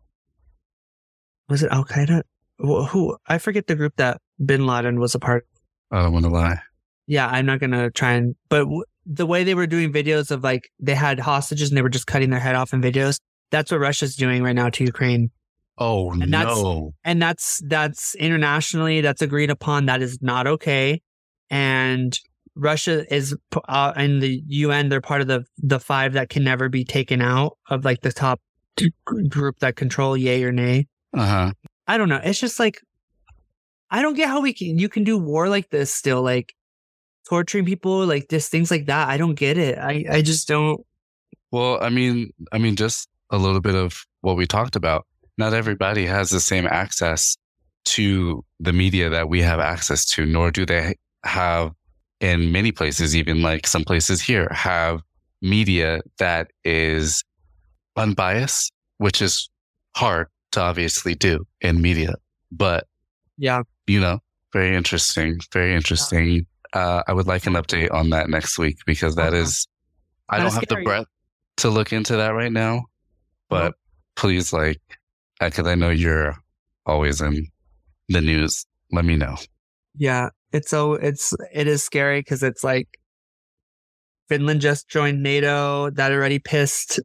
Was 1.48 1.64
it 1.64 1.72
Al 1.72 1.86
Qaeda? 1.86 2.22
Who, 2.60 2.84
who 2.86 3.18
I 3.28 3.38
forget 3.40 3.66
the 3.68 3.76
group 3.76 3.96
that 3.96 4.22
Bin 4.46 4.68
Laden 4.68 5.00
was 5.00 5.16
a 5.16 5.20
part. 5.20 5.48
I 5.92 6.04
don't 6.04 6.14
want 6.14 6.26
to 6.26 6.32
lie. 6.32 6.60
Yeah, 7.08 7.28
I'm 7.28 7.46
not 7.48 7.60
gonna 7.60 7.90
try 7.90 8.12
and. 8.14 8.36
But 8.50 8.68
the 9.12 9.26
way 9.26 9.44
they 9.44 9.56
were 9.56 9.66
doing 9.68 9.92
videos 9.92 10.30
of 10.32 10.44
like 10.44 10.70
they 10.80 10.94
had 10.96 11.20
hostages 11.20 11.70
and 11.70 11.78
they 11.78 11.82
were 11.82 11.90
just 11.90 12.06
cutting 12.08 12.30
their 12.30 12.40
head 12.40 12.56
off 12.56 12.74
in 12.74 12.82
videos. 12.82 13.20
That's 13.52 13.72
what 13.72 13.80
Russia's 13.80 14.16
doing 14.16 14.44
right 14.44 14.56
now 14.56 14.70
to 14.70 14.84
Ukraine. 14.84 15.32
Oh 15.80 16.12
And 16.12 16.32
that's- 16.34 16.56
no! 16.56 16.94
and 17.04 17.22
that's 17.22 17.62
that's 17.68 18.14
internationally 18.16 19.02
that's 19.02 19.22
agreed 19.22 19.50
upon 19.50 19.86
that 19.88 20.02
is 20.02 20.20
not 20.22 20.46
okay 20.46 21.02
and 21.50 22.20
russia 22.56 23.12
is 23.14 23.34
uh, 23.68 23.94
in 23.96 24.20
the 24.20 24.44
un 24.52 24.90
they're 24.90 25.00
part 25.00 25.22
of 25.22 25.28
the 25.28 25.46
the 25.58 25.80
five 25.80 26.12
that 26.14 26.28
can 26.30 26.44
never 26.44 26.68
be 26.68 26.84
taken 26.84 27.22
out 27.22 27.58
of 27.70 27.86
like 27.86 28.02
the 28.02 28.12
top 28.12 28.42
group 29.30 29.58
that 29.60 29.76
control 29.78 30.18
yay 30.18 30.44
or 30.44 30.52
nay 30.52 30.86
Uh 31.14 31.26
huh. 31.26 31.52
i 31.88 31.98
don't 31.98 32.10
know 32.10 32.20
it's 32.24 32.40
just 32.42 32.60
like 32.60 32.82
i 33.90 34.02
don't 34.02 34.16
get 34.16 34.28
how 34.28 34.42
we 34.42 34.52
can 34.54 34.78
you 34.78 34.90
can 34.90 35.06
do 35.06 35.18
war 35.18 35.48
like 35.48 35.70
this 35.70 35.94
still 35.94 36.22
like 36.22 36.54
torturing 37.30 37.66
people 37.66 38.06
like 38.06 38.28
just 38.30 38.52
things 38.52 38.72
like 38.72 38.86
that 38.88 39.08
i 39.08 39.18
don't 39.18 39.36
get 39.36 39.58
it 39.58 39.78
i 39.78 40.04
i 40.12 40.22
just 40.22 40.48
don't 40.48 40.82
Well, 41.52 41.82
I 41.82 41.90
mean, 41.90 42.32
I 42.52 42.58
mean, 42.60 42.76
just 42.76 43.08
a 43.32 43.38
little 43.38 43.62
bit 43.62 43.76
of 43.76 44.06
what 44.22 44.38
we 44.38 44.46
talked 44.46 44.76
about. 44.76 45.06
Not 45.38 45.54
everybody 45.54 46.06
has 46.06 46.30
the 46.30 46.40
same 46.40 46.68
access 46.68 47.38
to 47.86 48.44
the 48.60 48.74
media 48.74 49.10
that 49.10 49.30
we 49.30 49.42
have 49.42 49.60
access 49.60 50.06
to, 50.12 50.26
nor 50.26 50.52
do 50.52 50.66
they 50.66 50.96
have 51.24 51.72
in 52.20 52.52
many 52.52 52.72
places, 52.72 53.16
even 53.16 53.42
like 53.42 53.66
some 53.66 53.84
places 53.84 54.22
here, 54.22 54.48
have 54.52 55.02
media 55.42 56.02
that 56.18 56.52
is 56.64 57.24
unbiased, 57.96 58.72
which 58.98 59.22
is 59.22 59.50
hard 59.96 60.28
to 60.52 60.62
obviously 60.62 61.16
do 61.16 61.46
in 61.62 61.82
media. 61.82 62.14
But, 62.52 62.86
yeah 63.38 63.64
you 63.88 64.00
know, 64.00 64.20
very 64.54 64.76
interesting, 64.76 65.40
very 65.52 65.74
interesting. 65.74 66.46
Uh, 66.74 67.04
I 67.08 67.14
would 67.14 67.28
like 67.28 67.48
an 67.48 67.54
update 67.54 67.92
on 67.92 68.10
that 68.12 68.30
next 68.30 68.58
week 68.60 68.78
because 68.86 69.16
that 69.16 69.30
Okay. 69.34 69.40
is, 69.40 69.68
I 70.30 70.38
don't 70.40 70.52
have 70.52 70.62
the 70.62 70.76
scary. 70.76 70.84
breadth 70.84 71.08
to 71.58 71.70
look 71.70 71.92
into 71.92 72.16
that 72.18 72.30
right 72.30 72.52
now, 72.52 72.86
but 73.50 73.74
please, 74.16 74.54
like, 74.54 74.82
because 75.40 75.68
I 75.68 75.76
know 75.76 75.90
you're 75.90 76.36
always 76.86 77.22
in 77.22 77.48
the 78.10 78.22
news, 78.22 78.66
let 78.92 79.06
me 79.06 79.16
know. 79.16 79.36
Yeah, 79.96 80.30
it's 80.54 80.70
so 80.70 80.94
it's 80.94 81.34
it 81.54 81.68
is 81.68 81.84
scary 81.84 82.20
because 82.20 82.44
it's 82.44 82.64
like 82.64 82.88
Finland 84.30 84.62
just 84.62 84.88
joined 84.90 85.24
NATO. 85.24 85.90
That 85.90 86.12
already 86.12 86.40
pissed 86.40 87.00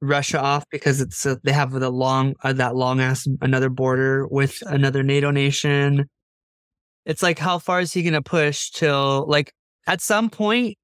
Russia 0.00 0.40
off 0.40 0.64
because 0.70 1.00
it's 1.00 1.24
uh, 1.26 1.36
they 1.44 1.52
have 1.52 1.72
the 1.72 1.90
long 1.90 2.34
uh, 2.42 2.52
that 2.54 2.74
long 2.74 3.00
ass 3.00 3.26
another 3.40 3.68
border 3.68 4.26
with 4.28 4.62
another 4.66 5.02
NATO 5.02 5.30
nation. 5.30 6.08
It's 7.06 7.22
like 7.22 7.38
how 7.38 7.58
far 7.58 7.80
is 7.80 7.92
he 7.92 8.02
gonna 8.02 8.22
push 8.22 8.70
till 8.70 9.26
like 9.28 9.52
at 9.86 10.00
some 10.00 10.30
point? 10.30 10.76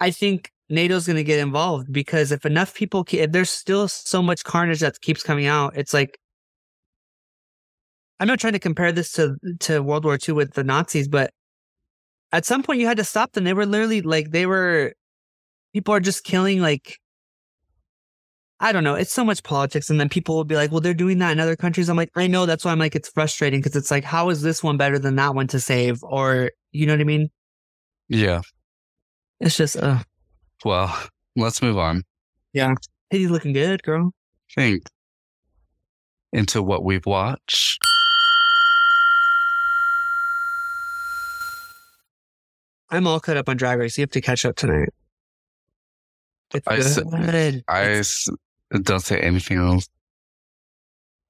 I 0.00 0.10
think 0.10 0.50
NATO's 0.70 1.06
gonna 1.06 1.22
get 1.22 1.38
involved 1.38 1.92
because 1.92 2.32
if 2.32 2.44
enough 2.46 2.74
people, 2.74 3.04
ke- 3.04 3.14
if 3.14 3.32
there's 3.32 3.50
still 3.50 3.88
so 3.88 4.22
much 4.22 4.44
carnage 4.44 4.80
that 4.80 5.00
keeps 5.00 5.22
coming 5.22 5.46
out, 5.46 5.76
it's 5.76 5.94
like 5.94 6.18
I'm 8.20 8.28
not 8.28 8.40
trying 8.40 8.52
to 8.54 8.58
compare 8.58 8.92
this 8.92 9.12
to 9.12 9.36
to 9.60 9.82
World 9.82 10.04
War 10.04 10.18
II 10.28 10.34
with 10.34 10.54
the 10.54 10.64
Nazis, 10.64 11.08
but 11.08 11.30
at 12.32 12.44
some 12.44 12.62
point 12.62 12.80
you 12.80 12.86
had 12.86 12.96
to 12.98 13.04
stop 13.04 13.32
them. 13.32 13.44
They 13.44 13.54
were 13.54 13.66
literally 13.66 14.02
like 14.02 14.30
they 14.30 14.46
were 14.46 14.92
people 15.72 15.94
are 15.94 16.00
just 16.00 16.24
killing 16.24 16.60
like 16.60 16.98
I 18.60 18.72
don't 18.72 18.84
know. 18.84 18.94
It's 18.94 19.12
so 19.12 19.24
much 19.24 19.42
politics, 19.42 19.90
and 19.90 19.98
then 20.00 20.08
people 20.08 20.36
will 20.36 20.44
be 20.44 20.54
like, 20.54 20.70
"Well, 20.70 20.80
they're 20.80 20.94
doing 20.94 21.18
that 21.18 21.32
in 21.32 21.40
other 21.40 21.56
countries." 21.56 21.88
I'm 21.88 21.96
like, 21.96 22.10
I 22.14 22.26
know. 22.28 22.46
That's 22.46 22.64
why 22.64 22.70
I'm 22.72 22.78
like, 22.78 22.94
it's 22.94 23.08
frustrating 23.08 23.60
because 23.60 23.76
it's 23.76 23.90
like, 23.90 24.04
how 24.04 24.30
is 24.30 24.42
this 24.42 24.62
one 24.62 24.76
better 24.76 24.98
than 24.98 25.16
that 25.16 25.34
one 25.34 25.48
to 25.48 25.60
save? 25.60 26.02
Or 26.02 26.50
you 26.72 26.86
know 26.86 26.92
what 26.94 27.00
I 27.00 27.04
mean? 27.04 27.30
Yeah. 28.08 28.42
It's 29.40 29.56
just, 29.56 29.76
uh, 29.76 29.98
Well, 30.64 30.96
let's 31.36 31.60
move 31.60 31.76
on. 31.78 32.04
Yeah. 32.52 32.74
Hey, 33.10 33.18
he's 33.18 33.30
looking 33.30 33.52
good, 33.52 33.82
girl. 33.82 34.12
Think 34.54 34.84
into 36.32 36.62
what 36.62 36.84
we've 36.84 37.04
watched. 37.06 37.78
I'm 42.90 43.06
all 43.06 43.18
caught 43.20 43.36
up 43.36 43.48
on 43.48 43.56
Drag 43.56 43.78
Race. 43.78 43.98
You 43.98 44.02
have 44.02 44.10
to 44.10 44.20
catch 44.20 44.44
up 44.44 44.56
tonight. 44.56 44.90
It's 46.54 46.66
I 46.68 46.76
good. 46.76 47.64
I 47.66 47.82
It's- 47.82 48.28
don't 48.82 49.00
say 49.00 49.20
anything 49.20 49.58
else. 49.58 49.88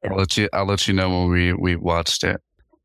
I'll 0.04 0.16
let 0.16 0.36
you. 0.36 0.48
I'll 0.52 0.66
let 0.66 0.86
you 0.86 0.94
know 0.94 1.08
when 1.10 1.30
we 1.30 1.52
we 1.52 1.76
watched 1.76 2.24
it. 2.24 2.40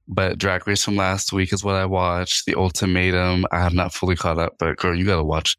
But 0.07 0.38
Drag 0.38 0.68
Race 0.68 0.84
from 0.84 0.95
last 0.95 1.32
week 1.34 1.53
is 1.53 1.64
what 1.64 1.76
I 1.76 1.86
watched. 1.86 2.45
The 2.45 2.55
Ultimatum. 2.55 3.45
I 3.51 3.60
have 3.60 3.74
not 3.74 3.93
fully 3.93 4.16
caught 4.16 4.39
up, 4.39 4.53
but 4.57 4.78
girl, 4.78 4.95
you 4.95 5.05
gotta 5.05 5.24
watch. 5.24 5.57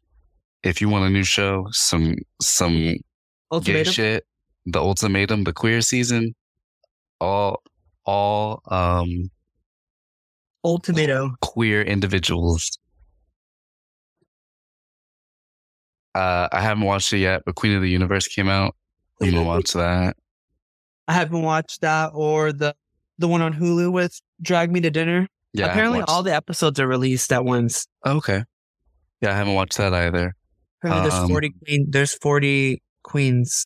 If 0.63 0.81
you 0.81 0.89
want 0.89 1.05
a 1.05 1.09
new 1.09 1.23
show, 1.23 1.67
some 1.71 2.15
some 2.41 2.95
gay 3.63 3.83
shit. 3.83 4.25
The 4.65 4.79
Ultimatum, 4.79 5.43
the 5.43 5.53
queer 5.53 5.81
season, 5.81 6.35
all 7.19 7.61
all 8.05 8.61
um 8.67 9.29
ultimatum 10.63 11.35
queer 11.41 11.81
individuals. 11.81 12.77
Uh, 16.13 16.49
I 16.51 16.61
haven't 16.61 16.83
watched 16.83 17.13
it 17.13 17.19
yet, 17.19 17.43
but 17.45 17.55
Queen 17.55 17.73
of 17.73 17.81
the 17.81 17.89
Universe 17.89 18.27
came 18.27 18.49
out. 18.49 18.75
You 19.21 19.31
can 19.31 19.45
watch 19.45 19.73
that. 19.73 20.15
I 21.07 21.13
haven't 21.13 21.41
watched 21.41 21.81
that 21.81 22.11
or 22.13 22.51
the 22.53 22.75
the 23.17 23.27
one 23.27 23.41
on 23.41 23.53
Hulu 23.53 23.91
with 23.91 24.19
Drag 24.41 24.71
Me 24.71 24.79
to 24.81 24.89
Dinner. 24.89 25.27
Yeah, 25.53 25.67
Apparently, 25.67 26.01
all 26.01 26.23
the 26.23 26.33
episodes 26.33 26.79
are 26.79 26.87
released 26.87 27.31
at 27.33 27.43
once. 27.45 27.85
Okay. 28.05 28.43
Yeah, 29.21 29.31
I 29.31 29.35
haven't 29.35 29.53
watched 29.53 29.77
that 29.77 29.93
either. 29.93 30.33
Apparently, 30.81 31.09
there's 31.09 31.21
Um, 31.23 31.29
forty 31.29 31.53
queen. 31.63 31.85
There's 31.89 32.13
forty 32.15 32.81
queens 33.03 33.65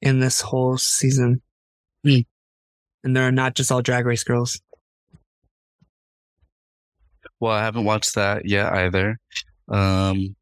in 0.00 0.20
this 0.20 0.40
whole 0.40 0.78
season, 0.78 1.42
Hmm. 2.04 2.20
and 3.04 3.14
they're 3.16 3.32
not 3.32 3.54
just 3.54 3.70
all 3.72 3.82
Drag 3.82 4.06
Race 4.06 4.24
girls. 4.24 4.60
Well, 7.40 7.52
I 7.52 7.62
haven't 7.62 7.84
watched 7.84 8.14
that 8.14 8.46
yet 8.48 8.72
either. 8.72 9.18
Um, 9.68 10.36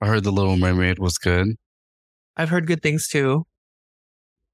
I 0.00 0.06
heard 0.06 0.24
The 0.24 0.30
Little 0.32 0.56
Mermaid 0.56 0.98
was 0.98 1.18
good. 1.18 1.56
I've 2.40 2.48
heard 2.48 2.66
good 2.66 2.82
things 2.82 3.06
too. 3.06 3.46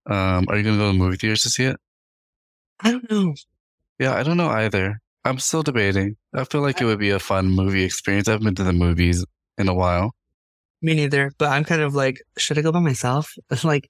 Um, 0.06 0.46
are 0.48 0.56
you 0.56 0.64
gonna 0.64 0.76
go 0.76 0.90
to 0.90 0.92
the 0.92 1.04
movie 1.04 1.16
theaters 1.16 1.42
to 1.44 1.50
see 1.50 1.64
it? 1.64 1.76
I 2.80 2.90
don't 2.90 3.08
know. 3.08 3.34
Yeah, 4.00 4.14
I 4.14 4.24
don't 4.24 4.36
know 4.36 4.48
either. 4.48 5.00
I'm 5.24 5.38
still 5.38 5.62
debating. 5.62 6.16
I 6.34 6.42
feel 6.42 6.62
like 6.62 6.80
it 6.80 6.84
would 6.84 6.98
be 6.98 7.10
a 7.10 7.20
fun 7.20 7.46
movie 7.46 7.84
experience. 7.84 8.26
I 8.26 8.32
haven't 8.32 8.44
been 8.44 8.54
to 8.56 8.64
the 8.64 8.72
movies 8.72 9.24
in 9.56 9.68
a 9.68 9.74
while. 9.74 10.16
Me 10.82 10.94
neither. 10.94 11.30
But 11.38 11.50
I'm 11.50 11.62
kind 11.62 11.80
of 11.80 11.94
like, 11.94 12.20
should 12.36 12.58
I 12.58 12.62
go 12.62 12.72
by 12.72 12.80
myself? 12.80 13.32
It's 13.50 13.64
like 13.72 13.88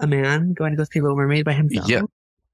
a 0.00 0.06
man 0.06 0.52
going 0.52 0.72
to 0.72 0.76
go 0.76 0.84
see 0.84 1.00
Little 1.00 1.16
Mermaid 1.16 1.46
by 1.46 1.54
himself. 1.54 1.88
Yeah. 1.88 2.02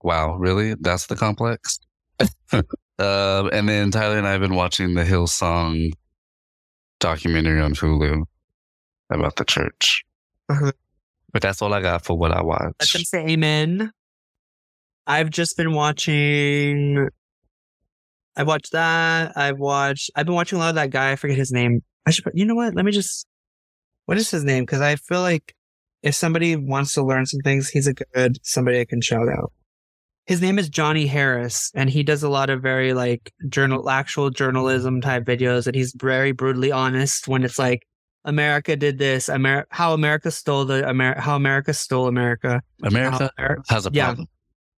Wow, 0.03 0.37
really? 0.37 0.75
That's 0.81 1.07
the 1.07 1.17
complex? 1.17 1.81
um, 2.53 2.63
and 2.99 3.69
then 3.69 3.91
Tyler 3.91 4.19
and 4.19 4.27
I 4.27 4.33
have 4.33 4.41
been 4.41 4.55
watching 4.55 4.95
the 4.95 5.05
Hillsong 5.05 5.93
documentary 7.01 7.61
on 7.61 7.75
Hulu 7.75 8.25
about 9.11 9.35
the 9.37 9.45
church. 9.45 10.06
Uh-huh. 10.49 10.73
But 11.33 11.43
that's 11.43 11.61
all 11.61 11.75
I 11.75 11.83
got 11.83 12.05
for 12.05 12.17
what 12.17 12.33
I 12.33 12.41
Let 12.43 12.79
them 12.79 13.03
say 13.03 13.27
amen. 13.27 13.93
I've 15.07 15.31
just 15.31 15.57
been 15.57 15.73
watching. 15.73 17.09
I 18.37 18.43
watched 18.43 18.73
that. 18.73 19.37
I've 19.37 19.59
watched. 19.59 20.11
I've 20.17 20.27
been 20.27 20.35
watching 20.35 20.57
a 20.57 20.61
lot 20.61 20.71
of 20.71 20.75
that 20.77 20.91
guy. 20.91 21.13
I 21.13 21.17
forget 21.17 21.37
his 21.37 21.53
name. 21.53 21.83
I 22.07 22.11
should. 22.11 22.25
You 22.35 22.45
know 22.45 22.55
what? 22.55 22.75
Let 22.75 22.85
me 22.85 22.93
just. 22.93 23.27
What 24.07 24.19
is 24.19 24.31
his 24.31 24.45
name? 24.45 24.65
Because 24.65 24.81
I 24.81 24.97
feel 24.97 25.21
like 25.21 25.55
if 26.03 26.15
somebody 26.15 26.55
wants 26.57 26.95
to 26.95 27.03
learn 27.05 27.27
some 27.27 27.41
things, 27.41 27.69
he's 27.69 27.87
a 27.87 27.95
good 27.95 28.39
somebody 28.43 28.81
I 28.81 28.85
can 28.85 29.01
shout 29.01 29.29
out. 29.29 29.53
his 30.27 30.41
name 30.43 30.59
is 30.59 30.69
Johnny 30.69 31.07
Harris, 31.07 31.71
and 31.75 31.89
he 31.89 32.03
does 32.03 32.23
a 32.23 32.29
lot 32.29 32.51
of 32.51 32.61
very 32.63 32.93
like 32.93 33.33
journal, 33.49 33.89
actual 33.89 34.31
journalism 34.31 35.01
type 35.01 35.25
videos, 35.25 35.67
and 35.67 35.75
he's 35.77 35.95
very 35.97 36.33
brutally 36.33 36.73
honest 36.73 37.29
when 37.29 37.45
it's 37.45 37.59
like 37.59 37.87
America 38.27 38.77
did 38.77 38.99
this, 38.99 39.29
Amer- 39.29 39.67
how 39.71 39.95
America 39.95 40.31
stole 40.31 40.65
the 40.65 40.87
Amer- 40.87 41.19
how 41.19 41.37
America 41.37 41.73
stole 41.73 42.09
America. 42.09 42.61
America 42.83 43.31
Amer- 43.39 43.63
has 43.69 43.87
a 43.87 43.91
yeah. 43.93 44.07
problem. 44.07 44.27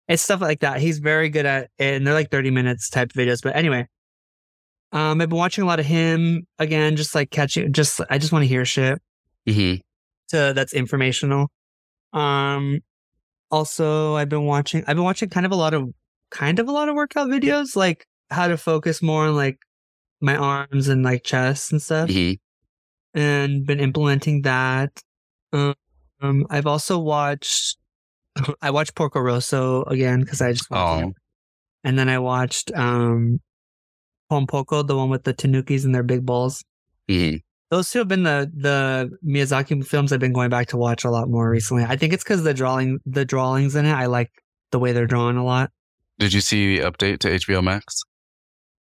it's 0.07 0.23
stuff 0.23 0.41
like 0.41 0.61
that. 0.61 0.81
He's 0.81 0.99
very 0.99 1.29
good 1.31 1.47
at 1.47 1.65
it, 1.65 1.71
and 1.79 2.07
they're 2.07 2.15
like 2.15 2.31
30 2.31 2.51
minutes 2.51 2.89
type 2.91 3.13
videos. 3.13 3.43
But 3.43 3.57
anyway, 3.57 3.89
um, 4.93 5.21
I've 5.21 5.29
been 5.29 5.39
watching 5.39 5.65
a 5.65 5.67
lot 5.67 5.81
of 5.81 5.87
him 5.87 6.47
again, 6.59 6.95
just 6.97 7.15
like 7.15 7.31
catching, 7.31 7.73
just 7.73 8.01
I 8.09 8.19
just 8.19 8.33
want 8.33 8.43
to 8.45 8.47
hear 8.47 8.65
shit 8.65 9.01
hmm 9.47 9.75
to 10.29 10.53
that's 10.55 10.75
informational. 10.75 11.51
Um, 12.13 12.81
also 13.51 14.15
I've 14.17 14.29
been 14.29 14.45
watching, 14.45 14.85
I've 14.87 14.97
been 14.97 15.05
watching 15.05 15.31
kind 15.31 15.47
of 15.47 15.53
a 15.53 15.57
lot 15.57 15.73
of, 15.75 15.89
kind 16.31 16.59
of 16.59 16.69
a 16.69 16.73
lot 16.73 16.89
of 16.91 16.95
workout 16.95 17.29
videos, 17.29 17.77
like 17.77 18.07
how 18.31 18.47
to 18.49 18.59
focus 18.59 19.01
more 19.01 19.27
on 19.27 19.37
like 19.37 19.57
my 20.21 20.37
arms 20.37 20.89
and 20.89 21.03
like 21.03 21.25
chest 21.25 21.73
and 21.73 21.81
stuff, 21.81 22.11
hmm 22.11 22.33
and 23.15 23.67
been 23.67 23.81
implementing 23.81 24.43
that. 24.43 24.91
Um, 25.53 25.75
um 26.21 26.47
I've 26.51 26.67
also 26.67 26.99
watched, 26.99 27.79
I 28.63 28.71
watched 28.71 28.95
Porco 28.95 29.21
Rosso 29.21 29.83
again 29.85 30.21
because 30.21 30.41
I 30.41 30.53
just 30.53 30.71
watched 30.71 31.05
Oh, 31.05 31.09
it. 31.09 31.15
and 31.85 31.99
then 31.99 32.09
I 32.09 32.19
watched 32.19 32.71
um 32.75 33.41
Pom 34.31 34.47
Pompoko, 34.47 34.87
the 34.87 34.97
one 34.97 35.09
with 35.11 35.25
the 35.25 35.33
Tanukis 35.33 35.85
and 35.85 35.95
their 35.95 36.03
big 36.03 36.27
balls. 36.27 36.63
hmm 37.09 37.37
Those 37.71 37.91
two 37.91 38.01
have 38.01 38.09
been 38.09 38.25
the 38.25 38.51
the 38.55 39.11
Miyazaki 39.27 39.87
films 39.87 40.13
I've 40.13 40.21
been 40.21 40.35
going 40.35 40.51
back 40.51 40.67
to 40.69 40.77
watch 40.77 41.05
a 41.05 41.11
lot 41.11 41.29
more 41.31 41.49
recently. 41.51 41.85
I 41.85 41.97
think 41.97 42.13
it's 42.13 42.25
because 42.25 42.43
the 42.43 42.53
drawing 42.55 42.99
the 43.07 43.25
drawings 43.25 43.75
in 43.75 43.87
it. 43.87 43.93
I 43.93 44.07
like 44.07 44.31
the 44.71 44.79
way 44.79 44.93
they're 44.93 45.07
drawn 45.07 45.37
a 45.37 45.45
lot. 45.45 45.71
Did 46.19 46.33
you 46.35 46.41
see 46.43 46.77
the 46.77 46.83
update 46.85 47.21
to 47.21 47.29
HBO 47.31 47.63
Max? 47.65 48.03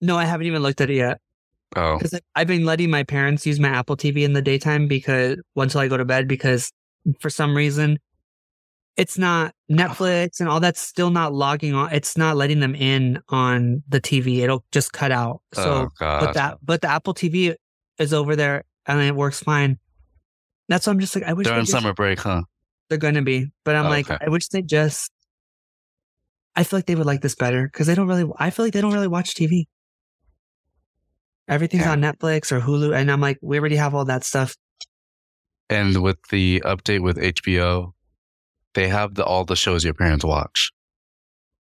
No, 0.01 0.15
I 0.17 0.25
haven't 0.25 0.47
even 0.47 0.63
looked 0.63 0.79
at 0.81 0.89
it 0.89 0.95
yet 0.95 1.19
Oh, 1.75 1.97
because 1.97 2.19
I've 2.35 2.47
been 2.47 2.65
letting 2.65 2.89
my 2.89 3.03
parents 3.03 3.45
use 3.45 3.59
my 3.59 3.67
Apple 3.69 3.97
TV 3.97 4.23
in 4.23 4.33
the 4.33 4.41
daytime 4.41 4.87
because 4.87 5.37
until 5.55 5.81
I 5.81 5.87
go 5.87 5.97
to 5.97 6.05
bed 6.05 6.27
because 6.27 6.71
for 7.19 7.29
some 7.29 7.55
reason 7.55 7.99
it's 8.95 9.17
not 9.17 9.53
ah. 9.71 9.73
Netflix 9.73 10.39
and 10.39 10.49
all 10.49 10.59
that's 10.59 10.81
still 10.81 11.11
not 11.11 11.33
logging 11.33 11.73
on. 11.75 11.93
It's 11.93 12.17
not 12.17 12.35
letting 12.35 12.61
them 12.61 12.73
in 12.73 13.21
on 13.29 13.83
the 13.87 14.01
TV. 14.01 14.39
It'll 14.39 14.63
just 14.71 14.91
cut 14.93 15.11
out. 15.11 15.41
So 15.53 15.89
oh 15.89 15.89
but 15.99 16.33
that 16.33 16.57
but 16.63 16.81
the 16.81 16.89
Apple 16.89 17.13
TV 17.13 17.53
is 17.99 18.13
over 18.13 18.35
there 18.35 18.63
and 18.85 19.01
it 19.01 19.15
works 19.15 19.41
fine. 19.41 19.77
That's 20.69 20.87
why 20.87 20.93
I'm 20.93 20.99
just 20.99 21.15
like 21.15 21.25
I 21.25 21.33
wish 21.33 21.45
they 21.45 21.51
During 21.51 21.65
just- 21.65 21.71
summer 21.73 21.93
break, 21.93 22.19
huh? 22.19 22.43
they're 22.89 22.97
gonna 22.97 23.21
be, 23.21 23.47
but 23.65 23.75
I'm 23.75 23.85
like 23.85 24.09
Okay. 24.09 24.25
I 24.25 24.29
wish 24.29 24.47
they 24.47 24.61
just. 24.61 25.11
I 26.55 26.63
feel 26.63 26.77
like 26.77 26.85
they 26.87 26.95
would 26.95 27.05
like 27.05 27.21
this 27.21 27.35
better 27.35 27.67
because 27.67 27.85
they 27.85 27.93
don't 27.93 28.07
really. 28.07 28.31
I 28.37 28.49
feel 28.49 28.65
like 28.65 28.73
they 28.73 28.81
don't 28.81 28.93
really 28.93 29.07
watch 29.07 29.35
TV. 29.35 29.65
Everything's 31.47 31.83
Yeah. 31.85 31.91
on 31.93 32.01
Netflix 32.01 32.51
or 32.51 32.59
Hulu, 32.59 32.95
and 32.95 33.09
I'm 33.11 33.21
like, 33.21 33.37
we 33.41 33.57
already 33.59 33.77
have 33.77 33.95
all 33.95 34.05
that 34.05 34.23
stuff. 34.25 34.55
And 35.69 36.01
with 36.01 36.17
the 36.29 36.61
update 36.65 37.01
with 37.01 37.17
HBO, 37.17 37.93
they 38.73 38.87
have 38.89 39.15
the, 39.15 39.23
all 39.25 39.43
the 39.45 39.55
shows 39.55 39.83
your 39.83 39.93
parents 39.93 40.23
watch 40.25 40.71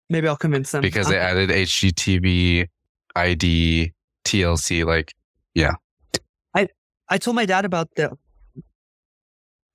Maybe 0.09 0.29
I'll 0.29 0.37
convince 0.37 0.71
them 0.71 0.83
because 0.83 1.09
they 1.09 1.19
Um, 1.19 1.27
added 1.27 1.51
HGTV, 1.51 2.69
ID, 3.17 3.93
TLC. 4.25 4.85
Like, 4.87 5.13
yeah. 5.55 5.75
I 6.55 6.69
I 7.09 7.19
told 7.19 7.35
my 7.35 7.45
dad 7.47 7.65
about 7.65 7.89
the 7.97 8.17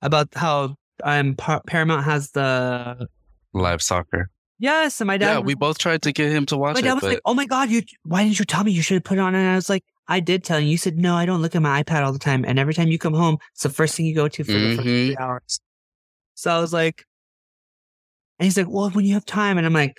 about 0.00 0.28
how 0.34 0.76
um 1.04 1.34
Par- 1.34 1.62
Paramount 1.66 2.04
has 2.04 2.30
the 2.30 3.06
live 3.52 3.82
soccer. 3.82 4.30
yes, 4.58 5.00
and 5.00 5.06
my 5.08 5.18
dad 5.18 5.32
yeah, 5.32 5.38
we 5.40 5.54
both 5.54 5.76
tried 5.78 6.00
to 6.02 6.12
get 6.12 6.30
him 6.32 6.46
to 6.46 6.56
watch 6.56 6.74
My 6.74 6.80
it, 6.80 6.84
dad 6.84 6.94
was 6.94 7.02
but 7.02 7.10
like, 7.10 7.20
"Oh 7.26 7.34
my 7.34 7.44
god, 7.46 7.68
you! 7.70 7.82
Why 8.04 8.24
didn't 8.24 8.38
you 8.38 8.44
tell 8.44 8.64
me? 8.64 8.72
You 8.72 8.82
should 8.82 8.94
have 8.94 9.04
put 9.04 9.18
it 9.18 9.20
on." 9.20 9.34
And 9.34 9.46
I 9.48 9.54
was 9.56 9.68
like, 9.68 9.84
"I 10.08 10.20
did 10.20 10.44
tell 10.44 10.60
you." 10.60 10.68
You 10.68 10.76
said, 10.78 10.96
"No, 10.98 11.14
I 11.14 11.26
don't 11.26 11.42
look 11.42 11.54
at 11.54 11.62
my 11.62 11.82
iPad 11.82 12.04
all 12.04 12.12
the 12.12 12.18
time." 12.18 12.44
And 12.44 12.58
every 12.58 12.74
time 12.74 12.88
you 12.88 12.98
come 12.98 13.14
home, 13.14 13.38
it's 13.52 13.62
the 13.62 13.70
first 13.70 13.96
thing 13.96 14.06
you 14.06 14.14
go 14.14 14.28
to 14.28 14.44
for 14.44 14.52
the 14.52 14.76
first 14.76 14.80
Mhm. 14.88 15.06
three 15.06 15.16
hours. 15.18 15.60
So 16.34 16.50
I 16.50 16.58
was 16.60 16.72
like, 16.72 17.04
and 18.38 18.44
he's 18.46 18.56
like, 18.56 18.68
"Well, 18.68 18.90
when 18.90 19.04
you 19.04 19.14
have 19.14 19.24
time," 19.24 19.58
and 19.58 19.66
I'm 19.66 19.72
like, 19.72 19.94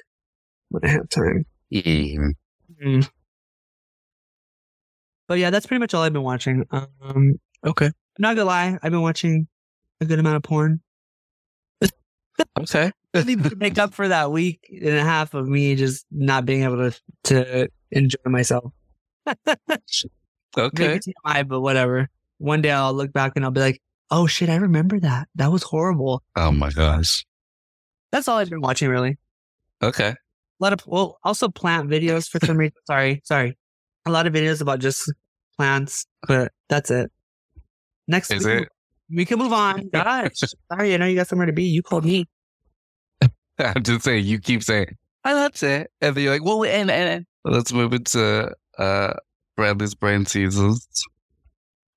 "When 0.69 0.83
I 0.83 0.89
have 0.89 1.09
time." 1.09 1.45
Mhm. 1.71 2.33
Mm. 2.83 3.09
But 5.27 5.39
yeah, 5.39 5.49
that's 5.49 5.65
pretty 5.65 5.79
much 5.79 5.93
all 5.93 6.03
I've 6.03 6.13
been 6.13 6.21
watching. 6.23 6.65
Um, 6.71 7.39
okay, 7.65 7.91
not 8.19 8.35
gonna 8.35 8.45
lie, 8.45 8.77
I've 8.83 8.91
been 8.91 9.01
watching 9.01 9.47
a 10.01 10.05
good 10.05 10.19
amount 10.19 10.35
of 10.37 10.43
porn. 10.43 10.81
okay, 12.59 12.91
I 13.13 13.23
need 13.23 13.43
to 13.43 13.55
make 13.55 13.77
up 13.77 13.93
for 13.93 14.07
that 14.07 14.31
week 14.31 14.59
and 14.69 14.97
a 14.97 15.03
half 15.03 15.33
of 15.33 15.47
me 15.47 15.75
just 15.75 16.05
not 16.11 16.45
being 16.45 16.63
able 16.63 16.91
to 16.91 16.99
to 17.25 17.69
enjoy 17.91 18.17
myself. 18.25 18.73
Okay. 19.27 20.87
Maybe 20.87 20.99
TMI, 21.25 21.47
but 21.47 21.61
whatever. 21.61 22.09
One 22.37 22.61
day 22.61 22.71
I'll 22.71 22.93
look 22.93 23.13
back 23.13 23.33
and 23.35 23.45
I'll 23.45 23.51
be 23.51 23.61
like, 23.61 23.81
oh 24.11 24.27
shit, 24.27 24.49
I 24.49 24.55
remember 24.55 24.99
that. 24.99 25.27
That 25.35 25.51
was 25.51 25.63
horrible. 25.63 26.21
Oh 26.35 26.51
my 26.51 26.69
gosh. 26.71 27.25
That's 28.11 28.27
all 28.27 28.37
I've 28.37 28.49
been 28.49 28.61
watching, 28.61 28.89
really. 28.89 29.17
Okay. 29.81 30.09
A 30.09 30.15
lot 30.59 30.73
of, 30.73 30.81
well, 30.85 31.17
also 31.23 31.49
plant 31.49 31.89
videos 31.89 32.29
for 32.29 32.39
some 32.45 32.57
reason. 32.63 32.73
sorry, 32.85 33.21
sorry. 33.25 33.57
A 34.05 34.11
lot 34.11 34.27
of 34.27 34.33
videos 34.33 34.61
about 34.61 34.79
just 34.79 35.11
plants, 35.57 36.05
but 36.27 36.51
that's 36.69 36.91
it. 36.91 37.11
Next 38.07 38.31
Is 38.31 38.45
we 38.45 38.51
can- 38.51 38.63
it? 38.63 38.69
We 39.15 39.25
can 39.25 39.37
move 39.37 39.53
on. 39.53 39.89
Gosh. 39.93 40.31
sorry, 40.71 40.93
I 40.93 40.97
know 40.97 41.05
you 41.05 41.15
got 41.15 41.27
somewhere 41.27 41.45
to 41.45 41.53
be. 41.53 41.63
You 41.65 41.83
called 41.83 42.05
me. 42.05 42.25
I'm 43.59 43.83
just 43.83 44.03
saying. 44.03 44.25
You 44.25 44.39
keep 44.39 44.63
saying, 44.63 44.95
"I 45.23 45.33
that's 45.33 45.61
it," 45.61 45.91
and 46.01 46.15
then 46.15 46.23
you're 46.23 46.33
like, 46.33 46.43
"Well, 46.43 46.63
and 46.63 46.89
and, 46.89 47.09
and. 47.09 47.25
let's 47.43 47.71
move 47.73 47.93
into 47.93 48.51
uh 48.77 49.13
Bradley's 49.55 49.95
brain 49.95 50.25
teasers." 50.25 50.87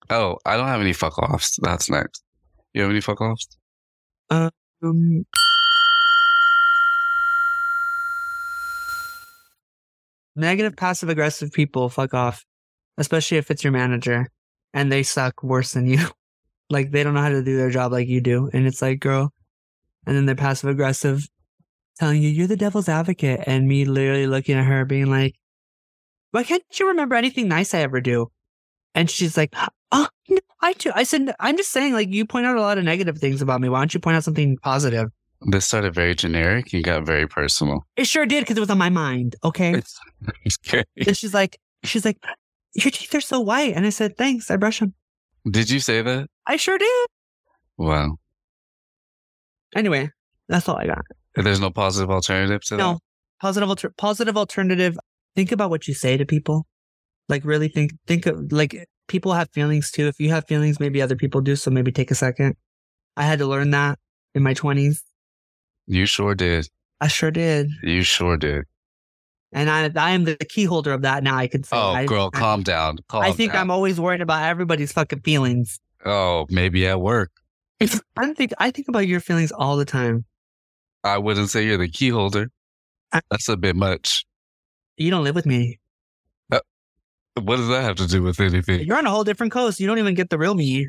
Oh, 0.09 0.39
I 0.45 0.57
don't 0.57 0.69
have 0.69 0.81
any 0.81 0.93
fuck 0.93 1.19
offs. 1.19 1.59
That's 1.63 1.91
next. 1.91 2.23
You 2.75 2.83
have 2.83 2.91
any 2.91 3.01
fuck 3.01 3.21
offs? 3.21 3.49
Um, 4.31 4.51
negative 10.37 10.77
passive 10.77 11.09
aggressive 11.09 11.51
people 11.51 11.89
fuck 11.89 12.13
off 12.13 12.45
especially 12.99 13.39
if 13.39 13.51
it's 13.51 13.65
your 13.65 13.73
manager 13.73 14.29
and 14.75 14.93
they 14.93 15.03
suck 15.03 15.43
worse 15.43 15.73
than 15.73 15.87
you 15.87 15.99
like 16.71 16.91
they 16.91 17.03
don't 17.03 17.15
know 17.15 17.21
how 17.21 17.31
to 17.31 17.43
do 17.43 17.57
their 17.57 17.71
job 17.71 17.91
like 17.91 18.07
you 18.07 18.21
do 18.21 18.51
and 18.53 18.67
it's 18.67 18.83
like 18.83 19.01
girl 19.01 19.33
and 20.07 20.15
then 20.15 20.27
they're 20.27 20.35
passive 20.35 20.69
aggressive 20.69 21.27
telling 21.99 22.21
you 22.21 22.29
you're 22.29 22.47
the 22.47 22.57
devil's 22.57 22.89
advocate 22.89 23.41
and 23.47 23.67
me 23.67 23.87
literally 23.87 24.27
looking 24.27 24.57
at 24.57 24.67
her 24.67 24.85
being 24.85 25.07
like 25.07 25.35
why 26.37 26.45
can't 26.45 26.63
you 26.79 26.89
remember 26.89 27.15
anything 27.15 27.49
nice 27.49 27.73
i 27.75 27.79
ever 27.81 28.01
do 28.01 28.27
and 28.95 29.11
she's 29.11 29.37
like 29.37 29.55
oh 29.93 30.07
no 30.29 30.39
i 30.61 30.73
do 30.75 30.93
i 30.95 31.03
said 31.03 31.35
i'm 31.41 31.57
just 31.57 31.73
saying 31.73 31.93
like 31.95 32.09
you 32.11 32.27
point 32.27 32.45
out 32.47 32.57
a 32.57 32.61
lot 32.61 32.77
of 32.79 32.85
negative 32.85 33.17
things 33.19 33.41
about 33.41 33.61
me 33.61 33.69
why 33.69 33.81
don't 33.81 33.95
you 33.95 34.01
point 34.01 34.17
out 34.17 34.25
something 34.25 34.57
positive 34.63 35.09
This 35.53 35.67
started 35.67 35.95
very 35.95 36.15
generic 36.15 36.73
and 36.73 36.83
got 36.83 37.05
very 37.07 37.27
personal. 37.29 37.85
It 37.97 38.07
sure 38.07 38.25
did 38.27 38.41
because 38.43 38.57
it 38.57 38.61
was 38.61 38.71
on 38.71 38.79
my 38.79 38.89
mind. 38.89 39.37
Okay. 39.45 39.83
Okay. 40.67 40.83
and 41.07 41.17
she's 41.17 41.35
like, 41.35 41.59
she's 41.85 42.05
like, 42.05 42.17
your 42.75 42.91
teeth 42.91 43.15
are 43.15 43.21
so 43.21 43.39
white. 43.41 43.75
And 43.77 43.85
I 43.87 43.91
said, 43.91 44.17
thanks. 44.17 44.51
I 44.51 44.57
brush 44.57 44.81
them. 44.81 44.95
Did 45.49 45.69
you 45.71 45.79
say 45.79 46.01
that? 46.03 46.29
I 46.47 46.57
sure 46.57 46.79
did. 46.79 47.07
Wow. 47.77 48.17
Anyway, 49.75 50.11
that's 50.49 50.69
all 50.69 50.77
I 50.77 50.87
got. 50.87 51.05
There's 51.35 51.61
no 51.61 51.71
positive 51.71 52.11
alternative 52.11 52.63
to 52.69 52.77
that. 52.77 52.83
No 52.83 52.99
positive, 53.41 53.69
alter- 53.69 53.95
positive 53.97 54.37
alternative. 54.37 54.97
Think 55.37 55.53
about 55.53 55.71
what 55.71 55.87
you 55.87 55.95
say 55.95 56.17
to 56.17 56.25
people. 56.27 56.67
Like 57.29 57.45
really 57.45 57.69
think, 57.69 57.93
think 58.07 58.27
of 58.27 58.51
like 58.51 58.89
people 59.07 59.33
have 59.35 59.51
feelings 59.53 59.91
too. 59.91 60.07
If 60.09 60.19
you 60.19 60.31
have 60.31 60.47
feelings, 60.47 60.81
maybe 60.81 61.01
other 61.03 61.17
people 61.17 61.41
do. 61.41 61.55
So 61.57 61.71
maybe 61.71 61.93
take 61.93 62.11
a 62.11 62.15
second. 62.15 62.57
I 63.17 63.25
had 63.25 63.39
to 63.41 63.47
learn 63.47 63.71
that 63.71 63.99
in 64.35 64.43
my 64.43 64.55
twenties. 64.55 65.03
You 65.87 66.07
sure 66.07 66.35
did. 66.35 66.69
I 67.01 67.09
sure 67.09 67.31
did. 67.31 67.69
You 67.83 68.03
sure 68.03 68.37
did. 68.37 68.65
And 69.53 69.71
I, 69.71 69.91
I 69.97 70.11
am 70.11 70.25
the 70.25 70.37
key 70.37 70.65
holder 70.65 70.93
of 70.93 71.03
that 71.03 71.23
now. 71.23 71.37
I 71.37 71.47
can 71.47 71.63
say, 71.63 71.77
Oh, 71.77 71.91
I, 71.93 72.07
girl, 72.07 72.31
I- 72.35 72.39
calm 72.39 72.63
down. 72.63 72.99
Calm 73.09 73.23
I 73.23 73.33
think 73.33 73.53
down. 73.53 73.63
I'm 73.63 73.71
always 73.71 74.01
worried 74.01 74.21
about 74.21 74.43
everybody's 74.43 74.93
fucking 74.93 75.21
feelings. 75.21 75.79
Oh, 76.05 76.47
maybe 76.51 76.87
at 76.87 77.01
work. 77.01 77.31
I 77.81 77.87
don't 78.17 78.37
think 78.37 78.53
I 78.59 78.71
think 78.71 78.89
about 78.89 79.07
your 79.07 79.21
feelings 79.21 79.53
all 79.53 79.77
the 79.77 79.85
time. 79.85 80.25
I 81.05 81.19
wouldn't 81.19 81.51
say 81.51 81.67
you're 81.67 81.77
the 81.77 81.89
key 81.89 82.09
holder. 82.09 82.49
That's 83.31 83.49
a 83.49 83.57
bit 83.57 83.77
much. 83.77 84.25
You 84.97 85.11
don't 85.11 85.25
live 85.25 85.35
with 85.35 85.47
me. 85.47 85.79
What 87.39 87.57
does 87.57 87.69
that 87.69 87.83
have 87.83 87.97
to 87.97 88.07
do 88.07 88.23
with 88.23 88.41
anything? 88.41 88.81
You're 88.87 88.97
on 88.97 89.05
a 89.05 89.11
whole 89.11 89.23
different 89.23 89.53
coast. 89.53 89.79
You 89.79 89.87
don't 89.87 89.99
even 89.99 90.15
get 90.15 90.31
the 90.31 90.39
real 90.39 90.55
me. 90.55 90.89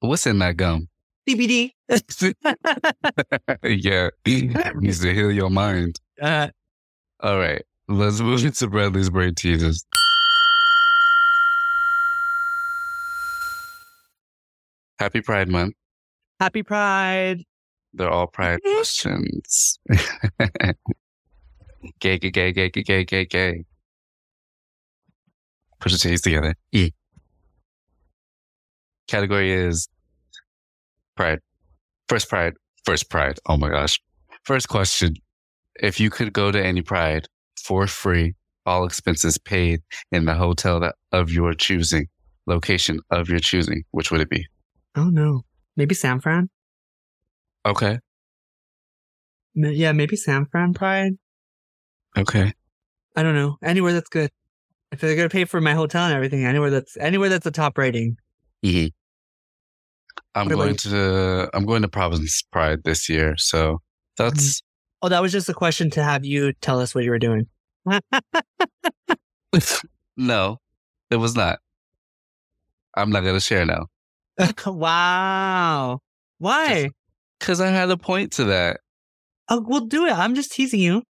What's 0.00 0.26
in 0.26 0.38
that 0.40 0.58
gum? 0.58 0.88
CBD. 1.26 1.72
yeah, 3.62 4.10
needs 4.26 5.00
to 5.00 5.14
heal 5.14 5.32
your 5.32 5.48
mind. 5.48 5.98
uh, 6.22 6.48
All 7.20 7.38
right, 7.38 7.62
let's 7.88 8.20
move 8.20 8.44
into 8.44 8.68
Bradley's 8.68 9.08
brain 9.08 9.34
teasers. 9.34 9.82
Happy 14.98 15.22
Pride 15.22 15.48
Month. 15.48 15.74
happy 16.38 16.62
Pride. 16.62 17.42
They're 17.94 18.10
all 18.10 18.26
Pride 18.26 18.60
questions. 18.62 19.78
Gay, 22.00 22.18
gay, 22.18 22.30
gay, 22.30 22.52
gay, 22.52 22.68
gay, 22.68 22.82
gay, 22.82 23.04
gay, 23.04 23.24
gay. 23.24 23.64
Put 25.80 25.92
your 25.92 25.98
T's 25.98 26.20
together. 26.20 26.54
E. 26.72 26.90
Category 29.08 29.52
is 29.52 29.88
pride. 31.16 31.40
First 32.08 32.28
pride. 32.28 32.54
First 32.84 33.08
pride. 33.10 33.38
Oh 33.46 33.56
my 33.56 33.70
gosh. 33.70 34.00
First 34.44 34.68
question. 34.68 35.14
If 35.76 35.98
you 35.98 36.10
could 36.10 36.32
go 36.32 36.50
to 36.52 36.62
any 36.62 36.82
pride 36.82 37.26
for 37.64 37.86
free, 37.86 38.34
all 38.66 38.84
expenses 38.84 39.38
paid 39.38 39.80
in 40.12 40.26
the 40.26 40.34
hotel 40.34 40.80
that, 40.80 40.96
of 41.12 41.30
your 41.30 41.54
choosing, 41.54 42.06
location 42.46 43.00
of 43.10 43.28
your 43.28 43.38
choosing, 43.38 43.84
which 43.92 44.10
would 44.10 44.20
it 44.20 44.28
be? 44.28 44.46
Oh 44.96 45.08
no. 45.08 45.42
Maybe 45.76 45.94
San 45.94 46.20
Fran? 46.20 46.50
Okay. 47.64 47.98
M- 49.56 49.72
Yeah, 49.72 49.92
maybe 49.92 50.16
San 50.16 50.46
Fran 50.46 50.74
Pride. 50.74 51.12
Okay. 52.16 52.52
I 53.16 53.22
don't 53.22 53.34
know. 53.34 53.58
Anywhere 53.62 53.92
that's 53.92 54.08
good. 54.08 54.30
If 54.92 55.00
they're 55.00 55.16
gonna 55.16 55.28
pay 55.28 55.44
for 55.44 55.60
my 55.60 55.74
hotel 55.74 56.04
and 56.04 56.14
everything, 56.14 56.44
anywhere 56.44 56.70
that's 56.70 56.96
anywhere 56.96 57.28
that's 57.28 57.46
a 57.46 57.50
top 57.50 57.78
rating. 57.78 58.16
hmm 58.64 58.86
I'm 60.34 60.46
What 60.48 60.54
going 60.56 60.76
to 60.76 61.50
I'm 61.54 61.64
going 61.66 61.82
to 61.82 61.88
Providence 61.88 62.42
Pride 62.42 62.84
this 62.84 63.08
year, 63.08 63.36
so 63.36 63.80
that's 64.16 64.62
Oh, 65.02 65.08
that 65.08 65.22
was 65.22 65.32
just 65.32 65.48
a 65.48 65.54
question 65.54 65.90
to 65.90 66.02
have 66.02 66.24
you 66.24 66.52
tell 66.60 66.78
us 66.78 66.94
what 66.94 67.04
you 67.04 67.10
were 67.10 67.18
doing. 67.18 67.46
no, 70.16 70.58
it 71.10 71.16
was 71.16 71.34
not. 71.34 71.58
I'm 72.94 73.10
not 73.10 73.24
gonna 73.24 73.40
share 73.40 73.64
now 73.64 73.86
wow. 74.66 76.00
Why? 76.38 76.90
because 77.38 77.60
I 77.60 77.68
had 77.68 77.90
a 77.90 77.96
point 77.96 78.32
to 78.32 78.44
that. 78.44 78.80
Oh, 79.48 79.60
we'll 79.60 79.86
do 79.86 80.06
it. 80.06 80.12
I'm 80.12 80.34
just 80.34 80.52
teasing 80.52 80.80
you. 80.80 81.02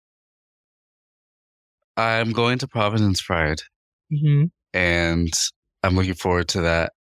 I'm 1.97 2.33
going 2.33 2.59
to 2.59 2.69
Providence 2.69 3.23
Pride, 3.23 3.61
hmm 4.11 4.45
and 4.73 5.33
I'm 5.83 5.97
looking 5.97 6.15
forward 6.15 6.49
to 6.49 6.61
that. 6.63 6.93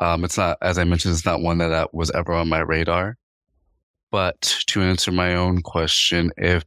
Um, 0.00 0.24
it's 0.24 0.38
not, 0.38 0.56
as 0.62 0.78
I 0.78 0.84
mentioned, 0.84 1.12
it's 1.14 1.26
not 1.26 1.42
one 1.42 1.58
that, 1.58 1.68
that 1.68 1.92
was 1.92 2.10
ever 2.12 2.32
on 2.32 2.48
my 2.48 2.60
radar. 2.60 3.16
But 4.10 4.40
to 4.68 4.80
answer 4.82 5.12
my 5.12 5.34
own 5.34 5.62
question, 5.62 6.30
if 6.36 6.64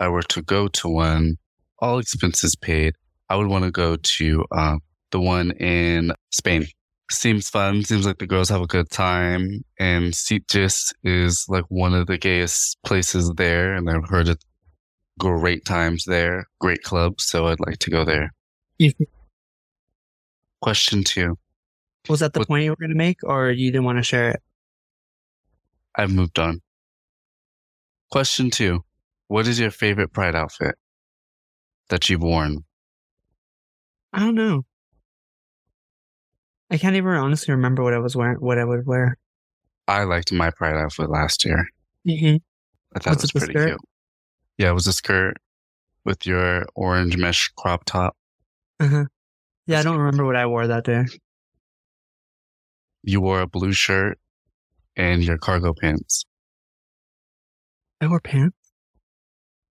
I 0.00 0.08
were 0.08 0.22
to 0.24 0.42
go 0.42 0.68
to 0.68 0.88
one, 0.88 1.36
all 1.78 1.98
expenses 1.98 2.56
paid, 2.56 2.94
I 3.28 3.36
would 3.36 3.46
want 3.46 3.64
to 3.64 3.70
go 3.70 3.96
to 3.96 4.44
um, 4.50 4.80
the 5.12 5.20
one 5.20 5.52
in 5.52 6.12
Spain. 6.30 6.66
Seems 7.10 7.48
fun. 7.48 7.84
Seems 7.84 8.06
like 8.06 8.18
the 8.18 8.26
girls 8.26 8.48
have 8.48 8.62
a 8.62 8.66
good 8.66 8.90
time. 8.90 9.64
And 9.78 10.12
Sitges 10.12 10.92
is 11.04 11.46
like 11.48 11.64
one 11.68 11.94
of 11.94 12.06
the 12.06 12.18
gayest 12.18 12.78
places 12.84 13.30
there. 13.36 13.74
And 13.74 13.88
I've 13.88 14.08
heard 14.08 14.28
it 14.28 14.44
great 15.18 15.64
times 15.64 16.04
there, 16.04 16.46
great 16.60 16.82
clubs. 16.82 17.24
So 17.24 17.46
I'd 17.46 17.60
like 17.60 17.78
to 17.80 17.90
go 17.90 18.04
there. 18.04 18.32
Question 20.60 21.04
two. 21.04 21.38
Was 22.08 22.20
that 22.20 22.32
the 22.32 22.40
What- 22.40 22.48
point 22.48 22.64
you 22.64 22.70
were 22.70 22.76
going 22.76 22.90
to 22.90 22.96
make, 22.96 23.18
or 23.24 23.50
you 23.50 23.70
didn't 23.70 23.84
want 23.84 23.98
to 23.98 24.02
share 24.02 24.30
it? 24.30 24.42
I've 25.94 26.10
moved 26.12 26.38
on. 26.38 26.60
Question 28.10 28.50
two. 28.50 28.84
What 29.28 29.46
is 29.46 29.58
your 29.58 29.70
favorite 29.70 30.12
pride 30.12 30.34
outfit 30.34 30.76
that 31.88 32.08
you've 32.08 32.22
worn? 32.22 32.64
I 34.12 34.20
don't 34.20 34.34
know. 34.34 34.64
I 36.70 36.78
can't 36.78 36.96
even 36.96 37.12
honestly 37.12 37.52
remember 37.52 37.82
what 37.82 37.94
I 37.94 37.98
was 37.98 38.16
wearing. 38.16 38.36
What 38.38 38.58
I 38.58 38.64
would 38.64 38.86
wear. 38.86 39.16
I 39.86 40.04
liked 40.04 40.32
my 40.32 40.50
pride 40.50 40.76
outfit 40.76 41.08
last 41.10 41.44
year. 41.44 41.68
Mm-hmm. 42.06 42.36
I 42.96 42.98
thought 42.98 43.16
Was 43.16 43.24
it 43.24 43.34
was 43.34 43.44
pretty 43.44 43.52
skirt? 43.58 43.68
cute. 43.68 43.80
Yeah, 44.58 44.70
it 44.70 44.74
was 44.74 44.86
a 44.86 44.92
skirt 44.92 45.36
with 46.04 46.26
your 46.26 46.66
orange 46.74 47.16
mesh 47.16 47.50
crop 47.56 47.84
top. 47.84 48.16
Uh-huh. 48.80 49.04
Yeah, 49.66 49.80
I 49.80 49.82
don't 49.82 49.98
remember 49.98 50.24
what 50.24 50.36
I 50.36 50.46
wore 50.46 50.66
that 50.66 50.84
day. 50.84 51.04
You 53.02 53.20
wore 53.20 53.40
a 53.40 53.46
blue 53.46 53.72
shirt 53.72 54.18
and 54.96 55.22
your 55.22 55.38
cargo 55.38 55.74
pants. 55.78 56.24
I 58.00 58.06
wore 58.06 58.20
pants. 58.20 58.56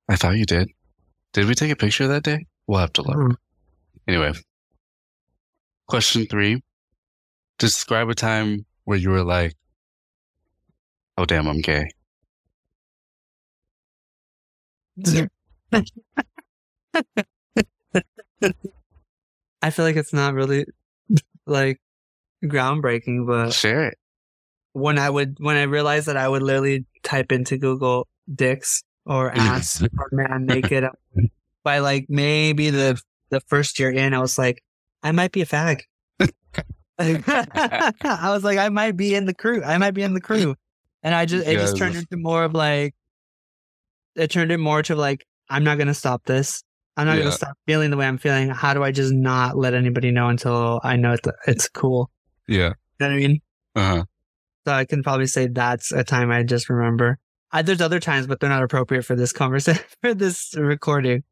I 0.09 0.17
thought 0.17 0.37
you 0.37 0.47
did. 0.47 0.71
Did 1.33 1.47
we 1.47 1.55
take 1.55 1.71
a 1.71 1.77
picture 1.77 2.09
that 2.09 2.25
day? 2.25 2.47
We'll 2.67 2.81
have 2.81 2.93
to 2.95 3.03
look. 3.03 3.17
Oh. 3.17 3.35
Anyway, 4.09 4.33
question 5.87 6.27
three. 6.27 6.63
Describe 7.59 8.09
a 8.09 8.15
time 8.15 8.67
where 8.85 8.99
you 8.99 9.11
were 9.11 9.23
like, 9.23 9.55
oh, 11.17 11.25
damn, 11.25 11.47
I'm 11.47 11.61
gay. 11.61 11.89
I 19.63 19.71
feel 19.71 19.85
like 19.85 19.97
it's 19.97 20.13
not 20.13 20.35
really 20.35 20.67
like 21.47 21.81
groundbreaking, 22.45 23.27
but 23.27 23.53
Share 23.53 23.89
it. 23.89 23.99
when 24.73 24.99
I 24.99 25.09
would 25.09 25.37
when 25.39 25.57
I 25.57 25.63
realized 25.63 26.09
that 26.09 26.17
I 26.17 26.29
would 26.29 26.43
literally 26.43 26.87
type 27.03 27.33
into 27.33 27.59
Google 27.59 28.09
dicks 28.33 28.83
or 29.07 29.31
ass 29.37 29.83
or 29.83 30.09
man 30.13 30.47
naked 30.47 30.85
um, 30.85 30.93
by 31.63 31.79
like 31.79 32.07
maybe 32.09 32.71
the 32.71 33.01
the 33.31 33.41
first 33.41 33.79
year 33.79 33.91
in, 33.91 34.15
I 34.15 34.21
was 34.21 34.37
like, 34.39 34.63
I 35.03 35.13
might 35.13 35.33
be 35.33 35.43
a 35.43 35.47
fag. 35.47 35.83
I 36.99 38.31
was 38.31 38.45
like, 38.45 38.59
I 38.59 38.69
might 38.69 38.97
be 38.97 39.15
in 39.15 39.25
the 39.25 39.35
crew. 39.35 39.63
I 39.65 39.79
might 39.79 39.93
be 39.93 40.03
in 40.03 40.15
the 40.15 40.21
crew. 40.21 40.55
And 41.03 41.15
I 41.15 41.25
just 41.25 41.47
it 41.47 41.55
just 41.55 41.77
turned 41.77 41.97
into 41.97 42.17
more 42.17 42.45
of 42.45 42.55
like 42.55 42.95
it 44.17 44.31
turned 44.31 44.53
it 44.53 44.59
more 44.59 44.83
to 44.85 44.95
like, 44.95 45.25
I'm 45.49 45.65
not 45.65 45.79
gonna 45.79 45.95
stop 45.95 46.25
this. 46.25 46.63
I'm 46.97 47.07
not 47.07 47.15
Yeah. 47.15 47.21
gonna 47.25 47.33
stop 47.33 47.57
feeling 47.67 47.91
the 47.91 47.97
way 47.97 48.07
I'm 48.07 48.19
feeling. 48.19 48.51
How 48.51 48.75
do 48.75 48.83
I 48.83 48.93
just 48.93 49.13
not 49.13 49.57
let 49.57 49.75
anybody 49.75 50.11
know 50.11 50.29
until 50.29 50.81
I 50.85 50.97
know 50.97 51.13
it's, 51.13 51.29
it's 51.47 51.69
cool? 51.69 52.11
Yeah. 52.49 52.69
You 52.69 52.75
know 53.01 53.07
what 53.09 53.13
I 53.13 53.17
mean? 53.17 53.41
Uh 53.75 53.81
huh. 53.97 54.05
So 54.67 54.73
I 54.73 54.85
can 54.85 55.03
probably 55.03 55.27
say 55.27 55.49
that's 55.49 55.91
a 55.93 56.05
time 56.05 56.31
I 56.31 56.43
just 56.43 56.69
remember. 56.69 57.19
I, 57.51 57.63
there's 57.63 57.81
other 57.81 58.01
times, 58.01 58.27
but 58.27 58.41
they're 58.41 58.49
not 58.51 58.63
appropriate 58.63 59.03
for 59.05 59.17
this 59.17 59.33
conversation 59.33 59.83
for 60.01 60.15
this 60.15 60.55
recording. 60.57 61.25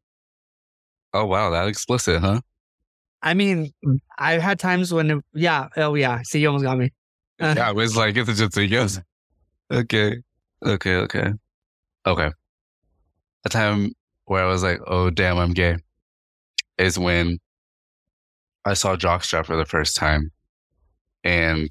Oh, 1.13 1.25
wow. 1.25 1.49
That 1.49 1.67
explicit, 1.67 2.21
huh? 2.21 2.41
I 3.21 3.33
mean, 3.33 3.71
I've 4.17 4.41
had 4.41 4.59
times 4.59 4.93
when, 4.93 5.11
it- 5.11 5.25
yeah, 5.33 5.67
oh 5.77 5.93
yeah. 5.95 6.21
See, 6.23 6.39
you 6.39 6.47
almost 6.47 6.63
got 6.65 6.77
me. 6.77 6.91
Uh, 7.39 7.53
Yeah, 7.55 7.69
it 7.69 7.75
was 7.75 7.95
like, 7.95 8.15
it's 8.17 8.37
just 8.37 8.57
a 8.57 8.65
yes. 8.65 8.99
Okay. 9.71 10.17
Okay. 10.65 10.95
Okay. 10.95 11.31
Okay. 12.05 12.31
A 13.43 13.49
time 13.49 13.93
where 14.25 14.43
I 14.43 14.47
was 14.47 14.63
like, 14.63 14.79
oh, 14.87 15.09
damn, 15.09 15.37
I'm 15.37 15.51
gay 15.51 15.77
is 16.77 16.97
when 16.97 17.39
I 18.65 18.73
saw 18.73 18.95
Jockstrap 18.95 19.45
for 19.45 19.55
the 19.55 19.65
first 19.65 19.95
time. 19.95 20.31
And 21.23 21.69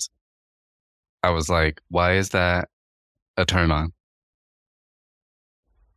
I 1.23 1.31
was 1.31 1.49
like, 1.49 1.81
why 1.89 2.15
is 2.15 2.31
that 2.31 2.69
a 3.37 3.45
turn 3.45 3.71
on 3.71 3.93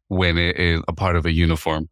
when 0.08 0.38
it 0.38 0.58
is 0.58 0.82
a 0.88 0.94
part 0.94 1.16
of 1.16 1.26
a 1.26 1.32
uniform? 1.32 1.90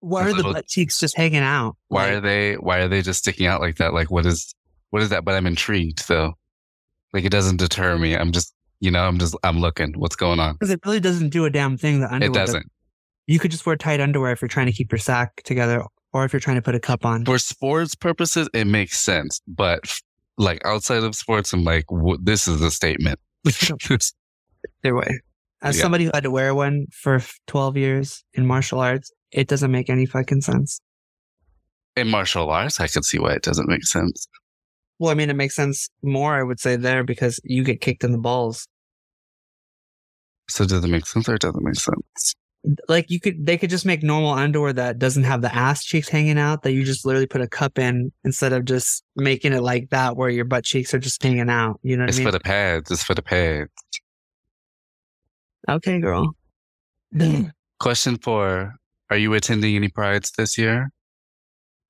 Why 0.00 0.30
are 0.30 0.34
the 0.34 0.42
butt 0.42 0.66
cheeks 0.66 0.98
just 0.98 1.16
hanging 1.16 1.42
out? 1.42 1.76
Why 1.88 2.06
Like, 2.06 2.14
are 2.14 2.20
they, 2.20 2.54
why 2.54 2.78
are 2.78 2.88
they 2.88 3.02
just 3.02 3.18
sticking 3.18 3.46
out 3.46 3.60
like 3.60 3.76
that? 3.76 3.92
Like, 3.92 4.10
what 4.10 4.24
is, 4.24 4.54
what 4.90 5.02
is 5.02 5.10
that? 5.10 5.24
But 5.24 5.34
I'm 5.34 5.46
intrigued 5.46 6.08
though. 6.08 6.34
Like, 7.12 7.24
it 7.24 7.30
doesn't 7.30 7.58
deter 7.58 7.98
me. 7.98 8.14
I'm 8.14 8.32
just, 8.32 8.54
you 8.80 8.90
know, 8.90 9.06
I'm 9.06 9.18
just, 9.18 9.36
I'm 9.44 9.58
looking. 9.60 9.92
What's 9.96 10.16
going 10.16 10.40
on? 10.40 10.54
Because 10.54 10.70
it 10.70 10.80
really 10.84 11.00
doesn't 11.00 11.28
do 11.30 11.44
a 11.44 11.50
damn 11.50 11.76
thing. 11.76 12.00
The 12.00 12.12
underwear 12.12 12.30
It 12.30 12.34
does. 12.34 12.48
doesn't. 12.48 12.70
You 13.26 13.38
could 13.38 13.50
just 13.50 13.64
wear 13.66 13.76
tight 13.76 14.00
underwear 14.00 14.32
if 14.32 14.40
you're 14.42 14.48
trying 14.48 14.66
to 14.66 14.72
keep 14.72 14.90
your 14.90 14.98
sack 14.98 15.42
together, 15.44 15.84
or 16.12 16.24
if 16.24 16.32
you're 16.32 16.40
trying 16.40 16.56
to 16.56 16.62
put 16.62 16.74
a 16.74 16.80
cup 16.80 17.04
on. 17.04 17.24
for 17.24 17.38
sports 17.38 17.94
purposes, 17.94 18.48
it 18.54 18.66
makes 18.66 18.98
sense. 19.00 19.40
But 19.46 19.80
f- 19.84 20.00
like 20.38 20.60
outside 20.64 21.04
of 21.04 21.14
sports, 21.14 21.52
I'm 21.52 21.62
like, 21.62 21.86
w- 21.88 22.18
this 22.20 22.48
is 22.48 22.60
a 22.62 22.70
statement. 22.70 23.20
Either 24.84 24.94
way, 24.96 25.20
as 25.62 25.76
Yeah. 25.76 25.82
somebody 25.82 26.04
who 26.04 26.10
had 26.12 26.24
to 26.24 26.30
wear 26.30 26.54
one 26.54 26.86
for 26.92 27.20
12 27.46 27.76
years 27.76 28.24
in 28.34 28.46
martial 28.46 28.80
arts, 28.80 29.12
it 29.32 29.48
doesn't 29.48 29.70
make 29.70 29.88
any 29.90 30.06
fucking 30.06 30.40
sense. 30.40 30.80
In 31.96 32.08
martial 32.08 32.48
arts, 32.50 32.80
I 32.80 32.86
can 32.88 33.02
see 33.02 33.18
why 33.18 33.32
it 33.34 33.42
doesn't 33.42 33.68
make 33.68 33.84
sense. 33.84 34.26
Well, 34.98 35.10
I 35.10 35.14
mean, 35.14 35.30
it 35.30 35.36
makes 35.36 35.54
sense 35.56 35.88
more, 36.02 36.34
I 36.34 36.42
would 36.42 36.60
say, 36.60 36.76
there 36.76 37.04
because 37.04 37.40
you 37.44 37.64
get 37.64 37.80
kicked 37.80 38.04
in 38.04 38.12
the 38.12 38.18
balls. 38.18 38.66
So 40.50 40.66
does 40.66 40.84
it 40.84 40.88
make 40.88 41.06
sense 41.06 41.28
or 41.28 41.36
doesn't 41.38 41.62
make 41.64 41.76
sense? 41.76 42.34
Like 42.88 43.10
you 43.10 43.18
could, 43.20 43.46
they 43.46 43.56
could 43.56 43.70
just 43.70 43.86
make 43.86 44.02
normal 44.02 44.32
underwear 44.32 44.74
that 44.74 44.98
doesn't 44.98 45.24
have 45.24 45.40
the 45.40 45.54
ass 45.54 45.82
cheeks 45.82 46.08
hanging 46.10 46.38
out. 46.38 46.62
That 46.62 46.72
you 46.72 46.84
just 46.84 47.06
literally 47.06 47.26
put 47.26 47.40
a 47.40 47.48
cup 47.48 47.78
in 47.78 48.12
instead 48.24 48.52
of 48.52 48.66
just 48.66 49.02
making 49.16 49.54
it 49.54 49.62
like 49.62 49.88
that, 49.90 50.16
where 50.16 50.28
your 50.28 50.44
butt 50.44 50.64
cheeks 50.64 50.92
are 50.92 50.98
just 50.98 51.22
hanging 51.22 51.48
out. 51.48 51.80
You 51.82 51.96
know 51.96 52.02
what 52.02 52.10
It's 52.10 52.18
I 52.18 52.22
for 52.22 52.26
mean? 52.26 52.32
the 52.32 52.40
pads. 52.40 52.90
It's 52.90 53.02
for 53.02 53.14
the 53.14 53.22
pads. 53.22 53.70
okay, 55.68 56.00
girl. 56.00 56.34
Question 57.80 58.18
four: 58.18 58.74
Are 59.08 59.16
you 59.16 59.32
attending 59.34 59.74
any 59.74 59.88
prides 59.88 60.32
this 60.36 60.58
year? 60.58 60.90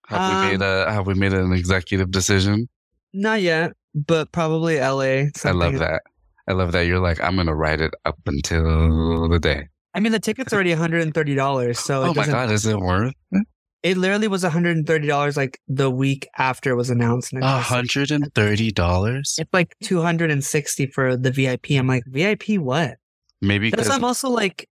Have 0.07 0.21
Um, 0.21 0.45
we 0.45 0.51
made 0.53 0.63
a 0.65 0.93
Have 0.93 1.07
we 1.07 1.15
made 1.15 1.33
an 1.33 1.53
executive 1.53 2.11
decision? 2.13 2.69
Not 3.13 3.43
yet, 3.43 3.73
but 3.95 4.31
probably 4.31 4.79
LA. 4.79 5.31
I 5.45 5.51
love 5.51 5.79
that. 5.79 6.03
I 6.49 6.53
love 6.53 6.73
that 6.73 6.83
you're 6.83 6.99
like 7.01 7.21
I'm 7.23 7.37
gonna 7.37 7.55
ride 7.55 7.81
it 7.81 7.95
up 8.05 8.19
until 8.27 9.29
the 9.29 9.39
day. 9.39 9.69
I 9.95 10.01
mean, 10.01 10.13
the 10.13 10.21
ticket's 10.21 10.53
already 10.53 10.73
$130. 10.75 11.77
So 11.77 12.03
oh 12.05 12.15
my 12.15 12.27
god, 12.27 12.51
is 12.51 12.65
it 12.67 12.79
worth 12.79 13.13
it? 13.33 13.47
it 13.83 13.97
literally 13.97 14.29
was 14.29 14.45
$130 14.45 15.37
like 15.37 15.59
the 15.69 15.91
week 15.91 16.29
after 16.39 16.71
it 16.71 16.77
was 16.77 16.91
announced. 16.91 17.33
And 17.33 17.43
A 17.43 17.47
I 17.47 17.57
was 17.57 17.57
like, 17.59 17.65
hundred 17.65 18.11
and 18.11 18.33
thirty 18.35 18.71
dollars? 18.71 19.37
It's 19.39 19.53
like 19.53 19.75
260 19.83 20.87
for 20.87 21.17
the 21.17 21.31
VIP. 21.31 21.73
I'm 21.73 21.87
like, 21.87 22.05
VIP 22.07 22.59
what? 22.59 22.97
Maybe 23.41 23.71
because 23.71 23.89
I'm 23.89 24.05
also 24.05 24.29
like, 24.29 24.69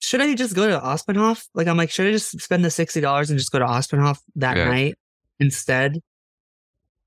should 0.00 0.20
I 0.20 0.34
just 0.34 0.54
go 0.54 0.68
to 0.68 0.78
Ospenhof? 0.78 1.46
Like, 1.54 1.66
I'm 1.66 1.76
like, 1.76 1.90
should 1.90 2.06
I 2.08 2.12
just 2.12 2.40
spend 2.40 2.64
the 2.64 2.68
$60 2.68 3.30
and 3.30 3.38
just 3.38 3.52
go 3.52 3.58
to 3.58 3.64
Ospenhof 3.64 4.18
that 4.36 4.56
Yeah. 4.56 4.64
night 4.64 4.94
instead? 5.38 6.00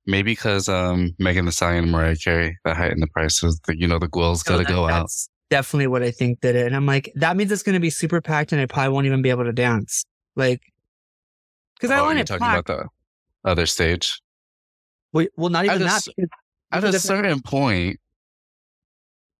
Maybe 0.05 0.31
because 0.31 0.67
um 0.69 1.15
Megan 1.19 1.45
Thee 1.45 1.51
Stallion 1.51 1.83
and 1.83 1.91
Mariah 1.91 2.15
Carey 2.15 2.57
that 2.65 2.77
heightened 2.77 3.01
the 3.01 3.07
prices. 3.07 3.59
The, 3.65 3.77
you 3.77 3.87
know 3.87 3.99
the 3.99 4.07
gwill's 4.07 4.41
So 4.41 4.53
gotta 4.53 4.63
that- 4.63 4.73
go 4.73 4.87
out. 4.87 5.09
Definitely 5.49 5.87
what 5.87 6.01
I 6.01 6.11
think 6.11 6.39
did 6.39 6.55
it. 6.55 6.65
And 6.65 6.75
I'm 6.77 6.85
like, 6.85 7.11
that 7.15 7.35
means 7.35 7.51
it's 7.51 7.61
going 7.61 7.73
to 7.73 7.81
be 7.81 7.89
super 7.89 8.21
packed 8.21 8.53
and 8.53 8.61
I 8.61 8.67
probably 8.67 8.93
won't 8.93 9.05
even 9.05 9.21
be 9.21 9.29
able 9.29 9.43
to 9.43 9.51
dance. 9.51 10.05
Like, 10.37 10.61
because 11.75 11.91
I 11.91 11.99
oh, 11.99 12.03
want 12.05 12.15
you're 12.15 12.21
it 12.21 12.27
talking 12.27 12.39
packed. 12.47 12.69
about 12.69 12.89
the 13.43 13.49
other 13.49 13.65
stage. 13.65 14.21
Wait, 15.11 15.29
well, 15.35 15.49
not 15.49 15.65
even 15.65 15.81
that. 15.81 16.03
At 16.71 16.85
a 16.85 16.97
certain 16.97 17.41
point, 17.41 17.99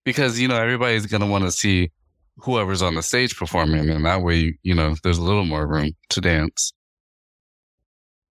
because 0.03 0.37
you 0.37 0.49
know 0.49 0.57
everybody's 0.57 1.05
gonna 1.05 1.27
want 1.27 1.45
to 1.45 1.51
see 1.51 1.91
whoever's 2.35 2.81
on 2.81 2.95
the 2.95 3.03
stage 3.03 3.37
performing, 3.37 3.89
and 3.89 4.05
that 4.05 4.21
way, 4.21 4.57
you 4.63 4.75
know, 4.75 4.95
there's 5.03 5.17
a 5.17 5.23
little 5.23 5.45
more 5.45 5.65
room 5.65 5.91
to 6.09 6.19
dance. 6.19 6.73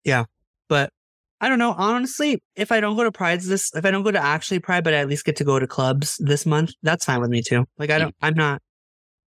Yeah. 0.02 0.24
But 0.68 0.92
I 1.41 1.49
don't 1.49 1.59
know. 1.59 1.72
Honestly, 1.76 2.43
if 2.57 2.72
I 2.72 2.80
don't 2.80 2.97
go 2.97 3.05
to 3.05 3.12
Pride's 3.12 3.47
this, 3.47 3.70
if 3.74 3.84
I 3.84 3.91
don't 3.93 4.03
go 4.03 4.11
to 4.11 4.22
actually 4.22 4.59
Pride, 4.59 4.82
but 4.82 4.93
I 4.95 4.99
at 4.99 5.09
least 5.09 5.24
get 5.24 5.36
to 5.36 5.45
go 5.45 5.59
to 5.59 5.66
clubs 5.66 6.16
this 6.18 6.45
month, 6.45 6.72
that's 6.82 7.05
fine 7.05 7.20
with 7.20 7.30
me 7.30 7.43
too. 7.43 7.64
Like 7.78 7.91
I 7.91 7.99
don't, 7.99 8.14
I'm 8.20 8.34
not, 8.34 8.61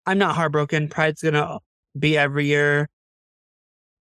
I'm 0.07 0.17
not 0.19 0.35
heartbroken. 0.35 0.89
Pride's 0.89 1.21
gonna 1.23 1.59
be 1.99 2.17
every 2.17 2.47
year. 2.47 2.89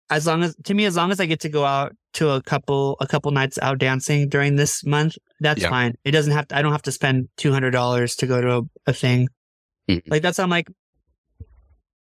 As 0.09 0.27
long 0.27 0.43
as, 0.43 0.53
to 0.65 0.73
me, 0.73 0.83
as 0.85 0.97
long 0.97 1.11
as 1.11 1.19
I 1.21 1.25
get 1.25 1.39
to 1.41 1.49
go 1.49 1.63
out 1.65 1.93
to 2.15 2.29
a 2.31 2.41
couple, 2.41 2.97
a 2.99 3.07
couple 3.07 3.31
nights 3.31 3.57
out 3.61 3.77
dancing 3.79 4.27
during 4.27 4.57
this 4.57 4.83
month, 4.85 5.15
that's 5.39 5.61
Yeah. 5.61 5.69
fine. 5.69 5.93
It 6.03 6.11
doesn't 6.11 6.33
have 6.33 6.47
to, 6.49 6.57
I 6.57 6.61
don't 6.61 6.73
have 6.73 6.81
to 6.83 6.91
spend 6.91 7.29
$200 7.37 8.17
to 8.17 8.27
go 8.27 8.41
to 8.41 8.57
a, 8.57 8.61
a 8.87 8.93
thing. 8.93 9.29
Mhm. 9.89 10.01
Like 10.07 10.21
that's, 10.21 10.39
I'm 10.39 10.49
like, 10.49 10.67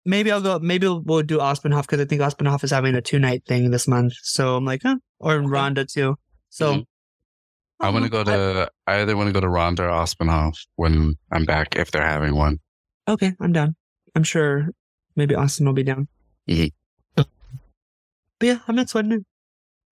maybe 0.05 0.33
I'll 0.33 0.41
go, 0.43 0.59
maybe 0.59 0.87
we'll, 0.89 1.01
we'll 1.01 1.23
do 1.23 1.39
Ospenhof 1.39 1.83
because 1.83 2.01
I 2.01 2.05
think 2.07 2.21
Ospenhof 2.21 2.65
is 2.65 2.71
having 2.73 2.95
a 2.97 3.01
two 3.01 3.21
night 3.21 3.45
thing 3.47 3.71
this 3.71 3.87
month. 3.87 4.15
So 4.23 4.57
I'm 4.57 4.65
like, 4.65 4.83
huh, 4.83 4.97
or 5.23 5.37
in 5.37 5.47
Rhonda 5.47 5.91
too. 5.91 6.17
So 6.51 6.75
Mhm. 6.75 6.87
I 7.81 7.91
want 7.91 8.05
to 8.05 8.11
go 8.11 8.23
to. 8.25 8.71
I 8.87 9.01
either 9.01 9.17
want 9.17 9.29
to 9.29 9.33
go 9.33 9.41
to 9.41 9.49
Ronda 9.49 9.89
or 9.89 10.53
when 10.77 11.17
I'm 11.31 11.45
back 11.45 11.75
if 11.77 11.91
they're 11.91 12.07
having 12.07 12.35
one. 12.35 12.59
Okay, 13.09 13.35
I'm 13.41 13.53
down. 13.53 13.75
I'm 14.15 14.23
sure 14.25 14.69
maybe 15.17 15.35
Austin 15.35 15.67
will 15.67 15.73
be 15.73 15.83
down. 15.83 16.09
Mhm. 16.49 16.71
But 17.17 17.27
yeah, 18.41 18.59
I'm 18.69 18.75
not 18.77 18.89
sweating 18.91 19.13
it. 19.13 19.23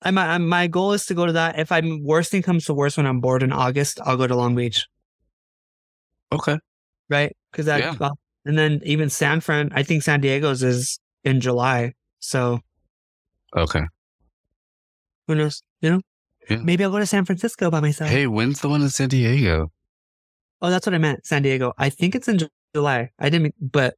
I'm, 0.02 0.16
I'm, 0.16 0.48
my 0.48 0.68
goal 0.68 0.92
is 0.92 1.06
to 1.06 1.14
go 1.14 1.26
to 1.26 1.32
that. 1.32 1.58
If 1.58 1.70
I'm 1.72 2.02
worst 2.04 2.30
thing 2.30 2.42
comes 2.42 2.64
to 2.66 2.74
worst 2.74 2.96
when 2.96 3.06
I'm 3.06 3.20
bored 3.20 3.42
in 3.42 3.52
August, 3.52 4.00
I'll 4.04 4.16
go 4.16 4.26
to 4.26 4.34
Long 4.36 4.54
Beach, 4.54 4.86
Okay. 6.32 6.58
right? 7.10 7.36
Because 7.50 7.66
that, 7.66 7.80
Yeah. 7.80 7.94
well, 7.98 8.18
and 8.44 8.56
then 8.56 8.80
even 8.84 9.10
San 9.10 9.40
Fran, 9.40 9.70
I 9.74 9.82
think 9.82 10.02
San 10.02 10.20
Diego's 10.20 10.62
is 10.62 10.98
in 11.24 11.40
July. 11.40 11.94
So 12.20 12.60
Okay. 13.56 13.82
Who 15.28 15.34
knows? 15.36 15.62
You 15.80 15.90
know, 15.90 16.00
Yeah. 16.50 16.56
maybe 16.56 16.82
I'll 16.82 16.90
go 16.90 16.98
to 16.98 17.06
San 17.06 17.24
Francisco 17.24 17.70
by 17.70 17.78
myself. 17.80 18.10
Hey, 18.10 18.26
when's 18.26 18.60
the 18.60 18.68
one 18.68 18.82
in 18.82 18.88
San 18.88 19.08
Diego? 19.10 19.70
Oh, 20.60 20.70
that's 20.70 20.84
what 20.86 20.94
I 20.94 20.98
meant. 20.98 21.24
San 21.24 21.42
Diego. 21.42 21.72
I 21.78 21.90
think 21.90 22.16
it's 22.16 22.26
in 22.26 22.40
July. 22.74 23.10
I 23.20 23.28
didn't, 23.30 23.54
but 23.60 23.94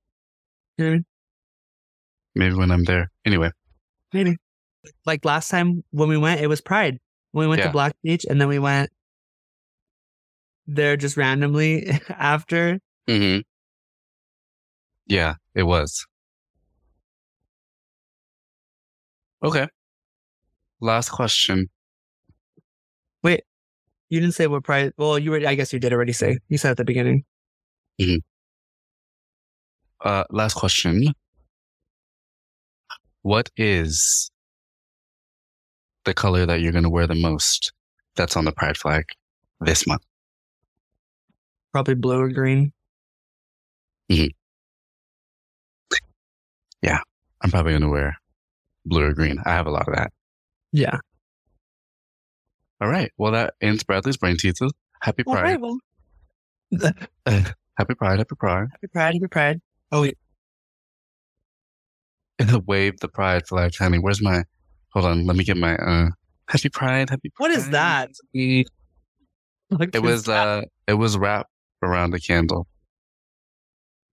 you 0.76 0.84
know 0.84 0.90
what 0.90 0.92
I 0.92 0.96
mean? 0.96 1.04
Maybe 2.34 2.54
when 2.54 2.70
I'm 2.70 2.84
there. 2.84 3.10
Anyway. 3.24 3.50
Maybe. 4.12 4.36
Like 5.06 5.24
last 5.24 5.48
time 5.48 5.84
when 5.90 6.08
we 6.08 6.16
went, 6.18 6.40
it 6.40 6.48
was 6.48 6.60
Pride. 6.60 6.98
When 7.32 7.44
we 7.46 7.48
went 7.48 7.60
Yeah. 7.60 7.66
to 7.68 7.72
Black 7.72 7.92
Beach 8.02 8.26
and 8.28 8.40
then 8.40 8.48
we 8.48 8.58
went 8.58 8.90
there 10.66 10.96
just 10.96 11.16
randomly 11.16 11.88
after. 12.08 12.78
Mm-hmm. 13.08 13.40
Yeah, 15.06 15.34
it 15.54 15.62
was. 15.64 16.06
Okay. 19.42 19.66
Last 20.80 21.10
question. 21.10 21.68
Wait, 23.22 23.42
you 24.08 24.20
didn't 24.20 24.34
say 24.34 24.46
what 24.46 24.64
Pride. 24.64 24.92
Well, 24.96 25.18
you 25.18 25.30
were, 25.30 25.46
I 25.46 25.54
guess 25.54 25.72
you 25.72 25.78
did 25.78 25.92
already 25.92 26.12
say. 26.12 26.38
You 26.48 26.58
said 26.58 26.72
at 26.72 26.76
the 26.78 26.84
beginning. 26.84 27.24
Uh, 30.02 30.24
last 30.30 30.54
question. 30.54 31.12
What 33.22 33.50
is 33.56 34.30
the 36.04 36.14
color 36.14 36.46
that 36.46 36.60
you're 36.60 36.72
going 36.72 36.84
to 36.84 36.90
wear 36.90 37.06
the 37.06 37.14
most 37.14 37.72
that's 38.16 38.36
on 38.36 38.46
the 38.46 38.52
pride 38.52 38.78
flag 38.78 39.04
this 39.60 39.86
month? 39.86 40.02
Probably 41.72 41.94
blue 41.94 42.18
or 42.18 42.30
green. 42.30 42.72
Yeah, 46.82 47.00
I'm 47.42 47.50
probably 47.50 47.72
going 47.72 47.82
to 47.82 47.88
wear 47.88 48.16
blue 48.86 49.04
or 49.04 49.12
green. 49.12 49.38
I 49.44 49.50
have 49.50 49.66
a 49.66 49.70
lot 49.70 49.86
of 49.86 49.94
that. 49.94 50.12
Yeah. 50.72 50.98
All 52.80 52.88
right. 52.88 53.10
Well, 53.18 53.32
that 53.32 53.54
ends 53.60 53.82
Bradley's 53.82 54.16
brain 54.16 54.36
teaser. 54.36 54.68
Happy 55.02 55.22
Pride. 55.24 55.42
right, 55.42 55.60
well. 55.60 55.78
Happy 57.76 57.94
Pride. 57.94 58.18
Happy 58.18 58.34
Pride. 58.36 58.68
Happy 58.72 58.86
Pride. 58.86 59.14
Happy 59.14 59.26
Pride. 59.28 59.60
Oh, 59.92 60.02
wait. 60.02 60.16
In 62.38 62.46
the 62.46 62.60
wave 62.60 62.98
the 63.00 63.08
pride 63.08 63.46
flag, 63.46 63.72
honey. 63.76 63.98
Where's 63.98 64.22
my? 64.22 64.44
Hold 64.92 65.04
on. 65.06 65.26
Let 65.26 65.36
me 65.36 65.44
get 65.44 65.56
my. 65.56 65.76
uh 65.76 66.08
Happy 66.48 66.68
Pride. 66.70 67.10
Happy. 67.10 67.30
What 67.36 67.50
is 67.50 67.64
Pride. 67.68 67.72
that? 67.72 68.10
It 68.32 70.02
was. 70.02 70.28
uh 70.28 70.62
It 70.86 70.94
was 70.94 71.18
wrapped 71.18 71.50
around 71.82 72.14
a 72.14 72.18
candle. 72.20 72.66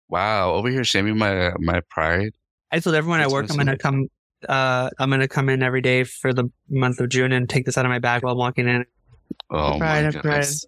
Wow. 0.10 0.52
Over 0.54 0.70
here, 0.70 0.84
shaming 0.84 1.18
my 1.18 1.54
my 1.60 1.82
pride. 1.90 2.32
I 2.72 2.80
told 2.80 2.96
everyone 2.96 3.22
at 3.22 3.30
work 3.30 3.50
I'm 3.50 3.56
gonna 3.58 3.78
come. 3.78 4.08
Uh, 4.48 4.90
I'm 5.00 5.10
gonna 5.10 5.28
come 5.28 5.50
in 5.50 5.64
every 5.64 5.82
day 5.82 6.04
for 6.04 6.34
the 6.34 6.50
month 6.70 7.00
of 7.00 7.10
June 7.10 7.32
and 7.32 7.50
take 7.50 7.66
this 7.66 7.78
out 7.78 7.86
of 7.86 7.90
my 7.90 8.00
bag 8.00 8.24
while 8.24 8.34
I'm 8.34 8.38
walking 8.38 8.68
in. 8.68 8.86
Oh 9.50 9.78
Pride, 9.78 9.80
my 9.80 9.96
Happy 9.98 10.20
Pride. 10.20 10.22
goodness. 10.42 10.66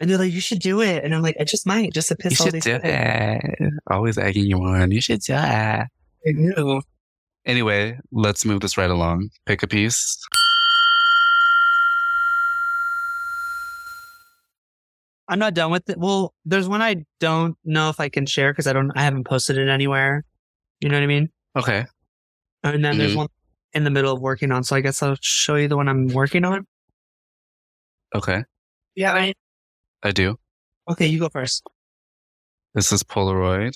And 0.00 0.10
they're 0.10 0.18
like, 0.18 0.32
"You 0.32 0.40
should 0.40 0.58
do 0.58 0.80
it," 0.80 1.04
and 1.04 1.14
I'm 1.14 1.22
like, 1.22 1.36
"I 1.38 1.44
just 1.44 1.66
might, 1.66 1.92
just 1.92 2.08
to 2.08 2.16
You 2.18 2.28
piss 2.30 2.40
all 2.40 2.46
should 2.46 2.54
these 2.54 2.64
do 2.64 2.74
people." 2.78 2.90
it. 2.90 3.72
Always 3.90 4.18
egging 4.18 4.46
you 4.46 4.58
on. 4.62 4.90
You 4.90 5.00
should 5.00 5.20
do 5.20 5.34
it. 5.34 5.38
I 5.38 5.88
know. 6.26 6.82
Anyway, 7.46 7.98
let's 8.10 8.44
move 8.44 8.60
this 8.60 8.76
right 8.76 8.90
along. 8.90 9.28
Pick 9.46 9.62
a 9.62 9.68
piece. 9.68 10.18
I'm 15.28 15.38
not 15.38 15.54
done 15.54 15.70
with 15.70 15.88
it. 15.88 15.98
Well, 15.98 16.34
there's 16.44 16.68
one 16.68 16.82
I 16.82 17.04
don't 17.20 17.56
know 17.64 17.88
if 17.88 18.00
I 18.00 18.08
can 18.08 18.26
share 18.26 18.52
because 18.52 18.66
I 18.66 18.72
don't, 18.72 18.90
I 18.96 19.02
haven't 19.02 19.24
posted 19.24 19.56
it 19.56 19.68
anywhere. 19.68 20.24
You 20.80 20.88
know 20.88 20.96
what 20.96 21.04
I 21.04 21.06
mean? 21.06 21.30
Okay. 21.56 21.84
And 22.62 22.84
then 22.84 22.98
there's 22.98 23.12
Mhm. 23.14 23.16
one 23.16 23.28
in 23.72 23.84
the 23.84 23.90
middle 23.90 24.14
of 24.14 24.20
working 24.20 24.52
on. 24.52 24.62
So 24.64 24.76
I 24.76 24.80
guess 24.80 25.02
I'll 25.02 25.16
show 25.20 25.56
you 25.56 25.68
the 25.68 25.76
one 25.76 25.88
I'm 25.88 26.08
working 26.08 26.44
on. 26.44 26.66
Okay. 28.14 28.44
Yeah. 28.94 29.12
Right. 29.12 29.36
I 30.02 30.10
do. 30.12 30.38
Okay, 30.88 31.06
you 31.06 31.18
go 31.18 31.28
first. 31.28 31.64
This 32.74 32.92
is 32.92 33.02
Polaroid 33.02 33.74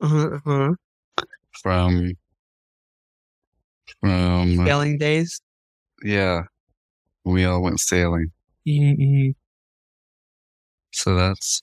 Uh-huh, 0.00 0.38
uh-huh. 0.44 0.74
from 1.62 2.12
from 4.00 4.56
Sailing 4.66 4.98
days. 4.98 5.40
yeah. 6.02 6.42
We 7.24 7.44
all 7.44 7.62
went 7.62 7.78
sailing. 7.78 8.32
Mm-hmm. 8.66 9.30
So 10.92 11.14
that's 11.14 11.62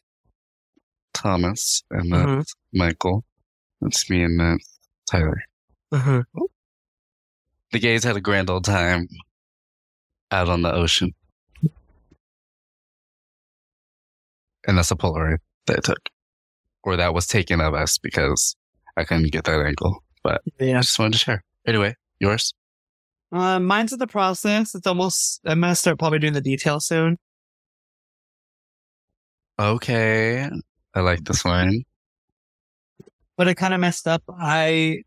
Thomas 1.13 1.83
and 1.91 2.11
that's 2.13 2.25
Uh-huh. 2.25 2.43
Michael. 2.73 3.25
That's 3.81 4.09
me 4.09 4.23
and 4.23 4.39
that's 4.39 4.79
Tyler. 5.11 5.43
Uh-huh. 5.91 6.23
The 7.71 7.79
gays 7.79 8.03
had 8.03 8.15
a 8.15 8.21
grand 8.21 8.49
old 8.49 8.65
time 8.65 9.07
out 10.31 10.49
on 10.49 10.61
the 10.61 10.73
ocean. 10.73 11.13
And 14.67 14.77
that's 14.77 14.91
a 14.91 14.95
Polaroid 14.95 15.37
that 15.67 15.77
I 15.77 15.81
took. 15.81 16.09
Or 16.83 16.95
that 16.95 17.13
was 17.13 17.27
taken 17.27 17.59
of 17.61 17.73
us 17.73 17.97
because 17.97 18.55
I 18.97 19.03
couldn't 19.03 19.31
get 19.31 19.45
that 19.45 19.65
angle. 19.65 20.03
But 20.23 20.41
yeah. 20.59 20.77
I 20.77 20.81
just 20.81 20.99
wanted 20.99 21.13
to 21.13 21.19
share. 21.19 21.43
Anyway, 21.65 21.95
yours? 22.19 22.53
Uh, 23.31 23.59
mine's 23.59 23.93
in 23.93 23.99
the 23.99 24.07
process. 24.07 24.75
It's 24.75 24.87
almost, 24.87 25.41
I'm 25.45 25.61
going 25.61 25.71
to 25.71 25.75
start 25.75 25.99
probably 25.99 26.19
doing 26.19 26.33
the 26.33 26.41
details 26.41 26.87
soon. 26.87 27.17
Okay. 29.59 30.49
I 30.95 30.99
like 30.99 31.23
this 31.23 31.43
one. 31.43 31.83
but 33.37 33.47
it 33.47 33.55
kind 33.55 33.73
of 33.73 33.79
messed 33.79 34.07
up. 34.07 34.23
I 34.37 35.03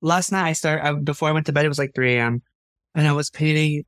last 0.00 0.32
night 0.32 0.48
I 0.48 0.52
started 0.52 0.84
I, 0.86 0.92
before 0.94 1.28
I 1.28 1.32
went 1.32 1.46
to 1.46 1.52
bed. 1.52 1.64
It 1.64 1.68
was 1.68 1.78
like 1.78 1.94
3 1.94 2.14
a.m. 2.16 2.42
and 2.94 3.06
I 3.06 3.12
was 3.12 3.30
painting 3.30 3.84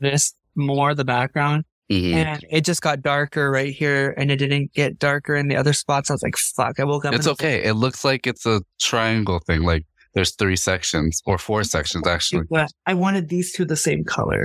this 0.00 0.34
more 0.54 0.94
the 0.94 1.04
background, 1.04 1.64
Mhm. 1.90 2.12
and 2.14 2.44
it 2.50 2.64
just 2.64 2.80
got 2.82 3.02
darker 3.02 3.50
right 3.50 3.72
here, 3.74 4.14
and 4.16 4.30
it 4.30 4.36
didn't 4.36 4.72
get 4.72 4.98
darker 4.98 5.34
in 5.34 5.48
the 5.48 5.56
other 5.56 5.72
spots. 5.72 6.10
I 6.10 6.14
was 6.14 6.22
like, 6.22 6.36
"Fuck!" 6.36 6.78
I 6.78 6.84
woke 6.84 7.04
up. 7.04 7.12
It's 7.14 7.26
and 7.26 7.28
I 7.28 7.30
like, 7.32 7.40
okay. 7.40 7.68
It 7.68 7.74
looks 7.74 8.04
like 8.04 8.26
it's 8.26 8.46
a 8.46 8.62
triangle 8.80 9.40
thing. 9.40 9.62
Like 9.62 9.84
there's 10.14 10.34
three 10.36 10.56
sections 10.56 11.20
or 11.26 11.38
four 11.38 11.64
sections 11.64 12.06
actually. 12.06 12.44
But 12.50 12.70
I 12.86 12.94
wanted 12.94 13.28
these 13.28 13.52
two 13.52 13.64
the 13.64 13.76
same 13.76 14.04
color 14.04 14.44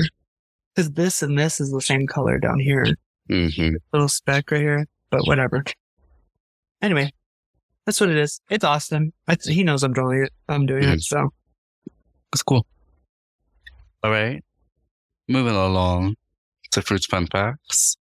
because 0.75 0.91
this 0.93 1.21
and 1.21 1.37
this 1.37 1.59
is 1.61 1.71
the 1.71 1.81
same 1.81 2.07
color 2.07 2.39
down 2.39 2.59
here. 2.59 2.85
hmm 3.29 3.75
Little 3.93 4.07
speck 4.09 4.49
right 4.51 4.61
here, 4.61 4.87
but 5.11 5.27
whatever. 5.27 5.63
Anyway, 6.81 7.11
that's 7.89 7.99
what 7.99 8.11
it 8.11 8.17
is. 8.17 8.39
It's 8.51 8.63
Austin. 8.63 9.13
I, 9.27 9.35
he 9.43 9.63
knows 9.63 9.81
I'm 9.81 9.93
doing 9.93 10.21
it. 10.23 10.31
I'm 10.47 10.67
doing 10.67 10.83
it. 10.83 10.99
Mhm. 10.99 11.01
So 11.01 11.33
That's 12.31 12.43
cool. 12.43 12.67
All 14.03 14.11
right. 14.11 14.43
Moving 15.27 15.55
along 15.55 16.15
to 16.73 16.83
fruits 16.83 17.07
fun 17.07 17.25
facts. 17.25 17.97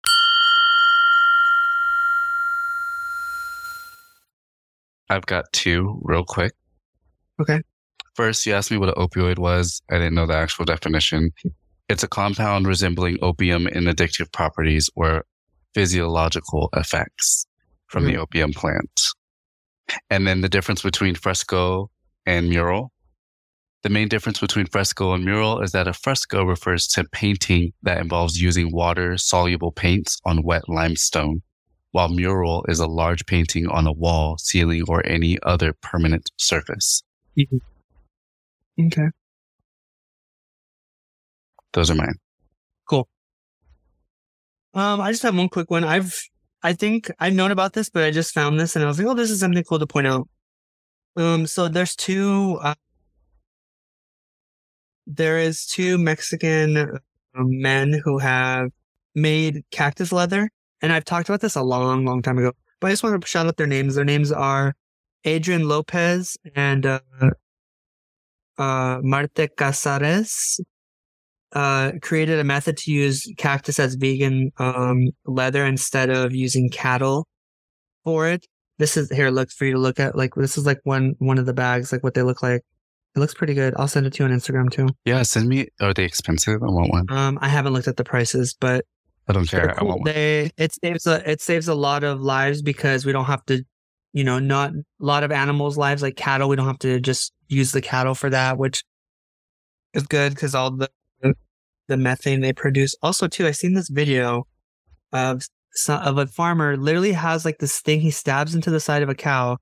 I've 5.11 5.27
got 5.27 5.53
two 5.53 6.01
real 6.05 6.25
quick. 6.25 6.53
Okay. 7.41 7.61
First, 8.15 8.47
you 8.47 8.55
asked 8.55 8.71
me 8.71 8.77
what 8.79 8.89
an 8.91 8.95
opioid 8.95 9.41
was. 9.41 9.83
I 9.91 9.95
didn't 9.99 10.15
know 10.15 10.27
the 10.27 10.35
actual 10.37 10.65
definition. 10.65 11.33
It's 11.89 12.05
a 12.05 12.09
compound 12.09 12.69
resembling 12.69 13.19
opium 13.21 13.67
in 13.67 13.85
addictive 13.85 14.31
properties 14.31 14.89
or 14.95 15.25
physiological 15.75 16.69
effects 16.77 17.47
from 17.89 18.05
the 18.05 18.17
opium 18.17 18.53
plant. 18.53 19.01
And 20.11 20.27
then 20.27 20.41
the 20.41 20.49
difference 20.49 20.83
between 20.83 21.15
fresco 21.15 21.91
and 22.27 22.49
mural. 22.49 22.93
The 23.83 23.89
main 23.89 24.09
difference 24.09 24.39
between 24.39 24.67
fresco 24.67 25.13
and 25.13 25.25
mural 25.25 25.61
is 25.61 25.73
that 25.73 25.89
a 25.89 25.93
fresco 25.93 26.45
refers 26.45 26.87
to 26.89 27.05
painting 27.05 27.73
that 27.83 27.99
involves 27.99 28.41
using 28.41 28.71
water 28.71 29.19
soluble 29.19 29.73
paints 29.73 30.21
on 30.25 30.45
wet 30.45 30.69
limestone, 30.69 31.43
while 31.91 32.09
mural 32.09 32.65
is 32.69 32.79
a 32.79 32.87
large 32.87 33.27
painting 33.27 33.67
on 33.67 33.89
a 33.89 33.93
wall, 33.93 34.39
ceiling, 34.39 34.85
or 34.89 35.05
any 35.05 35.37
other 35.43 35.73
permanent 35.73 36.31
surface. 36.37 37.03
okay. 37.37 39.09
Those 41.73 41.91
are 41.91 41.97
mine. 41.97 42.15
Um, 44.75 45.01
I 45.01 45.11
just 45.11 45.23
have 45.23 45.37
one 45.37 45.49
quick 45.49 45.71
one. 45.71 45.85
I've, 45.85 46.15
I 46.63 46.73
think 46.73 47.11
I've 47.19 47.35
known 47.35 47.51
about 47.51 47.73
this, 47.73 47.91
but 47.91 48.05
I 48.05 48.11
just 48.11 48.33
found 48.33 48.59
this 48.59 48.77
and 48.77 48.85
I 48.85 48.89
was 48.89 48.99
like, 48.99 49.07
oh, 49.09 49.15
this 49.15 49.31
is 49.31 49.41
something 49.41 49.63
cool 49.65 49.79
to 49.79 49.87
point 49.87 50.07
out. 50.07 50.29
Um, 51.17 51.47
so 51.47 51.69
there's 51.69 51.97
two, 51.97 52.59
uh, 52.63 52.75
there 55.07 55.39
is 55.39 55.67
two 55.67 55.99
Mexican 55.99 56.77
um, 56.79 56.99
men 57.35 58.01
who 58.05 58.19
have 58.19 58.71
made 59.15 59.63
cactus 59.71 60.13
leather. 60.13 60.49
And 60.81 60.93
I've 60.93 61.05
talked 61.05 61.29
about 61.29 61.41
this 61.41 61.57
a 61.57 61.63
long, 61.63 62.05
long 62.05 62.23
time 62.23 62.39
ago, 62.39 62.53
but 62.81 62.89
I 62.89 62.91
just 62.91 63.03
want 63.03 63.21
to 63.21 63.27
shout 63.27 63.47
out 63.47 63.57
their 63.57 63.67
names. 63.67 63.97
Their 63.97 64.05
names 64.05 64.33
are 64.33 64.75
Adrian 65.25 65.69
Lopez 65.69 66.37
and, 66.55 66.87
uh, 66.87 67.01
uh, 68.59 69.01
Marte 69.03 69.49
Cázarez 69.57 70.61
uh, 71.53 71.93
created 72.01 72.39
a 72.39 72.45
method 72.45 72.77
to 72.79 72.93
use 72.93 73.31
cactus 73.37 73.79
as 73.79 73.95
vegan 73.95 74.53
um, 74.59 75.11
leather 75.27 75.65
instead 75.65 76.11
of 76.11 76.35
using 76.35 76.71
cattle 76.71 77.27
for 78.05 78.29
it. 78.29 78.47
This 78.79 78.97
is 78.97 79.11
here. 79.11 79.31
Look 79.31 79.51
for 79.51 79.67
you 79.67 79.73
to 79.73 79.79
look 79.79 80.01
at. 80.01 80.17
Like 80.17 80.35
this 80.35 80.57
is 80.57 80.67
like 80.67 80.81
one 80.85 81.15
one 81.19 81.39
of 81.39 81.47
the 81.47 81.53
bags. 81.53 81.93
Like 81.93 82.03
what 82.03 82.15
they 82.15 82.23
look 82.23 82.43
like. 82.43 82.63
It 83.15 83.19
looks 83.19 83.35
pretty 83.35 83.53
good. 83.53 83.75
I'll 83.77 83.89
send 83.89 84.07
it 84.07 84.15
to 84.15 84.25
you 84.25 84.31
on 84.31 84.37
Instagram 84.37 84.71
too. 84.71 84.89
Yeah, 85.05 85.23
send 85.23 85.49
me. 85.49 85.69
Are 85.81 85.93
they 85.93 86.05
expensive? 86.05 86.63
I 86.63 86.67
want 86.67 86.91
one. 86.91 87.07
Um, 87.11 87.39
I 87.43 87.49
haven't 87.49 87.75
looked 87.75 87.89
at 87.89 87.99
the 87.99 88.05
prices, 88.05 88.57
but 88.59 88.87
I 89.29 89.35
don't 89.35 89.49
care. 89.49 89.71
I 89.71 89.75
cool. 89.75 89.89
want 89.89 90.01
one. 90.01 90.13
they 90.13 90.51
it 90.57 90.73
saves 90.83 91.07
a 91.07 91.31
it 91.31 91.43
saves 91.43 91.69
a 91.69 91.75
lot 91.75 92.05
of 92.05 92.23
lives 92.23 92.63
because 92.63 93.05
we 93.05 93.13
don't 93.13 93.27
have 93.27 93.45
to, 93.47 93.63
you 94.15 94.25
know, 94.25 94.39
not 94.39 94.71
a 94.71 94.83
lot 94.99 95.23
of 95.23 95.31
animals' 95.31 95.77
lives 95.77 96.03
like 96.03 96.17
cattle. 96.17 96.49
We 96.49 96.57
don't 96.57 96.67
have 96.67 96.79
to 96.81 96.99
just 96.99 97.35
use 97.49 97.73
the 97.73 97.83
cattle 97.83 98.15
for 98.15 98.31
that, 98.31 98.57
which 98.57 98.83
is 99.93 100.07
good 100.07 100.35
because 100.35 100.55
all 100.55 100.71
the 100.71 100.89
the 101.93 101.97
methane 101.99 102.41
they 102.41 102.53
produce. 102.53 102.95
Also, 103.03 103.29
too, 103.29 103.47
I've 103.47 103.57
seen 103.57 103.75
this 103.75 103.89
video 103.91 104.47
of 105.13 105.43
so- 105.75 105.97
of 105.97 106.19
a 106.19 106.27
farmer 106.27 106.77
literally 106.77 107.13
has 107.13 107.45
like 107.45 107.59
this 107.59 107.81
thing 107.81 108.01
he 108.01 108.11
stabs 108.11 108.55
into 108.55 108.71
the 108.71 108.81
side 108.81 109.03
of 109.03 109.09
a 109.09 109.15
cow 109.15 109.59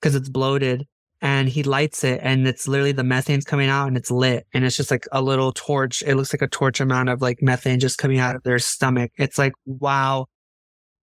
because 0.00 0.14
it's 0.14 0.28
bloated, 0.28 0.84
and 1.20 1.48
he 1.48 1.62
lights 1.62 2.04
it, 2.04 2.20
and 2.22 2.46
it's 2.46 2.66
literally 2.68 2.92
the 2.92 3.02
methane's 3.04 3.44
coming 3.44 3.68
out, 3.68 3.88
and 3.88 3.96
it's 3.96 4.10
lit, 4.10 4.46
and 4.52 4.64
it's 4.64 4.76
just 4.76 4.90
like 4.90 5.06
a 5.12 5.22
little 5.22 5.52
torch. 5.52 6.02
It 6.06 6.16
looks 6.16 6.32
like 6.34 6.42
a 6.42 6.48
torch 6.48 6.80
amount 6.80 7.08
of 7.08 7.22
like 7.22 7.38
methane 7.42 7.80
just 7.80 7.98
coming 7.98 8.18
out 8.18 8.36
of 8.36 8.42
their 8.42 8.58
stomach. 8.58 9.10
It's 9.16 9.38
like 9.38 9.52
wow. 9.64 10.26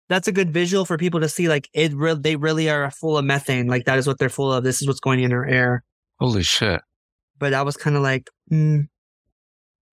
That's 0.08 0.28
a 0.28 0.32
good 0.32 0.50
visual 0.52 0.84
for 0.84 0.98
people 0.98 1.20
to 1.20 1.28
see. 1.28 1.48
Like 1.48 1.68
it, 1.72 1.94
re- 1.94 2.14
they 2.14 2.36
really 2.36 2.68
are 2.68 2.90
full 2.90 3.16
of 3.16 3.24
methane. 3.24 3.66
Like 3.68 3.86
that 3.86 3.98
is 3.98 4.06
what 4.06 4.18
they're 4.18 4.28
full 4.28 4.52
of. 4.52 4.62
This 4.64 4.82
is 4.82 4.88
what's 4.88 5.00
going 5.00 5.20
in 5.20 5.32
our 5.32 5.46
air 5.46 5.84
Holy 6.18 6.42
shit. 6.42 6.82
but 7.38 7.50
that 7.50 7.64
was 7.64 7.76
kind 7.78 7.96
of 7.96 8.02
like, 8.02 8.28
mm. 8.50 8.88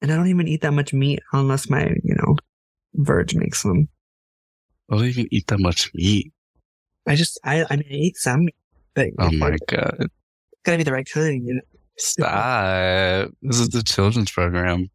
And 0.02 0.12
I 0.12 0.16
don't 0.16 0.28
even 0.28 0.48
eat 0.48 0.60
that 0.62 0.72
much 0.72 0.92
meat 0.92 1.20
unless 1.32 1.68
my, 1.68 1.84
you 2.02 2.14
know, 2.14 2.36
Verge 2.94 3.34
makes 3.34 3.62
them. 3.62 3.88
I 4.90 4.96
don't 4.96 5.04
even 5.06 5.28
eat 5.30 5.46
that 5.48 5.60
much 5.60 5.90
meat. 5.94 6.32
I 7.06 7.14
just, 7.14 7.38
I, 7.44 7.64
I 7.70 7.76
mean, 7.76 7.86
I 7.90 7.94
eat 7.94 8.16
some, 8.16 8.44
meat, 8.46 8.54
but 8.94 9.08
Oh 9.18 9.30
my 9.32 9.50
like- 9.50 9.60
god. 9.68 9.96
it's 10.00 10.62
gotta 10.64 10.78
be 10.78 10.84
the 10.84 10.92
right 10.92 11.08
kind, 11.08 11.46
you 11.46 11.54
know. 11.54 11.60
Stop. 11.98 13.30
This 13.42 13.58
is 13.58 13.70
the 13.70 13.82
children's 13.82 14.30
program. 14.30 14.88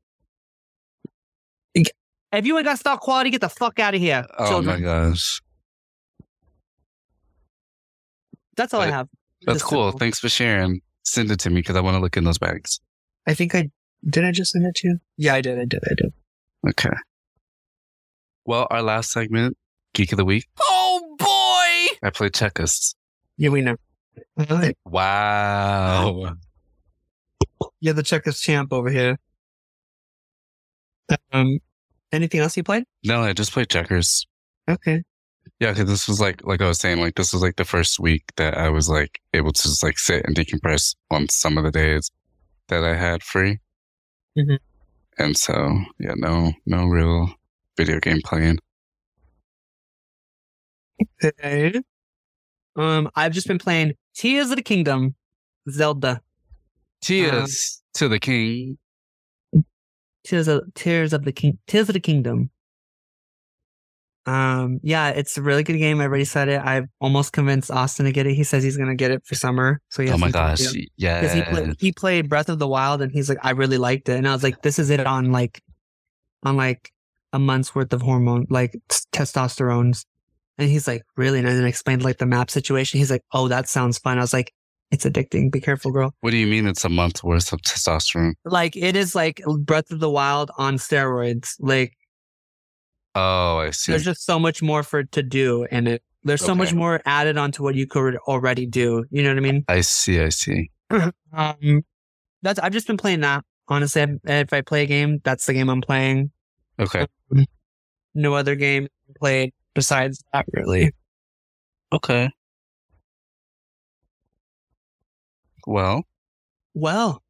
If 1.75 2.47
you 2.47 2.57
ain't 2.57 2.65
got 2.65 2.79
stock 2.79 2.99
quality, 3.01 3.29
get 3.29 3.41
the 3.41 3.49
fuck 3.49 3.77
out 3.79 3.93
of 3.93 3.99
here, 4.01 4.25
Oh 4.39 4.47
children. 4.49 4.81
my 4.81 4.81
gosh. 4.83 5.39
That's 8.55 8.73
all 8.73 8.81
I 8.81 8.85
But 8.87 8.93
have. 8.93 9.07
That's 9.45 9.61
cool. 9.63 9.85
simple. 9.87 9.99
Thanks 9.99 10.19
for 10.19 10.29
sharing. 10.29 10.81
Send 11.03 11.29
it 11.31 11.39
to 11.41 11.49
me 11.49 11.55
because 11.57 11.75
I 11.75 11.81
want 11.81 11.95
to 11.95 11.99
look 11.99 12.15
in 12.17 12.23
those 12.23 12.37
bags. 12.37 12.79
I 13.27 13.33
think 13.33 13.53
I 13.55 13.69
did. 14.09 14.25
I 14.25 14.31
just 14.31 14.51
send 14.51 14.65
it 14.65 14.75
to 14.75 14.87
you. 14.89 14.99
Yeah, 15.17 15.35
I 15.35 15.41
did. 15.41 15.59
I 15.59 15.65
did. 15.65 15.81
I 15.85 15.93
did. 15.95 16.13
Okay. 16.69 16.95
Well, 18.45 18.67
our 18.69 18.81
last 18.81 19.11
segment, 19.11 19.57
Geek 19.93 20.11
of 20.11 20.17
the 20.17 20.25
Week. 20.25 20.45
Oh 20.61 21.15
boy! 21.17 21.97
I 22.05 22.09
played 22.11 22.33
checkers. 22.33 22.95
Yeah, 23.37 23.49
we 23.49 23.61
know. 23.61 23.77
Alright. 24.39 24.77
Wow. 24.85 26.35
You're 27.79 27.93
the 27.93 28.03
checkers 28.03 28.39
champ 28.39 28.71
over 28.71 28.89
here. 28.89 29.17
Um, 31.31 31.59
anything 32.11 32.39
else 32.39 32.55
you 32.57 32.63
played? 32.63 32.85
No, 33.03 33.21
I 33.21 33.33
just 33.33 33.51
played 33.51 33.69
checkers. 33.69 34.25
Okay. 34.69 35.03
Yeah, 35.59 35.71
because 35.71 35.87
this 35.87 36.07
was 36.07 36.19
like, 36.19 36.45
like 36.45 36.61
I 36.61 36.67
was 36.67 36.79
saying, 36.79 36.99
like 36.99 37.15
this 37.15 37.33
was 37.33 37.41
like 37.41 37.55
the 37.55 37.65
first 37.65 37.99
week 37.99 38.23
that 38.37 38.57
I 38.57 38.69
was 38.69 38.89
like 38.89 39.19
able 39.33 39.51
to 39.51 39.61
just 39.61 39.83
like 39.83 39.97
sit 39.97 40.25
and 40.25 40.35
decompress 40.35 40.95
on 41.11 41.29
some 41.29 41.57
of 41.57 41.63
the 41.63 41.71
days 41.71 42.11
that 42.69 42.83
I 42.83 42.95
had 42.95 43.23
free. 43.23 43.59
Mhm. 44.37 44.57
And 45.19 45.37
so, 45.37 45.81
yeah, 45.99 46.13
no, 46.15 46.53
no 46.65 46.85
real 46.87 47.29
video 47.77 47.99
game 47.99 48.21
playing. 48.25 48.59
Okay. 51.23 51.81
Um, 52.75 53.09
I've 53.15 53.33
just 53.33 53.47
been 53.47 53.59
playing 53.59 53.93
Tears 54.15 54.49
of 54.51 54.57
the 54.57 54.61
Kingdom, 54.63 55.15
Zelda. 55.69 56.21
Cheers 57.03 57.81
to 57.95 58.07
the 58.07 58.19
king. 58.19 58.77
Tears 60.23 60.47
of 60.47 60.73
Tears 60.75 61.13
of 61.13 61.25
the 61.25 61.33
King 61.33 61.59
Tears 61.67 61.89
of 61.89 61.93
the 61.93 61.99
Kingdom. 61.99 62.49
Um, 64.25 64.79
yeah, 64.83 65.09
it's 65.09 65.37
a 65.37 65.41
really 65.41 65.63
good 65.63 65.77
game. 65.77 65.99
I 65.99 66.05
already 66.05 66.25
said 66.25 66.47
it. 66.47 66.61
I've 66.63 66.87
almost 67.01 67.33
convinced 67.33 67.69
Austin 67.69 68.05
to 68.05 68.11
get 68.11 68.25
it. 68.25 68.35
He 68.35 68.43
says 68.43 68.63
he's 68.63 68.77
gonna 68.77 68.95
get 68.95 69.11
it 69.11 69.25
for 69.25 69.35
summer. 69.35 69.81
So 69.89 70.03
he 70.03 70.09
Oh 70.09 70.17
my 70.17 70.31
gosh. 70.31 70.61
Yeah. 70.95 71.21
Because 71.21 71.33
he 71.33 71.41
played 71.41 71.75
he 71.79 71.91
played 71.91 72.29
Breath 72.29 72.49
of 72.49 72.59
the 72.59 72.67
Wild 72.67 73.01
and 73.01 73.11
he's 73.11 73.27
like, 73.27 73.39
I 73.43 73.51
really 73.51 73.77
liked 73.77 74.07
it. 74.09 74.17
And 74.17 74.27
I 74.27 74.33
was 74.33 74.43
like, 74.43 74.61
this 74.61 74.79
is 74.79 74.89
it 74.89 75.05
on 75.05 75.31
like 75.31 75.61
on 76.43 76.55
like 76.55 76.91
a 77.33 77.39
month's 77.39 77.75
worth 77.75 77.91
of 77.91 78.01
hormone 78.01 78.45
like 78.49 78.71
t- 78.71 78.79
testosterones. 79.11 80.05
And 80.57 80.69
he's 80.69 80.87
like, 80.87 81.01
really? 81.17 81.39
And 81.39 81.47
then 81.47 81.63
I 81.63 81.67
explained 81.67 82.03
like 82.03 82.19
the 82.19 82.25
map 82.25 82.49
situation. 82.49 82.99
He's 82.99 83.11
like, 83.11 83.23
oh, 83.33 83.47
that 83.47 83.67
sounds 83.67 83.97
fun. 83.97 84.19
I 84.19 84.21
was 84.21 84.33
like, 84.33 84.53
it's 84.91 85.03
addicting. 85.03 85.51
Be 85.51 85.59
careful, 85.59 85.91
girl. 85.91 86.13
What 86.21 86.31
do 86.31 86.37
you 86.37 86.45
mean 86.45 86.67
it's 86.67 86.85
a 86.85 86.89
month's 86.89 87.23
worth 87.23 87.51
of 87.51 87.61
testosterone? 87.61 88.33
Like 88.45 88.77
it 88.77 88.95
is 88.95 89.15
like 89.15 89.41
Breath 89.59 89.91
of 89.91 89.99
the 89.99 90.09
Wild 90.09 90.51
on 90.57 90.75
steroids. 90.75 91.55
Like 91.59 91.97
Oh, 93.15 93.57
I 93.59 93.69
see. 93.71 93.91
there's 93.91 94.03
just 94.05 94.25
so 94.25 94.39
much 94.39 94.61
more 94.63 94.81
for 94.83 95.03
to 95.03 95.21
do 95.23 95.65
and 95.71 95.87
it. 95.87 96.03
There's 96.23 96.43
so 96.43 96.55
much 96.55 96.73
more 96.73 97.01
added 97.05 97.37
onto 97.37 97.61
what 97.63 97.75
you 97.75 97.85
could 97.85 98.15
already 98.27 98.65
do. 98.65 99.05
You 99.11 99.23
know 99.23 99.29
what 99.29 99.37
I 99.37 99.41
mean? 99.41 99.65
I 99.67 99.81
see. 99.81 100.19
I 100.21 100.29
see. 100.29 100.69
Um, 101.33 101.81
that's 102.43 102.59
I've 102.59 102.71
just 102.73 102.85
been 102.87 102.97
playing 102.97 103.21
that. 103.21 103.43
Honestly, 103.67 104.01
if- 104.03 104.19
if 104.25 104.53
I 104.53 104.61
play 104.61 104.83
a 104.83 104.85
game, 104.85 105.19
that's 105.23 105.45
the 105.47 105.53
game 105.53 105.69
I'm 105.69 105.81
playing. 105.81 106.31
Okay. 106.79 107.07
No 108.15 108.35
other 108.35 108.55
game 108.55 108.87
played 109.19 109.51
besides 109.73 110.23
that, 110.33 110.45
really. 110.53 110.91
Okay. 111.91 112.29
Well, 115.65 116.03
Well, 116.73 117.23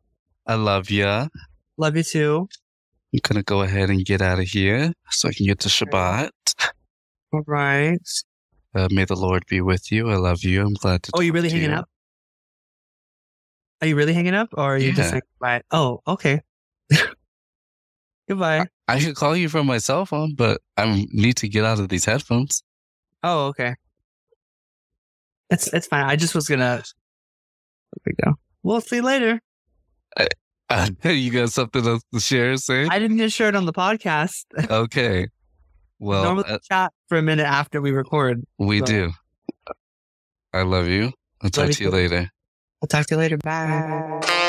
I 0.46 0.56
love 0.56 0.90
you. 0.90 1.30
love 1.78 1.96
you 1.96 2.04
too. 2.04 2.48
I'm 3.14 3.20
going 3.22 3.38
to 3.40 3.44
go 3.44 3.62
ahead 3.62 3.90
and 3.90 4.04
get 4.04 4.22
out 4.22 4.40
of 4.40 4.46
here 4.46 4.92
so 5.12 5.30
I 5.30 5.34
can 5.34 5.46
get 5.46 5.60
to 5.60 5.70
Shabbat. 5.70 6.32
All 7.32 7.44
right. 7.46 8.00
Uh, 8.74 8.88
may 8.92 9.06
the 9.06 9.16
Lord 9.16 9.44
be 9.48 9.62
with 9.62 9.92
you. 9.92 10.10
I 10.10 10.16
love 10.16 10.44
you. 10.44 10.62
I'm 10.62 10.74
glad 10.74 11.04
to. 11.04 11.12
Oh, 11.14 11.22
you 11.22 11.32
really 11.32 11.50
hanging 11.50 11.70
you. 11.70 11.76
up? 11.76 11.90
Are 13.82 13.88
you 13.88 13.96
really 13.96 14.14
hanging 14.14 14.34
up, 14.34 14.50
or 14.54 14.76
are 14.76 14.78
you 14.78 14.94
just 14.94 15.10
saying 15.10 15.22
bye? 15.40 15.62
Oh, 15.70 16.00
okay. 16.08 16.42
Goodbye. 18.30 18.66
I 18.88 19.00
could 19.00 19.16
call 19.16 19.36
you 19.36 19.50
from 19.50 19.68
my 19.68 19.78
cell 19.78 20.06
phone, 20.06 20.36
but 20.36 20.62
I 20.78 21.06
need 21.12 21.36
to 21.38 21.50
get 21.50 21.66
out 21.66 21.80
of 21.80 21.90
these 21.90 22.06
headphones. 22.06 22.64
Oh, 23.24 23.48
okay. 23.48 23.76
It's 25.50 25.68
it's 25.74 25.88
fine. 25.88 26.06
I 26.06 26.16
just 26.16 26.34
was 26.34 26.48
gonna. 26.48 26.82
There 26.82 28.04
we 28.06 28.14
go. 28.24 28.36
We'll 28.64 28.82
see 28.82 28.98
you 28.98 29.02
later. 29.02 29.40
Uh, 30.74 30.88
you 31.10 31.32
got 31.32 31.52
something 31.52 31.86
else 31.86 32.04
to 32.14 32.20
share, 32.20 32.58
say? 32.58 32.88
I 32.88 33.00
didn't 33.00 33.18
get 33.18 33.32
shared 33.32 33.56
on 33.56 33.66
the 33.66 33.74
podcast. 33.74 34.46
okay. 34.70 35.28
Well, 36.00 36.24
Normally 36.24 36.50
uh, 36.50 36.60
chat 36.70 36.92
for 37.08 37.18
a 37.18 37.22
minute 37.22 37.46
after 37.46 37.82
we 37.82 37.92
record. 37.92 38.44
we 38.58 38.80
so- 38.80 38.86
do. 38.86 39.12
I 40.54 40.64
love 40.64 40.88
you. 40.88 41.12
I'll 41.42 41.50
talk 41.50 41.66
Love 41.66 41.76
to 41.78 41.84
you 41.84 41.90
later. 41.90 42.30
I'll 42.82 42.88
talk 42.88 43.06
to 43.08 43.16
you 43.16 43.20
later. 43.20 43.38
Bye. 43.38 44.40